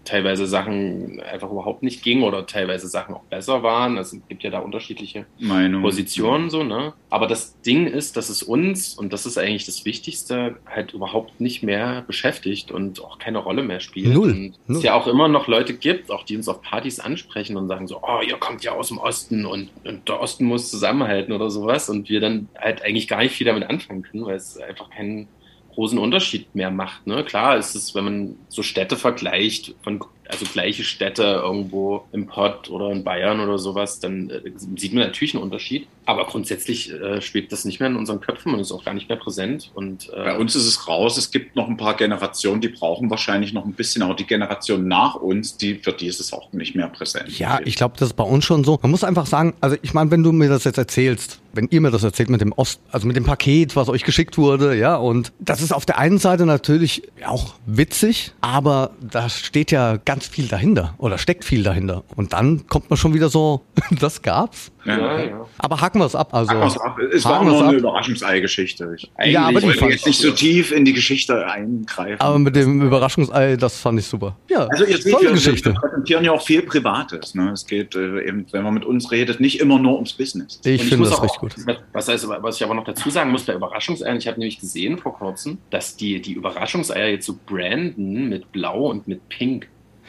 teilweise 0.05 0.47
Sachen 0.47 1.19
einfach 1.19 1.51
überhaupt 1.51 1.83
nicht 1.83 2.03
ging 2.03 2.23
oder 2.23 2.45
teilweise 2.45 2.87
Sachen 2.87 3.15
auch 3.15 3.23
besser 3.23 3.63
waren. 3.63 3.97
Also 3.97 4.17
es 4.17 4.27
gibt 4.27 4.43
ja 4.43 4.51
da 4.51 4.59
unterschiedliche 4.59 5.25
Meinung. 5.39 5.81
Positionen 5.81 6.49
so, 6.49 6.63
ne? 6.63 6.93
Aber 7.09 7.27
das 7.27 7.59
Ding 7.61 7.87
ist, 7.87 8.15
dass 8.15 8.29
es 8.29 8.43
uns, 8.43 8.93
und 8.93 9.11
das 9.11 9.25
ist 9.25 9.37
eigentlich 9.37 9.65
das 9.65 9.85
Wichtigste, 9.85 10.57
halt 10.65 10.93
überhaupt 10.93 11.41
nicht 11.41 11.63
mehr 11.63 12.03
beschäftigt 12.07 12.71
und 12.71 13.03
auch 13.03 13.19
keine 13.19 13.39
Rolle 13.39 13.63
mehr 13.63 13.79
spielt. 13.79 14.13
Null. 14.13 14.31
Und 14.31 14.53
Null. 14.67 14.77
es 14.77 14.83
ja 14.83 14.93
auch 14.93 15.07
immer 15.07 15.27
noch 15.27 15.47
Leute 15.47 15.73
gibt, 15.73 16.11
auch 16.11 16.23
die 16.23 16.37
uns 16.37 16.47
auf 16.47 16.61
Partys 16.61 16.99
ansprechen 16.99 17.57
und 17.57 17.67
sagen 17.67 17.87
so, 17.87 18.01
oh, 18.01 18.21
ihr 18.25 18.37
kommt 18.37 18.63
ja 18.63 18.73
aus 18.73 18.89
dem 18.89 18.97
Osten 18.97 19.45
und, 19.45 19.69
und 19.83 20.07
der 20.07 20.21
Osten 20.21 20.45
muss 20.45 20.69
zusammenhalten 20.69 21.33
oder 21.33 21.49
sowas 21.49 21.89
und 21.89 22.09
wir 22.09 22.19
dann 22.19 22.47
halt 22.57 22.83
eigentlich 22.83 23.07
gar 23.07 23.21
nicht 23.21 23.33
viel 23.33 23.47
damit 23.47 23.69
anfangen 23.69 24.03
können, 24.03 24.25
weil 24.25 24.35
es 24.35 24.57
einfach 24.57 24.89
keinen 24.89 25.27
großen 25.75 25.99
Unterschied 25.99 26.53
mehr 26.55 26.71
macht. 26.71 27.05
Ne? 27.05 27.23
Klar 27.23 27.57
ist 27.57 27.75
es, 27.75 27.93
wenn 27.93 28.05
man 28.05 28.35
so 28.49 28.63
Städte 28.63 28.97
vergleicht, 28.97 29.75
von, 29.83 30.03
also 30.29 30.45
gleiche 30.45 30.83
Städte 30.83 31.23
irgendwo 31.23 32.05
im 32.11 32.27
Pott 32.27 32.69
oder 32.69 32.91
in 32.91 33.03
Bayern 33.03 33.39
oder 33.39 33.57
sowas, 33.57 33.99
dann 33.99 34.29
äh, 34.29 34.41
sieht 34.75 34.93
man 34.93 35.03
natürlich 35.03 35.33
einen 35.33 35.43
Unterschied. 35.43 35.88
Aber 36.05 36.25
grundsätzlich 36.25 36.91
äh, 36.93 37.21
schwebt 37.21 37.51
das 37.51 37.65
nicht 37.65 37.79
mehr 37.79 37.89
in 37.89 37.95
unseren 37.95 38.21
Köpfen 38.21 38.53
und 38.53 38.59
ist 38.59 38.71
auch 38.71 38.85
gar 38.85 38.93
nicht 38.93 39.09
mehr 39.09 39.17
präsent. 39.17 39.71
Und, 39.73 40.09
äh, 40.09 40.15
Bei 40.15 40.38
uns 40.38 40.55
ist 40.55 40.67
es 40.67 40.88
raus. 40.88 41.17
Es 41.17 41.31
gibt 41.31 41.55
noch 41.55 41.67
ein 41.67 41.77
paar 41.77 41.95
Generationen, 41.95 42.61
die 42.61 42.67
brauchen 42.69 43.09
wahrscheinlich 43.09 43.53
noch 43.53 43.65
ein 43.65 43.73
bisschen, 43.73 44.03
aber 44.03 44.13
die 44.13 44.25
Generation 44.25 44.88
nach 44.88 45.15
uns, 45.15 45.57
die, 45.57 45.75
für 45.75 45.93
die 45.93 46.07
ist 46.07 46.19
es 46.19 46.31
auch 46.31 46.51
nicht 46.53 46.75
mehr 46.75 46.88
präsent. 46.88 47.38
Ja, 47.39 47.59
ich 47.65 47.75
glaube, 47.75 47.95
das 47.97 48.09
ist 48.09 48.13
bei 48.15 48.23
uns 48.23 48.45
schon 48.45 48.63
so. 48.63 48.79
Man 48.81 48.91
muss 48.91 49.03
einfach 49.03 49.25
sagen, 49.25 49.53
also 49.61 49.77
ich 49.81 49.93
meine, 49.93 50.11
wenn 50.11 50.23
du 50.23 50.31
mir 50.31 50.49
das 50.49 50.63
jetzt 50.63 50.77
erzählst, 50.77 51.39
wenn 51.53 51.67
ihr 51.71 51.81
mir 51.81 51.91
das 51.91 52.03
erzählt 52.03 52.29
mit 52.29 52.41
dem 52.41 52.51
Ost, 52.51 52.79
also 52.91 53.07
mit 53.07 53.15
dem 53.15 53.23
Paket, 53.23 53.75
was 53.75 53.89
euch 53.89 54.03
geschickt 54.03 54.38
wurde, 54.38 54.75
ja, 54.75 54.95
und 54.95 55.31
das 55.39 55.61
ist 55.61 55.73
auf 55.73 55.85
der 55.85 55.97
einen 55.97 56.17
Seite 56.17 56.45
natürlich 56.45 57.03
auch 57.25 57.55
witzig, 57.65 58.33
aber 58.41 58.91
da 59.01 59.29
steht 59.29 59.71
ja 59.71 59.97
ganz 59.97 60.14
ganz 60.15 60.28
viel 60.28 60.47
dahinter 60.47 60.93
oder 60.97 61.17
steckt 61.17 61.43
viel 61.43 61.62
dahinter. 61.62 62.06
Und 62.15 62.32
dann 62.32 62.67
kommt 62.67 62.89
man 62.89 62.95
schon 62.95 63.13
wieder 63.13 63.28
so, 63.28 63.65
das 63.99 64.21
gab's. 64.21 64.71
Ja, 64.86 65.19
ja. 65.19 65.45
Aber 65.58 65.82
hacken 65.82 65.99
wir 65.99 66.06
es 66.06 66.15
ab. 66.15 66.34
Also, 66.34 66.51
Haken 66.51 66.62
wir's 66.62 66.78
ab. 66.78 66.97
Es 67.13 67.25
war 67.25 67.43
nur 67.43 67.67
eine. 67.67 67.78
Überraschungsei-Geschichte. 67.78 68.95
Ich 68.97 69.10
Ja, 69.25 69.47
aber 69.47 69.60
die 69.60 69.65
wollte 69.67 69.86
jetzt 69.88 70.06
nicht 70.06 70.21
so 70.21 70.32
tief 70.32 70.71
in 70.71 70.86
die 70.86 70.93
Geschichte 70.93 71.45
eingreifen. 71.47 72.21
Aber 72.21 72.39
mit 72.39 72.56
dem 72.56 72.82
Überraschungsei, 72.82 73.58
das 73.58 73.78
fand 73.80 73.99
ich 73.99 74.06
super. 74.08 74.38
Ja, 74.49 74.67
Also 74.67 74.86
ihr 74.86 74.97
seht, 75.01 75.19
wir, 75.21 75.32
Geschichte. 75.32 75.73
wir 75.73 75.80
präsentieren 75.82 76.23
ja 76.23 76.32
auch 76.32 76.41
viel 76.41 76.62
Privates. 76.62 77.36
Ne? 77.36 77.49
Es 77.51 77.65
geht 77.65 77.93
äh, 77.95 78.25
eben, 78.25 78.45
wenn 78.51 78.63
man 78.63 78.73
mit 78.73 78.86
uns 78.86 79.12
redet, 79.12 79.41
nicht 79.41 79.60
immer 79.60 79.80
nur 79.80 79.95
ums 79.95 80.13
Business. 80.13 80.62
Ich 80.63 80.82
Und 80.82 80.88
finde 80.88 81.10
das 81.10 81.17
auch- 81.19 81.23
richtig 81.23 81.39
gut. 81.39 81.56
Was, 81.91 82.08
also, 82.08 82.30
was 82.30 82.56
ich 82.56 82.63
aber 82.63 82.75
noch 82.75 82.86
dazu 82.86 83.10
sagen 83.10 83.32
muss, 83.32 83.43
bei 83.43 83.54
Überraschungseiern, 83.54 84.17
ich 84.17 84.28
habe 84.28 84.39
nämlich 84.39 84.60
gesehen 84.62 84.97
vor 84.97 85.17
kurzem, 85.17 85.58
dass 85.71 85.97
die, 85.97 86.21
die 86.21 86.34
Überraschungseier 86.34 87.10
jetzt 87.10 87.25
so 87.25 87.38
branden 87.45 88.30
mit 88.30 88.51
Blau 88.54 88.86
und 88.91 89.08
mit 89.10 89.28
Pink. 89.30 89.67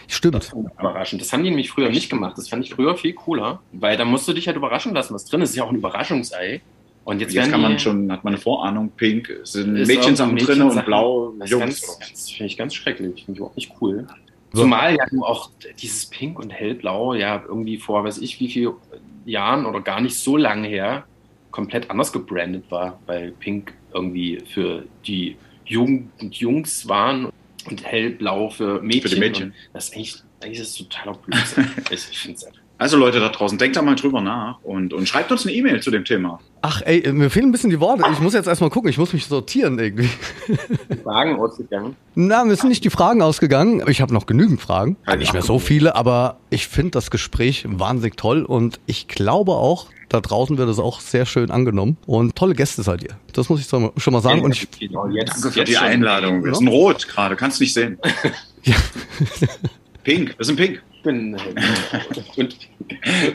Stimmt. 0.09 0.53
Überraschend. 0.79 1.21
Das 1.21 1.33
haben 1.33 1.43
die 1.43 1.51
nämlich 1.51 1.71
früher 1.71 1.89
nicht 1.89 2.11
gemacht. 2.11 2.39
Das 2.39 2.49
fand 2.49 2.65
ich 2.65 2.75
früher 2.75 2.97
viel 2.97 3.13
cooler, 3.13 3.61
weil 3.73 3.97
da 3.97 4.05
musst 4.05 4.29
du 4.29 4.33
dich 4.33 4.47
halt 4.47 4.57
überraschen 4.57 4.95
lassen, 4.95 5.15
was 5.15 5.25
drin 5.25 5.41
ist. 5.43 5.51
ist 5.51 5.57
ja 5.57 5.65
auch 5.65 5.71
ein 5.71 5.77
Überraschungsei. 5.77 6.61
Und 7.05 7.21
jetzt, 7.21 7.35
Jetzt 7.35 7.43
werden 7.43 7.53
kann 7.53 7.61
man 7.63 7.79
schon, 7.79 8.11
hat 8.11 8.25
man 8.25 8.35
eine 8.35 8.43
Vorahnung, 8.43 8.91
pink 8.91 9.33
sind 9.45 9.77
ist 9.77 9.87
Mädchensachen 9.87 10.37
auch 10.37 10.45
drin 10.45 10.63
und 10.63 10.85
blau 10.85 11.35
Das, 11.39 11.51
Jungs. 11.51 11.83
ganz, 11.83 12.11
das 12.11 12.31
finde 12.31 12.47
ich 12.47 12.57
ganz 12.57 12.75
schrecklich. 12.75 13.25
Finde 13.25 13.33
ich 13.33 13.39
überhaupt 13.39 13.57
nicht 13.57 13.73
cool. 13.81 14.09
So. 14.53 14.63
Zumal 14.63 14.97
ja 14.97 15.05
auch 15.21 15.51
dieses 15.79 16.07
Pink 16.07 16.39
und 16.39 16.51
Hellblau 16.51 17.15
ja 17.15 17.43
irgendwie 17.47 17.79
vor, 17.79 18.03
weiß 18.03 18.19
ich, 18.19 18.41
wie 18.41 18.49
viel 18.49 18.73
Jahren 19.25 19.67
oder 19.67 19.81
gar 19.81 20.01
nicht 20.01 20.17
so 20.17 20.37
lange 20.37 20.67
her 20.67 21.05
komplett 21.53 21.91
anders 21.91 22.13
gebrandet 22.13 22.65
war, 22.71 22.99
weil 23.07 23.33
Pink 23.33 23.73
irgendwie 23.95 24.41
für 24.53 24.85
die 25.07 25.37
Jugend 25.65 26.11
und 26.21 26.35
Jungs 26.35 26.89
waren 26.89 27.31
und 27.67 27.85
Hellblau 27.85 28.51
für 28.51 28.83
Mädchen. 28.83 29.03
Für 29.03 29.15
die 29.15 29.21
Mädchen. 29.21 29.45
Und 29.49 29.55
das 29.73 29.89
ist 29.89 29.95
eigentlich, 29.95 30.17
eigentlich 30.43 30.61
ist 30.61 30.79
totaler 30.79 31.17
Blödsinn. 31.19 31.71
ich 31.91 32.19
finde 32.19 32.37
es 32.37 32.47
Also 32.79 32.99
Leute 32.99 33.21
da 33.21 33.31
draußen, 33.31 33.57
denkt 33.57 33.77
da 33.77 33.81
mal 33.83 33.95
drüber 33.95 34.21
nach 34.21 34.59
und, 34.63 34.93
und 34.93 35.09
schreibt 35.09 35.33
uns 35.33 35.47
eine 35.47 35.55
E-Mail 35.55 35.81
zu 35.81 35.91
dem 35.91 36.05
Thema. 36.05 36.41
Ach 36.61 36.83
ey, 36.85 37.11
mir 37.13 37.31
fehlen 37.31 37.47
ein 37.49 37.53
bisschen 37.53 37.71
die 37.71 37.81
Worte. 37.81 38.05
Ich 38.13 38.21
muss 38.21 38.35
jetzt 38.35 38.47
erstmal 38.49 38.69
gucken, 38.69 38.91
ich 38.91 38.99
muss 38.99 39.15
mich 39.15 39.25
sortieren 39.27 39.79
irgendwie. 39.79 40.11
Fragen 41.03 41.37
ausgegangen. 41.41 41.97
Na, 42.15 42.45
mir 42.45 42.55
sind 42.57 42.69
nicht 42.69 42.85
die 42.85 42.91
Fragen 42.91 43.23
ausgegangen. 43.23 43.83
Ich 43.89 44.03
habe 44.03 44.13
noch 44.13 44.27
genügend 44.27 44.61
Fragen. 44.61 44.97
Ja, 45.07 45.17
Nicht 45.17 45.33
mehr 45.33 45.41
so 45.43 45.59
viele, 45.59 45.95
aber 45.97 46.37
ich 46.51 46.67
finde 46.69 46.91
das 46.91 47.11
Gespräch 47.11 47.65
wahnsinnig 47.67 48.17
toll 48.19 48.43
und 48.45 48.79
ich 48.85 49.09
glaube 49.09 49.53
auch, 49.53 49.87
da 50.11 50.21
draußen 50.21 50.59
wird 50.59 50.69
es 50.69 50.79
auch 50.79 51.01
sehr 51.01 51.25
schön 51.25 51.51
angenommen. 51.51 51.97
Und 52.07 52.37
tolle 52.37 52.55
Gäste 52.55 52.83
seid 52.83 53.03
ihr. 53.03 53.17
Das 53.33 53.49
muss 53.49 53.61
ich 53.61 53.67
schon 53.69 53.91
mal 54.13 54.21
sagen. 54.23 54.43
Und 54.43 54.53
ich, 54.55 54.69
genau, 54.79 55.09
jetzt, 55.09 55.33
Danke 55.35 55.51
für 55.51 55.59
jetzt 55.61 55.69
die 55.71 55.75
schon. 55.75 55.85
Einladung. 55.87 56.45
Wir 56.45 56.53
Ja. 56.53 56.59
sind 56.59 56.69
rot 56.69 57.09
gerade, 57.09 57.37
kannst 57.37 57.59
nicht 57.61 57.73
sehen. 57.73 57.99
Ja. 58.65 58.75
Pink, 60.03 60.35
wir 60.37 60.45
sind 60.45 60.57
pink. 60.57 60.83
Ich 61.07 61.13
bin 61.13 61.37
Hellblau. 61.37 62.23
und, 62.37 62.57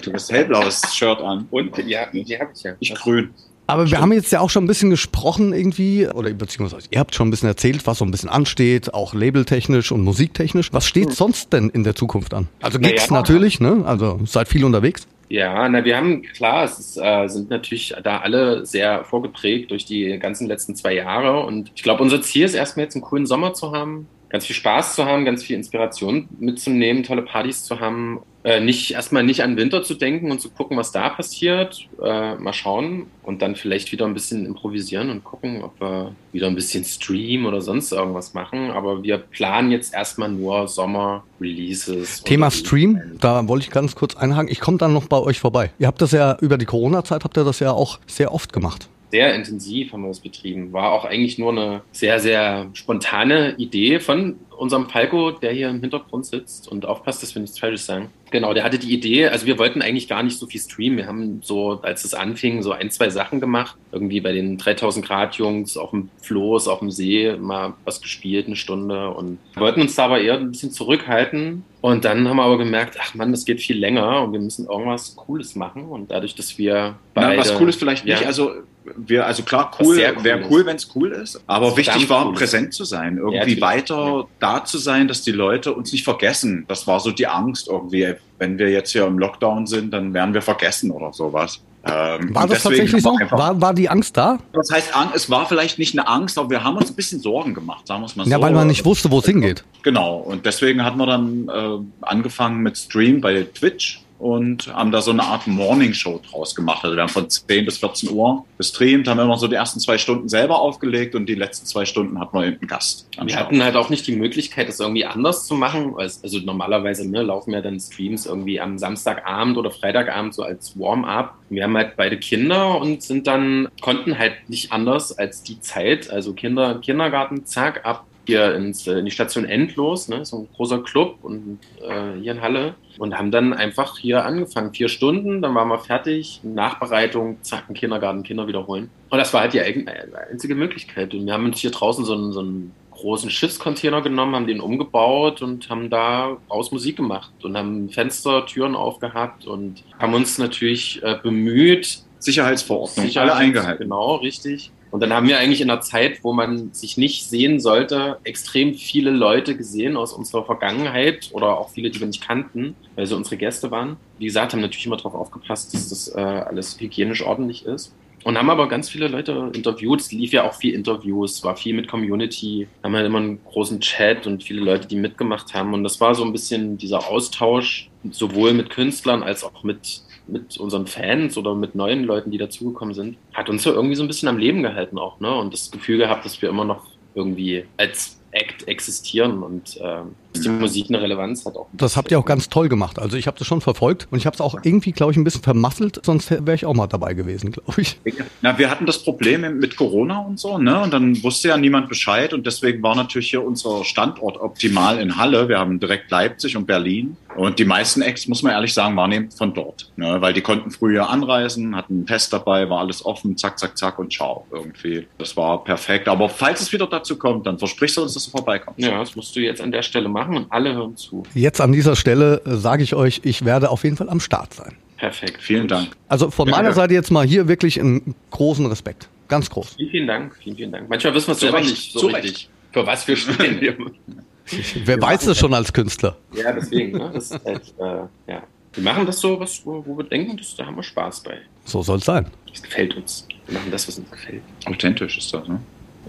Du 0.03 0.13
hast 0.13 0.31
hellblaues 0.31 0.81
Shirt 0.93 1.21
an. 1.21 1.47
und 1.51 1.77
ja, 1.87 2.05
die 2.11 2.37
habe 2.37 2.51
ich 2.53 2.63
ja. 2.63 2.73
Ich 2.79 2.93
grün. 2.93 3.29
aber 3.65 3.89
wir 3.89 4.01
haben 4.01 4.11
jetzt 4.11 4.31
ja 4.31 4.41
auch 4.41 4.49
schon 4.49 4.65
ein 4.65 4.67
bisschen 4.67 4.89
gesprochen 4.89 5.53
irgendwie, 5.53 6.07
oder 6.07 6.31
beziehungsweise 6.33 6.87
ihr 6.91 6.99
habt 6.99 7.15
schon 7.15 7.29
ein 7.29 7.31
bisschen 7.31 7.47
erzählt, 7.47 7.87
was 7.87 7.99
so 7.99 8.05
ein 8.05 8.11
bisschen 8.11 8.27
ansteht, 8.27 8.93
auch 8.93 9.13
labeltechnisch 9.13 9.93
und 9.93 10.01
musiktechnisch. 10.01 10.73
Was 10.73 10.85
steht 10.85 11.13
sonst 11.13 11.53
denn 11.53 11.69
in 11.69 11.85
der 11.85 11.95
Zukunft 11.95 12.33
an? 12.33 12.49
Also 12.61 12.77
Gigs 12.77 13.07
ja. 13.07 13.13
natürlich, 13.13 13.61
ne? 13.61 13.83
Also 13.85 14.19
seid 14.25 14.49
viel 14.49 14.65
unterwegs. 14.65 15.07
Ja, 15.29 15.69
na, 15.69 15.85
wir 15.85 15.95
haben, 15.95 16.23
klar, 16.23 16.65
es 16.65 16.77
ist, 16.77 16.97
äh, 16.97 17.27
sind 17.29 17.49
natürlich 17.49 17.95
da 18.03 18.19
alle 18.19 18.65
sehr 18.65 19.05
vorgeprägt 19.05 19.71
durch 19.71 19.85
die 19.85 20.19
ganzen 20.19 20.45
letzten 20.47 20.75
zwei 20.75 20.93
Jahre. 20.93 21.45
Und 21.45 21.71
ich 21.73 21.83
glaube, 21.83 22.03
unser 22.03 22.21
Ziel 22.21 22.43
ist 22.43 22.53
erstmal 22.53 22.83
jetzt 22.83 22.95
einen 22.95 23.03
coolen 23.03 23.25
Sommer 23.25 23.53
zu 23.53 23.71
haben, 23.71 24.07
ganz 24.31 24.45
viel 24.45 24.55
Spaß 24.55 24.95
zu 24.95 25.05
haben, 25.05 25.25
ganz 25.25 25.43
viel 25.43 25.57
Inspiration 25.57 26.29
mitzunehmen, 26.39 27.03
tolle 27.03 27.21
Partys 27.21 27.63
zu 27.63 27.79
haben. 27.79 28.21
Äh, 28.43 28.59
nicht 28.59 28.91
erstmal 28.91 29.23
nicht 29.23 29.43
an 29.43 29.55
Winter 29.55 29.83
zu 29.83 29.93
denken 29.93 30.31
und 30.31 30.41
zu 30.41 30.49
gucken, 30.49 30.75
was 30.75 30.91
da 30.91 31.09
passiert. 31.09 31.87
Äh, 32.01 32.35
mal 32.35 32.53
schauen 32.53 33.05
und 33.21 33.43
dann 33.43 33.55
vielleicht 33.55 33.91
wieder 33.91 34.05
ein 34.05 34.15
bisschen 34.15 34.45
improvisieren 34.47 35.11
und 35.11 35.23
gucken, 35.23 35.61
ob 35.63 35.79
wir 35.79 36.15
wieder 36.31 36.47
ein 36.47 36.55
bisschen 36.55 36.83
streamen 36.83 37.45
oder 37.45 37.61
sonst 37.61 37.91
irgendwas 37.91 38.33
machen. 38.33 38.71
Aber 38.71 39.03
wir 39.03 39.17
planen 39.19 39.69
jetzt 39.69 39.93
erstmal 39.93 40.29
nur 40.29 40.67
Sommer-Releases. 40.67 42.23
Thema 42.23 42.49
Stream, 42.49 42.99
da 43.19 43.47
wollte 43.47 43.65
ich 43.65 43.71
ganz 43.71 43.95
kurz 43.95 44.15
einhaken. 44.15 44.49
Ich 44.49 44.59
komme 44.59 44.77
dann 44.77 44.93
noch 44.93 45.07
bei 45.07 45.19
euch 45.19 45.39
vorbei. 45.39 45.71
Ihr 45.77 45.87
habt 45.87 46.01
das 46.01 46.11
ja 46.11 46.37
über 46.41 46.57
die 46.57 46.65
Corona-Zeit, 46.65 47.23
habt 47.23 47.37
ihr 47.37 47.43
das 47.43 47.59
ja 47.59 47.73
auch 47.73 47.99
sehr 48.07 48.33
oft 48.33 48.53
gemacht. 48.53 48.87
Sehr 49.11 49.35
intensiv 49.35 49.91
haben 49.91 50.01
wir 50.01 50.07
das 50.07 50.21
betrieben. 50.21 50.73
War 50.73 50.93
auch 50.93 51.05
eigentlich 51.05 51.37
nur 51.37 51.51
eine 51.51 51.81
sehr, 51.91 52.19
sehr 52.19 52.69
spontane 52.73 53.55
Idee 53.57 53.99
von 53.99 54.39
unserem 54.57 54.89
Falco, 54.89 55.31
der 55.31 55.51
hier 55.51 55.69
im 55.69 55.81
Hintergrund 55.81 56.25
sitzt 56.25 56.67
und 56.67 56.85
aufpasst, 56.85 57.21
dass 57.23 57.35
wir 57.35 57.41
nichts 57.41 57.59
Falsches 57.59 57.85
sagen. 57.85 58.09
Genau, 58.29 58.53
der 58.53 58.63
hatte 58.63 58.79
die 58.79 58.93
Idee, 58.93 59.27
also 59.27 59.45
wir 59.45 59.59
wollten 59.59 59.81
eigentlich 59.81 60.07
gar 60.07 60.23
nicht 60.23 60.37
so 60.37 60.45
viel 60.45 60.61
streamen. 60.61 60.97
Wir 60.97 61.07
haben 61.07 61.41
so, 61.43 61.81
als 61.81 62.05
es 62.05 62.13
anfing, 62.13 62.61
so 62.61 62.71
ein, 62.71 62.89
zwei 62.89 63.09
Sachen 63.09 63.41
gemacht. 63.41 63.75
Irgendwie 63.91 64.21
bei 64.21 64.31
den 64.31 64.57
3000 64.57 65.05
Grad 65.05 65.35
Jungs 65.35 65.75
auf 65.77 65.89
dem 65.89 66.09
Floß, 66.21 66.69
auf 66.69 66.79
dem 66.79 66.91
See 66.91 67.35
mal 67.37 67.73
was 67.83 68.01
gespielt, 68.01 68.47
eine 68.47 68.55
Stunde 68.55 69.09
und 69.09 69.39
wollten 69.55 69.81
uns 69.81 69.95
da 69.95 70.05
aber 70.05 70.21
eher 70.21 70.35
ein 70.35 70.51
bisschen 70.51 70.71
zurückhalten. 70.71 71.65
Und 71.81 72.05
dann 72.05 72.29
haben 72.29 72.37
wir 72.37 72.43
aber 72.43 72.59
gemerkt, 72.59 72.97
ach 73.01 73.15
Mann, 73.15 73.31
das 73.31 73.43
geht 73.43 73.59
viel 73.59 73.77
länger 73.77 74.21
und 74.21 74.33
wir 74.33 74.39
müssen 74.39 74.67
irgendwas 74.67 75.15
Cooles 75.15 75.55
machen. 75.55 75.85
Und 75.85 76.11
dadurch, 76.11 76.35
dass 76.35 76.57
wir 76.57 76.95
Na, 77.15 77.27
beide, 77.27 77.39
was 77.39 77.59
cool 77.59 77.67
ist 77.67 77.79
vielleicht 77.79 78.05
nicht. 78.05 78.21
Ja. 78.21 78.27
Also, 78.27 78.51
wir, 78.83 79.25
also 79.25 79.43
klar, 79.43 79.71
cool, 79.79 79.97
wäre 79.97 80.43
cool, 80.49 80.65
wenn 80.65 80.75
es 80.75 80.89
cool 80.95 81.11
ist. 81.11 81.41
Aber 81.47 81.77
wichtig 81.77 82.09
war, 82.09 82.27
cool 82.27 82.33
präsent 82.33 82.73
zu 82.73 82.83
sein. 82.83 83.15
Ja, 83.15 83.21
Irgendwie 83.21 83.37
natürlich. 83.37 83.61
weiter 83.61 84.27
da 84.39 84.65
zu 84.65 84.77
sein, 84.77 85.07
dass 85.07 85.21
die 85.21 85.31
Leute 85.31 85.73
uns 85.73 85.91
nicht 85.91 86.03
vergessen. 86.03 86.65
Das 86.67 86.87
war 86.87 86.99
so 86.99 87.11
die 87.11 87.27
Angst 87.27 87.67
irgendwie. 87.67 88.15
Wenn 88.39 88.57
wir 88.57 88.69
jetzt 88.71 88.91
hier 88.91 89.05
im 89.05 89.19
Lockdown 89.19 89.67
sind, 89.67 89.91
dann 89.91 90.13
werden 90.13 90.33
wir 90.33 90.41
vergessen 90.41 90.89
oder 90.89 91.13
sowas. 91.13 91.61
Ähm, 91.83 92.33
War 92.35 92.47
das 92.47 92.61
tatsächlich 92.61 93.01
so? 93.01 93.09
War, 93.31 93.59
war 93.59 93.73
die 93.73 93.89
Angst 93.89 94.15
da? 94.15 94.37
Das 94.53 94.69
heißt, 94.71 94.91
es 95.15 95.29
war 95.31 95.47
vielleicht 95.47 95.79
nicht 95.79 95.97
eine 95.97 96.07
Angst, 96.07 96.37
aber 96.37 96.51
wir 96.51 96.63
haben 96.63 96.77
uns 96.77 96.91
ein 96.91 96.95
bisschen 96.95 97.19
Sorgen 97.19 97.55
gemacht, 97.55 97.87
sagen 97.87 98.01
wir 98.01 98.05
es 98.05 98.15
mal 98.15 98.25
so. 98.25 98.29
Ja, 98.29 98.39
weil 98.39 98.53
man 98.53 98.67
nicht 98.67 98.85
wusste, 98.85 99.09
wo 99.09 99.19
es 99.19 99.25
hingeht. 99.25 99.63
Genau, 99.81 100.17
und 100.17 100.45
deswegen 100.45 100.83
hatten 100.83 100.97
wir 100.97 101.07
dann 101.07 101.49
äh, 101.49 102.05
angefangen 102.05 102.61
mit 102.61 102.77
Stream 102.77 103.19
bei 103.19 103.43
Twitch 103.43 104.00
und 104.21 104.73
haben 104.73 104.91
da 104.91 105.01
so 105.01 105.11
eine 105.11 105.23
Art 105.23 105.47
Morning-Show 105.47 106.21
draus 106.29 106.55
gemacht. 106.55 106.83
Also 106.83 106.95
wir 106.95 107.01
haben 107.01 107.09
von 107.09 107.29
10 107.29 107.65
bis 107.65 107.77
14 107.79 108.11
Uhr 108.11 108.45
gestreamt, 108.57 109.07
haben 109.07 109.19
immer 109.19 109.37
so 109.37 109.47
die 109.47 109.55
ersten 109.55 109.79
zwei 109.79 109.97
Stunden 109.97 110.29
selber 110.29 110.61
aufgelegt 110.61 111.15
und 111.15 111.25
die 111.27 111.35
letzten 111.35 111.65
zwei 111.65 111.85
Stunden 111.85 112.19
hatten 112.19 112.37
wir 112.37 112.43
einen 112.43 112.67
Gast. 112.67 113.07
Wir 113.21 113.35
hatten 113.35 113.63
halt 113.63 113.75
auch 113.75 113.89
nicht 113.89 114.05
die 114.07 114.15
Möglichkeit, 114.15 114.67
das 114.69 114.79
irgendwie 114.79 115.05
anders 115.05 115.45
zu 115.45 115.55
machen. 115.55 115.95
Also 115.97 116.21
also 116.23 116.45
normalerweise 116.45 117.09
ne, 117.09 117.23
laufen 117.23 117.51
ja 117.51 117.61
dann 117.61 117.79
Streams 117.79 118.25
irgendwie 118.25 118.61
am 118.61 118.77
Samstagabend 118.77 119.57
oder 119.57 119.71
Freitagabend 119.71 120.33
so 120.33 120.43
als 120.43 120.79
Warm-up. 120.79 121.35
Wir 121.49 121.63
haben 121.63 121.75
halt 121.75 121.97
beide 121.97 122.17
Kinder 122.17 122.79
und 122.79 123.01
sind 123.01 123.27
dann, 123.27 123.67
konnten 123.81 124.17
halt 124.17 124.33
nicht 124.47 124.71
anders 124.71 125.17
als 125.17 125.43
die 125.43 125.59
Zeit, 125.59 126.09
also 126.09 126.33
Kinder, 126.33 126.79
Kindergarten, 126.79 127.45
zack, 127.45 127.85
ab 127.85 128.05
hier 128.25 128.55
ins, 128.55 128.87
äh, 128.87 128.99
in 128.99 129.05
die 129.05 129.11
Station 129.11 129.45
Endlos, 129.45 130.07
ne, 130.07 130.23
so 130.25 130.39
ein 130.39 130.47
großer 130.55 130.79
Club 130.83 131.17
und 131.21 131.59
äh, 131.81 132.19
hier 132.21 132.33
in 132.33 132.41
Halle 132.41 132.75
und 132.97 133.17
haben 133.17 133.31
dann 133.31 133.53
einfach 133.53 133.97
hier 133.97 134.25
angefangen. 134.25 134.73
Vier 134.73 134.89
Stunden, 134.89 135.41
dann 135.41 135.55
waren 135.55 135.67
wir 135.69 135.79
fertig, 135.79 136.39
Nachbereitung, 136.43 137.37
zack, 137.41 137.65
im 137.67 137.75
Kindergarten, 137.75 138.23
Kinder 138.23 138.47
wiederholen. 138.47 138.89
Und 139.09 139.17
das 139.17 139.33
war 139.33 139.41
halt 139.41 139.53
die 139.53 139.59
äh, 139.59 139.85
einzige 140.31 140.55
Möglichkeit. 140.55 141.13
Und 141.13 141.25
wir 141.25 141.33
haben 141.33 141.45
uns 141.45 141.59
hier 141.59 141.71
draußen 141.71 142.05
so 142.05 142.13
einen, 142.13 142.31
so 142.31 142.41
einen 142.41 142.71
großen 142.91 143.29
Schiffscontainer 143.31 144.01
genommen, 144.01 144.35
haben 144.35 144.47
den 144.47 144.61
umgebaut 144.61 145.41
und 145.41 145.69
haben 145.69 145.89
da 145.89 146.37
aus 146.47 146.71
Musik 146.71 146.97
gemacht 146.97 147.31
und 147.41 147.57
haben 147.57 147.89
Fenster, 147.89 148.45
Türen 148.45 148.75
aufgehabt 148.75 149.47
und 149.47 149.83
haben 149.97 150.13
uns 150.13 150.37
natürlich 150.37 151.01
äh, 151.01 151.17
bemüht, 151.21 152.03
Sicherheitsverordnung, 152.19 153.07
Sicherheit- 153.07 153.31
alle 153.31 153.39
eingehalten. 153.39 153.83
Genau, 153.83 154.15
richtig. 154.15 154.71
Und 154.91 154.99
dann 154.99 155.13
haben 155.13 155.27
wir 155.27 155.39
eigentlich 155.39 155.61
in 155.61 155.69
einer 155.69 155.81
Zeit, 155.81 156.19
wo 156.21 156.33
man 156.33 156.73
sich 156.73 156.97
nicht 156.97 157.25
sehen 157.25 157.59
sollte, 157.59 158.17
extrem 158.25 158.75
viele 158.75 159.09
Leute 159.09 159.55
gesehen 159.55 159.95
aus 159.95 160.11
unserer 160.11 160.45
Vergangenheit 160.45 161.29
oder 161.31 161.57
auch 161.57 161.69
viele, 161.69 161.89
die 161.89 161.99
wir 161.99 162.07
nicht 162.07 162.25
kannten, 162.25 162.75
weil 162.95 163.07
sie 163.07 163.15
unsere 163.15 163.37
Gäste 163.37 163.71
waren. 163.71 163.95
Wie 164.19 164.25
gesagt, 164.25 164.51
haben 164.53 164.61
natürlich 164.61 164.85
immer 164.85 164.97
darauf 164.97 165.15
aufgepasst, 165.15 165.73
dass 165.73 165.89
das 165.89 166.09
äh, 166.09 166.19
alles 166.19 166.79
hygienisch 166.79 167.23
ordentlich 167.23 167.65
ist. 167.65 167.93
Und 168.23 168.37
haben 168.37 168.49
aber 168.49 168.67
ganz 168.67 168.89
viele 168.89 169.07
Leute 169.07 169.51
interviewt. 169.53 170.01
Es 170.01 170.11
lief 170.11 170.31
ja 170.31 170.43
auch 170.47 170.53
viel 170.53 170.75
Interviews, 170.75 171.43
war 171.43 171.55
viel 171.55 171.73
mit 171.73 171.87
Community, 171.87 172.67
haben 172.83 172.95
halt 172.95 173.07
immer 173.07 173.17
einen 173.17 173.43
großen 173.43 173.79
Chat 173.79 174.27
und 174.27 174.43
viele 174.43 174.61
Leute, 174.61 174.87
die 174.87 174.95
mitgemacht 174.95 175.53
haben. 175.53 175.73
Und 175.73 175.83
das 175.83 175.99
war 175.99 176.13
so 176.13 176.23
ein 176.23 176.31
bisschen 176.31 176.77
dieser 176.77 177.07
Austausch, 177.09 177.89
sowohl 178.11 178.53
mit 178.53 178.69
Künstlern 178.69 179.23
als 179.23 179.43
auch 179.43 179.63
mit, 179.63 180.01
mit 180.27 180.57
unseren 180.57 180.87
Fans 180.87 181.37
oder 181.37 181.55
mit 181.55 181.75
neuen 181.75 182.03
Leuten, 182.03 182.31
die 182.31 182.37
dazugekommen 182.37 182.93
sind, 182.93 183.17
hat 183.33 183.49
uns 183.49 183.63
so 183.63 183.71
irgendwie 183.71 183.95
so 183.95 184.03
ein 184.03 184.07
bisschen 184.07 184.29
am 184.29 184.37
Leben 184.37 184.63
gehalten 184.63 184.97
auch, 184.97 185.19
ne? 185.19 185.33
Und 185.33 185.53
das 185.53 185.71
Gefühl 185.71 185.97
gehabt, 185.97 186.25
dass 186.25 186.41
wir 186.41 186.49
immer 186.49 186.65
noch 186.65 186.85
irgendwie 187.15 187.65
als 187.77 188.17
Act 188.31 188.67
existieren 188.67 189.43
und 189.43 189.77
ähm, 189.81 190.15
die 190.35 190.47
Musik 190.47 190.85
eine 190.89 191.01
Relevanz 191.01 191.45
hat. 191.45 191.55
Auch 191.55 191.67
Das 191.73 191.97
habt 191.97 192.11
ihr 192.11 192.19
auch 192.19 192.25
ganz 192.25 192.47
toll 192.49 192.69
gemacht. 192.69 192.97
Also 192.97 193.17
ich 193.17 193.27
habe 193.27 193.37
das 193.37 193.45
schon 193.45 193.59
verfolgt 193.59 194.07
und 194.09 194.17
ich 194.17 194.25
habe 194.25 194.33
es 194.33 194.41
auch 194.41 194.55
irgendwie, 194.63 194.93
glaube 194.93 195.11
ich, 195.11 195.17
ein 195.17 195.23
bisschen 195.23 195.43
vermasselt, 195.43 195.99
sonst 196.05 196.31
wäre 196.31 196.55
ich 196.55 196.65
auch 196.65 196.73
mal 196.73 196.87
dabei 196.87 197.13
gewesen, 197.13 197.51
glaube 197.51 197.81
ich. 197.81 197.99
Na, 198.41 198.57
wir 198.57 198.69
hatten 198.69 198.85
das 198.85 199.03
Problem 199.03 199.59
mit 199.59 199.75
Corona 199.75 200.19
und 200.19 200.39
so, 200.39 200.57
ne? 200.57 200.81
Und 200.81 200.93
dann 200.93 201.21
wusste 201.23 201.49
ja 201.49 201.57
niemand 201.57 201.89
Bescheid 201.89 202.33
und 202.33 202.45
deswegen 202.45 202.81
war 202.81 202.95
natürlich 202.95 203.29
hier 203.29 203.43
unser 203.43 203.83
Standort 203.83 204.37
optimal 204.37 204.99
in 204.99 205.17
Halle. 205.17 205.49
Wir 205.49 205.59
haben 205.59 205.79
direkt 205.79 206.09
Leipzig 206.09 206.55
und 206.55 206.65
Berlin. 206.65 207.17
Und 207.35 207.59
die 207.59 207.65
meisten 207.65 208.01
Acts, 208.01 208.27
muss 208.27 208.43
man 208.43 208.53
ehrlich 208.53 208.73
sagen, 208.73 208.95
waren 208.95 209.11
eben 209.11 209.31
von 209.31 209.53
dort. 209.53 209.91
Ne? 209.95 210.21
Weil 210.21 210.33
die 210.33 210.41
konnten 210.41 210.71
früher 210.71 211.09
anreisen, 211.09 211.75
hatten 211.75 211.93
einen 211.93 212.05
Test 212.05 212.33
dabei, 212.33 212.69
war 212.69 212.79
alles 212.79 213.05
offen, 213.05 213.37
zack, 213.37 213.57
zack, 213.57 213.77
zack 213.77 213.99
und 213.99 214.11
ciao 214.11 214.45
irgendwie. 214.51 215.07
Das 215.17 215.35
war 215.37 215.63
perfekt. 215.63 216.07
Aber 216.07 216.29
falls 216.29 216.61
es 216.61 216.73
wieder 216.73 216.87
dazu 216.87 217.17
kommt, 217.17 217.45
dann 217.47 217.57
versprichst 217.57 217.97
du 217.97 218.03
uns, 218.03 218.13
dass 218.13 218.25
du 218.25 218.31
vorbeikommst. 218.31 218.79
Ja, 218.79 218.99
das 218.99 219.15
musst 219.15 219.35
du 219.35 219.39
jetzt 219.39 219.61
an 219.61 219.71
der 219.71 219.81
Stelle 219.81 220.09
machen 220.09 220.35
und 220.35 220.51
alle 220.51 220.73
hören 220.73 220.97
zu. 220.97 221.23
Jetzt 221.33 221.61
an 221.61 221.71
dieser 221.71 221.95
Stelle 221.95 222.41
äh, 222.45 222.55
sage 222.55 222.83
ich 222.83 222.95
euch, 222.95 223.21
ich 223.23 223.45
werde 223.45 223.69
auf 223.69 223.83
jeden 223.83 223.97
Fall 223.97 224.09
am 224.09 224.19
Start 224.19 224.53
sein. 224.53 224.75
Perfekt. 224.97 225.41
Vielen 225.41 225.63
Gut. 225.63 225.71
Dank. 225.71 225.87
Also 226.07 226.29
von 226.29 226.49
meiner 226.49 226.73
Seite 226.73 226.93
jetzt 226.93 227.11
mal 227.11 227.25
hier 227.25 227.47
wirklich 227.47 227.79
einen 227.79 228.13
großen 228.29 228.65
Respekt. 228.67 229.07
Ganz 229.27 229.49
groß. 229.49 229.75
Vielen, 229.77 229.89
vielen 229.89 230.07
Dank. 230.07 230.35
Vielen, 230.43 230.55
vielen 230.57 230.71
Dank. 230.71 230.89
Manchmal 230.89 231.13
wissen 231.15 231.27
wir 231.27 231.33
es 231.33 231.39
selber 231.39 231.61
nicht 231.61 231.93
so 231.93 231.99
zu 232.01 232.07
richtig. 232.07 232.31
Recht. 232.31 232.49
Für 232.73 232.85
was 232.85 233.07
wir 233.07 233.17
stehen. 234.51 234.83
Wer 234.85 235.01
weiß 235.01 235.25
das 235.25 235.37
schon 235.37 235.53
als 235.53 235.71
Künstler? 235.71 236.17
ja, 236.33 236.51
deswegen. 236.51 236.97
Ne? 236.97 237.11
Das 237.13 237.31
ist 237.31 237.45
halt, 237.45 237.73
äh, 237.79 238.31
ja. 238.31 238.43
Wir 238.73 238.83
machen 238.83 239.05
das 239.05 239.19
so, 239.19 239.39
was, 239.39 239.65
wo, 239.65 239.83
wo 239.85 239.97
wir 239.97 240.05
denken, 240.05 240.37
das, 240.37 240.55
da 240.55 240.65
haben 240.65 240.75
wir 240.77 240.83
Spaß 240.83 241.21
bei. 241.23 241.39
So 241.65 241.83
soll 241.83 241.97
es 241.97 242.05
sein. 242.05 242.27
Das 242.49 242.61
gefällt 242.61 242.95
uns. 242.95 243.27
Wir 243.47 243.55
machen 243.59 243.71
das, 243.71 243.87
was 243.87 243.97
uns 243.97 244.09
gefällt. 244.09 244.41
Authentisch 244.65 245.17
ist 245.17 245.33
das, 245.33 245.47
ne? 245.47 245.59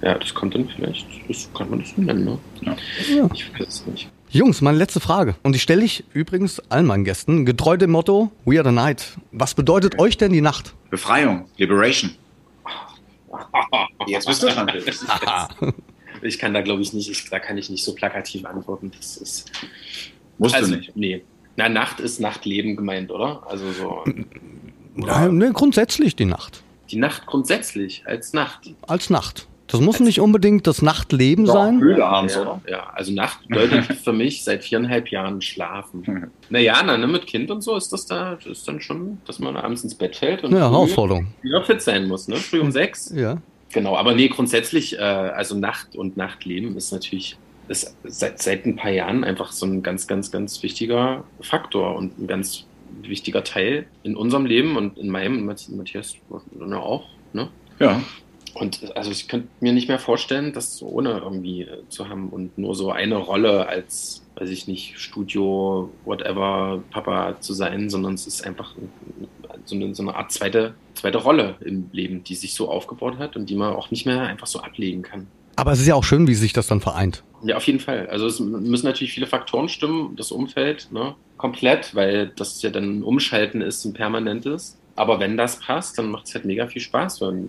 Ja, 0.01 0.19
das 0.19 0.33
kommt 0.33 0.55
dann 0.55 0.69
vielleicht, 0.69 1.07
das 1.29 1.49
kann 1.57 1.71
man 1.71 1.81
das 1.81 1.91
so 1.91 2.01
nennen, 2.01 2.25
ne? 2.25 2.39
Ja. 2.63 3.29
Ich 3.35 3.53
weiß 3.53 3.69
es 3.69 3.87
nicht. 3.87 4.09
Jungs, 4.31 4.63
meine 4.63 4.79
letzte 4.79 4.99
Frage. 4.99 5.35
Und 5.43 5.53
die 5.55 5.59
stelle 5.59 5.85
ich 5.85 6.05
übrigens 6.15 6.59
allen 6.71 6.87
meinen 6.87 7.05
Gästen. 7.05 7.45
Getreu 7.45 7.77
dem 7.77 7.91
Motto, 7.91 8.33
We 8.47 8.59
are 8.59 8.67
the 8.67 8.75
night. 8.75 9.19
Was 9.31 9.55
bedeutet 9.55 9.99
euch 9.99 10.17
denn 10.17 10.33
die 10.33 10.41
Nacht? 10.41 10.75
Befreiung, 10.89 11.47
Liberation. 11.59 12.13
Jetzt 14.07 14.27
bist 14.27 14.43
du 14.43 14.47
dran. 14.47 14.71
Ich 16.23 16.39
kann 16.39 16.55
da, 16.55 16.61
glaube 16.61 16.83
ich, 16.83 16.93
nicht, 16.93 17.11
ich, 17.11 17.29
da 17.29 17.39
kann 17.39 17.59
ich 17.59 17.71
nicht 17.71 17.85
so 17.85 17.95
plakativ 17.95 18.45
antworten. 18.45 18.91
Das 18.97 19.17
ist. 19.17 19.51
Musst 20.39 20.55
also, 20.55 20.73
du 20.73 20.79
nicht. 20.79 20.97
Nee. 20.97 21.23
Na, 21.57 21.69
Nacht 21.69 22.01
ist 22.01 22.21
Nachtleben 22.21 22.77
gemeint, 22.77 23.11
oder? 23.11 23.43
Also 23.47 23.71
so. 23.73 24.05
Nein, 24.95 25.37
ne, 25.37 25.53
grundsätzlich 25.53 26.17
die 26.17 26.25
Nacht. 26.25 26.63
Die 26.91 26.97
Nacht 26.97 27.27
grundsätzlich 27.27 28.03
als 28.07 28.33
Nacht. 28.33 28.75
Als 28.83 29.11
Nacht. 29.11 29.47
Das 29.67 29.81
muss 29.81 30.01
nicht 30.01 30.21
unbedingt 30.21 30.67
das 30.67 30.83
Nachtleben 30.83 31.47
Doch, 31.47 31.55
sein. 31.55 31.81
Höhle 31.81 32.05
abends, 32.05 32.35
Ja, 32.35 32.43
oder? 32.43 32.61
ja, 32.69 32.91
also 32.95 33.11
Nacht 33.13 33.49
bedeutet 33.49 33.87
für 34.05 34.13
mich 34.13 34.45
seit 34.45 34.65
viereinhalb 34.65 35.09
Jahren 35.09 35.41
schlafen. 35.41 36.31
Naja, 36.51 36.83
na, 36.85 36.99
ne, 36.99 37.07
mit 37.07 37.27
Kind 37.27 37.51
und 37.51 37.63
so 37.63 37.75
ist 37.77 37.91
das 37.95 38.05
da, 38.05 38.35
das 38.35 38.45
ist 38.45 38.69
dann 38.69 38.83
schon, 38.83 39.17
dass 39.27 39.39
man 39.39 39.57
abends 39.57 39.83
ins 39.85 39.95
Bett 39.95 40.17
fällt 40.17 40.45
und 40.45 40.51
früh 40.51 40.59
Herausforderung. 40.59 41.29
wieder 41.41 41.65
fit 41.65 41.81
sein 41.81 42.07
muss, 42.07 42.29
ne? 42.29 42.37
Früh 42.37 42.61
um 42.61 42.71
sechs. 42.71 43.11
Ja. 43.17 43.39
Genau, 43.73 43.97
aber 43.97 44.15
nee, 44.15 44.29
grundsätzlich, 44.29 44.99
äh, 44.99 45.03
also 45.03 45.57
Nacht 45.57 45.97
und 45.97 46.17
Nachtleben 46.17 46.77
ist 46.77 46.93
natürlich 46.93 47.37
ist 47.69 47.97
seit, 48.05 48.43
seit 48.43 48.67
ein 48.67 48.77
paar 48.77 48.91
Jahren 48.91 49.25
einfach 49.25 49.53
so 49.53 49.65
ein 49.67 49.83
ganz, 49.83 50.07
ganz, 50.07 50.31
ganz 50.31 50.63
wichtiger 50.63 51.25
Faktor 51.41 51.95
und 51.95 52.19
ein 52.19 52.27
ganz 52.27 52.67
wichtiger 53.01 53.45
Teil 53.45 53.87
in 54.03 54.17
unserem 54.17 54.47
Leben 54.47 54.77
und 54.77 54.99
in 54.99 55.09
meinem, 55.09 55.47
Matt- 55.47 55.69
Matthias 55.71 56.17
ja 56.69 56.77
auch, 56.77 57.07
ne? 57.33 57.49
Ja. 57.79 58.03
Und 58.55 58.95
also 58.95 59.11
ich 59.11 59.29
könnte 59.29 59.49
mir 59.61 59.73
nicht 59.73 59.89
mehr 59.89 59.99
vorstellen, 59.99 60.53
das 60.53 60.77
so 60.77 60.87
ohne 60.87 61.21
irgendwie 61.21 61.67
zu 61.89 62.11
haben 62.11 62.29
und 62.29 62.59
nur 62.59 62.75
so 62.75 62.91
eine 62.91 63.17
Rolle 63.17 63.67
als, 63.67 64.23
weiß 64.37 64.51
ich 64.51 64.69
nicht, 64.69 64.99
Studio, 64.99 65.91
whatever, 66.05 66.83
Papa 66.91 67.41
zu 67.41 67.55
sein, 67.55 67.89
sondern 67.89 68.13
es 68.13 68.27
ist 68.27 68.45
einfach 68.45 68.75
so 69.65 69.75
eine, 69.75 69.95
so 69.95 70.03
eine 70.03 70.15
Art 70.15 70.33
zweite, 70.33 70.75
zweite 70.95 71.19
Rolle 71.19 71.57
im 71.65 71.89
Leben, 71.93 72.25
die 72.25 72.35
sich 72.35 72.55
so 72.55 72.71
aufgebaut 72.71 73.19
hat 73.19 73.37
und 73.37 73.49
die 73.51 73.55
man 73.57 73.75
auch 73.75 73.91
nicht 73.91 74.07
mehr 74.07 74.23
einfach 74.23 74.47
so 74.47 74.61
ablegen 74.61 75.03
kann. 75.03 75.27
Aber 75.57 75.73
es 75.73 75.81
ist 75.81 75.87
ja 75.87 75.95
auch 75.95 76.05
schön, 76.05 76.27
wie 76.29 76.35
sich 76.35 76.53
das 76.53 76.67
dann 76.67 76.81
vereint. 76.81 77.23
Ja, 77.45 77.57
auf 77.57 77.65
jeden 77.67 77.81
Fall. 77.81 78.07
Also 78.09 78.27
es 78.27 78.41
müssen 78.41 78.87
natürlich 78.87 79.13
viele 79.13 79.27
Faktoren 79.27 79.69
stimmen, 79.69 80.15
das 80.17 80.33
Umfeld, 80.33 80.89
ne? 80.93 81.15
Komplett, 81.37 81.95
weil 81.95 82.29
das 82.37 82.63
ja 82.63 82.71
dann 82.71 82.99
ein 82.99 83.03
Umschalten 83.03 83.61
ist, 83.61 83.85
ein 83.85 83.93
permanentes. 83.93 84.79
Aber 84.97 85.19
wenn 85.21 85.37
das 85.37 85.59
passt, 85.59 85.99
dann 85.99 86.11
macht 86.11 86.27
es 86.29 86.35
halt 86.35 86.45
mega 86.45 86.67
viel 86.69 86.81
Spaß, 86.81 87.21
weil 87.21 87.45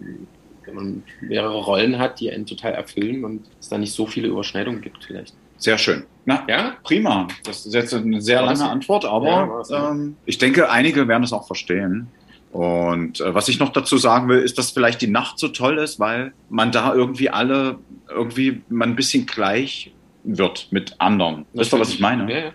wenn 0.65 0.75
man 0.75 1.03
mehrere 1.21 1.57
Rollen 1.63 1.99
hat, 1.99 2.19
die 2.19 2.31
einen 2.31 2.45
total 2.45 2.73
erfüllen 2.73 3.23
und 3.23 3.41
es 3.59 3.69
da 3.69 3.77
nicht 3.77 3.93
so 3.93 4.05
viele 4.07 4.27
Überschneidungen 4.29 4.81
gibt 4.81 5.03
vielleicht. 5.05 5.33
Sehr 5.57 5.77
schön. 5.77 6.03
Na, 6.25 6.43
Ja? 6.49 6.73
prima. 6.83 7.27
Das 7.45 7.65
ist 7.65 7.73
jetzt 7.73 7.93
eine 7.93 8.21
sehr 8.21 8.41
lange 8.41 8.67
Antwort, 8.69 9.03
Ja, 9.03 9.11
aber 9.11 9.63
ne? 9.69 9.89
ähm, 9.91 10.15
ich 10.25 10.37
denke, 10.37 10.69
einige 10.71 11.07
werden 11.07 11.23
es 11.23 11.31
auch 11.33 11.45
verstehen. 11.47 12.07
Und 12.53 13.19
äh, 13.19 13.33
was 13.33 13.49
ich 13.49 13.59
noch 13.59 13.73
dazu 13.73 13.97
sagen 13.97 14.29
will, 14.29 14.37
ist, 14.37 14.59
dass 14.59 14.71
vielleicht 14.71 15.01
die 15.01 15.07
Nacht 15.07 15.39
so 15.39 15.47
toll 15.47 15.79
ist, 15.79 15.99
weil 15.99 16.33
man 16.49 16.71
da 16.71 16.93
irgendwie 16.93 17.31
alle, 17.31 17.79
irgendwie 18.07 18.61
man 18.69 18.91
ein 18.91 18.95
bisschen 18.95 19.25
gleich 19.25 19.91
wird 20.23 20.67
mit 20.69 20.95
anderen. 20.99 21.45
Wisst 21.53 21.73
ihr, 21.73 21.79
was 21.79 21.89
ich 21.89 21.99
meine? 21.99 22.31
Ja, 22.31 22.37
ja. 22.37 22.51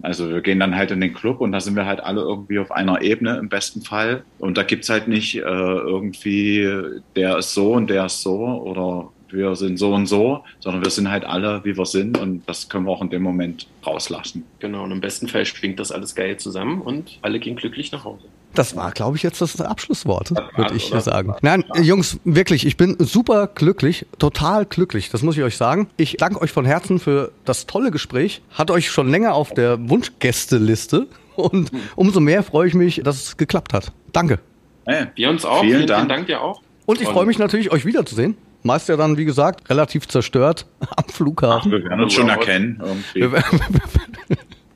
Also 0.00 0.30
wir 0.30 0.40
gehen 0.40 0.60
dann 0.60 0.74
halt 0.74 0.90
in 0.90 1.00
den 1.00 1.12
Club 1.12 1.40
und 1.42 1.52
da 1.52 1.60
sind 1.60 1.76
wir 1.76 1.84
halt 1.84 2.00
alle 2.00 2.22
irgendwie 2.22 2.58
auf 2.58 2.72
einer 2.72 3.02
Ebene 3.02 3.36
im 3.36 3.50
besten 3.50 3.82
Fall. 3.82 4.24
Und 4.38 4.56
da 4.56 4.62
gibt's 4.62 4.88
halt 4.88 5.08
nicht 5.08 5.36
äh, 5.36 5.40
irgendwie, 5.40 6.66
der 7.14 7.38
ist 7.38 7.52
so 7.52 7.72
und 7.72 7.88
der 7.88 8.06
ist 8.06 8.22
so 8.22 8.38
oder 8.38 9.10
wir 9.30 9.56
sind 9.56 9.78
so 9.78 9.92
und 9.92 10.06
so, 10.06 10.42
sondern 10.60 10.82
wir 10.82 10.90
sind 10.90 11.10
halt 11.10 11.24
alle, 11.24 11.64
wie 11.64 11.76
wir 11.76 11.86
sind 11.86 12.18
und 12.18 12.48
das 12.48 12.68
können 12.68 12.86
wir 12.86 12.92
auch 12.92 13.02
in 13.02 13.10
dem 13.10 13.22
Moment 13.22 13.66
rauslassen. 13.86 14.44
Genau, 14.58 14.84
und 14.84 14.90
im 14.90 15.00
besten 15.00 15.28
Fall 15.28 15.44
schwingt 15.44 15.80
das 15.80 15.92
alles 15.92 16.14
geil 16.14 16.38
zusammen 16.38 16.80
und 16.80 17.18
alle 17.22 17.40
gehen 17.40 17.56
glücklich 17.56 17.92
nach 17.92 18.04
Hause. 18.04 18.28
Das 18.54 18.76
war, 18.76 18.92
glaube 18.92 19.16
ich, 19.16 19.22
jetzt 19.22 19.40
das 19.40 19.60
Abschlusswort, 19.60 20.30
würde 20.56 20.74
ich 20.74 20.88
sagen. 20.88 21.34
Nein, 21.42 21.64
äh, 21.74 21.80
Jungs, 21.82 22.18
wirklich, 22.24 22.66
ich 22.66 22.76
bin 22.76 22.96
super 23.00 23.48
glücklich, 23.48 24.06
total 24.18 24.64
glücklich, 24.64 25.10
das 25.10 25.22
muss 25.22 25.36
ich 25.36 25.42
euch 25.42 25.56
sagen. 25.56 25.88
Ich 25.96 26.16
danke 26.18 26.40
euch 26.40 26.52
von 26.52 26.64
Herzen 26.64 27.00
für 27.00 27.32
das 27.44 27.66
tolle 27.66 27.90
Gespräch. 27.90 28.42
Hat 28.50 28.70
euch 28.70 28.90
schon 28.90 29.08
länger 29.10 29.34
auf 29.34 29.52
der 29.52 29.88
Wunschgästeliste 29.88 31.06
und 31.36 31.70
umso 31.96 32.20
mehr 32.20 32.42
freue 32.42 32.68
ich 32.68 32.74
mich, 32.74 33.00
dass 33.04 33.16
es 33.16 33.36
geklappt 33.36 33.72
hat. 33.72 33.92
Danke. 34.12 34.38
Hey, 34.86 35.06
Wir 35.16 35.30
uns 35.30 35.44
auch. 35.44 35.60
Vielen 35.62 35.76
vielen, 35.78 35.86
Dank. 35.88 36.00
vielen 36.00 36.08
Dank 36.08 36.26
dir 36.26 36.40
auch. 36.40 36.60
Und 36.86 37.00
ich 37.00 37.08
freue 37.08 37.26
mich 37.26 37.38
natürlich, 37.38 37.72
euch 37.72 37.84
wiederzusehen. 37.84 38.36
Meist 38.62 38.88
ja 38.88 38.96
dann, 38.96 39.16
wie 39.16 39.24
gesagt, 39.24 39.68
relativ 39.68 40.06
zerstört 40.08 40.66
am 40.96 41.04
Flughafen. 41.08 41.72
wir 41.72 41.82
werden 41.84 42.02
uns 42.02 42.12
schon 42.14 42.28
erkennen. 42.28 42.80
Irgendwie. 43.14 43.42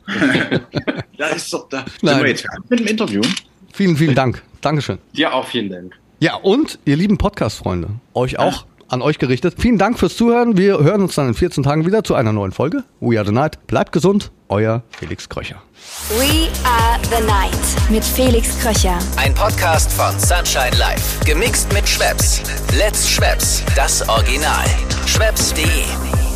Da 1.19 1.27
ist 1.29 1.53
doch 1.53 1.69
da. 1.69 1.79
Sind 1.81 2.03
Nein. 2.05 2.21
wir 2.23 2.29
jetzt 2.31 2.43
fertig 2.43 2.71
mit 2.71 2.81
dem 2.81 2.87
Interview? 2.87 3.21
Vielen, 3.79 3.97
vielen 3.97 4.15
Dank. 4.15 4.43
Dankeschön. 4.61 4.99
Dir 5.17 5.33
auch 5.33 5.47
vielen 5.47 5.71
Dank. 5.71 5.95
Ja, 6.21 6.35
und 6.35 6.79
ihr 6.85 6.97
lieben 6.97 7.17
Podcast-Freunde, 7.17 7.89
euch 8.13 8.39
auch 8.39 8.67
an 8.89 9.03
euch 9.03 9.19
gerichtet. 9.19 9.55
Vielen 9.59 9.79
Dank 9.79 9.99
fürs 9.99 10.17
Zuhören. 10.17 10.57
Wir 10.57 10.79
hören 10.79 11.03
uns 11.03 11.15
dann 11.15 11.29
in 11.29 11.35
14 11.35 11.63
Tagen 11.63 11.87
wieder 11.87 12.03
zu 12.03 12.15
einer 12.15 12.33
neuen 12.33 12.53
Folge. 12.53 12.85
We 13.01 13.19
are 13.19 13.27
the 13.27 13.33
night. 13.33 13.67
Bleibt 13.67 13.93
gesund. 13.93 14.33
Euer 14.49 14.83
Felix 14.91 15.29
Kröcher. 15.29 15.63
We 16.11 16.49
are 16.65 16.99
the 17.05 17.23
night 17.25 17.91
mit 17.91 18.03
Felix 18.03 18.59
Kröcher. 18.61 18.99
Ein 19.17 19.35
Podcast 19.35 19.93
von 19.93 20.19
Sunshine 20.19 20.77
Life. 20.79 21.25
Gemixt 21.25 21.73
mit 21.73 21.89
Schwepps. 21.89 22.43
Let's 22.77 23.09
Schwepps. 23.09 23.63
Das 23.77 24.09
Original. 24.09 24.65
Schwepps.de 25.07 26.28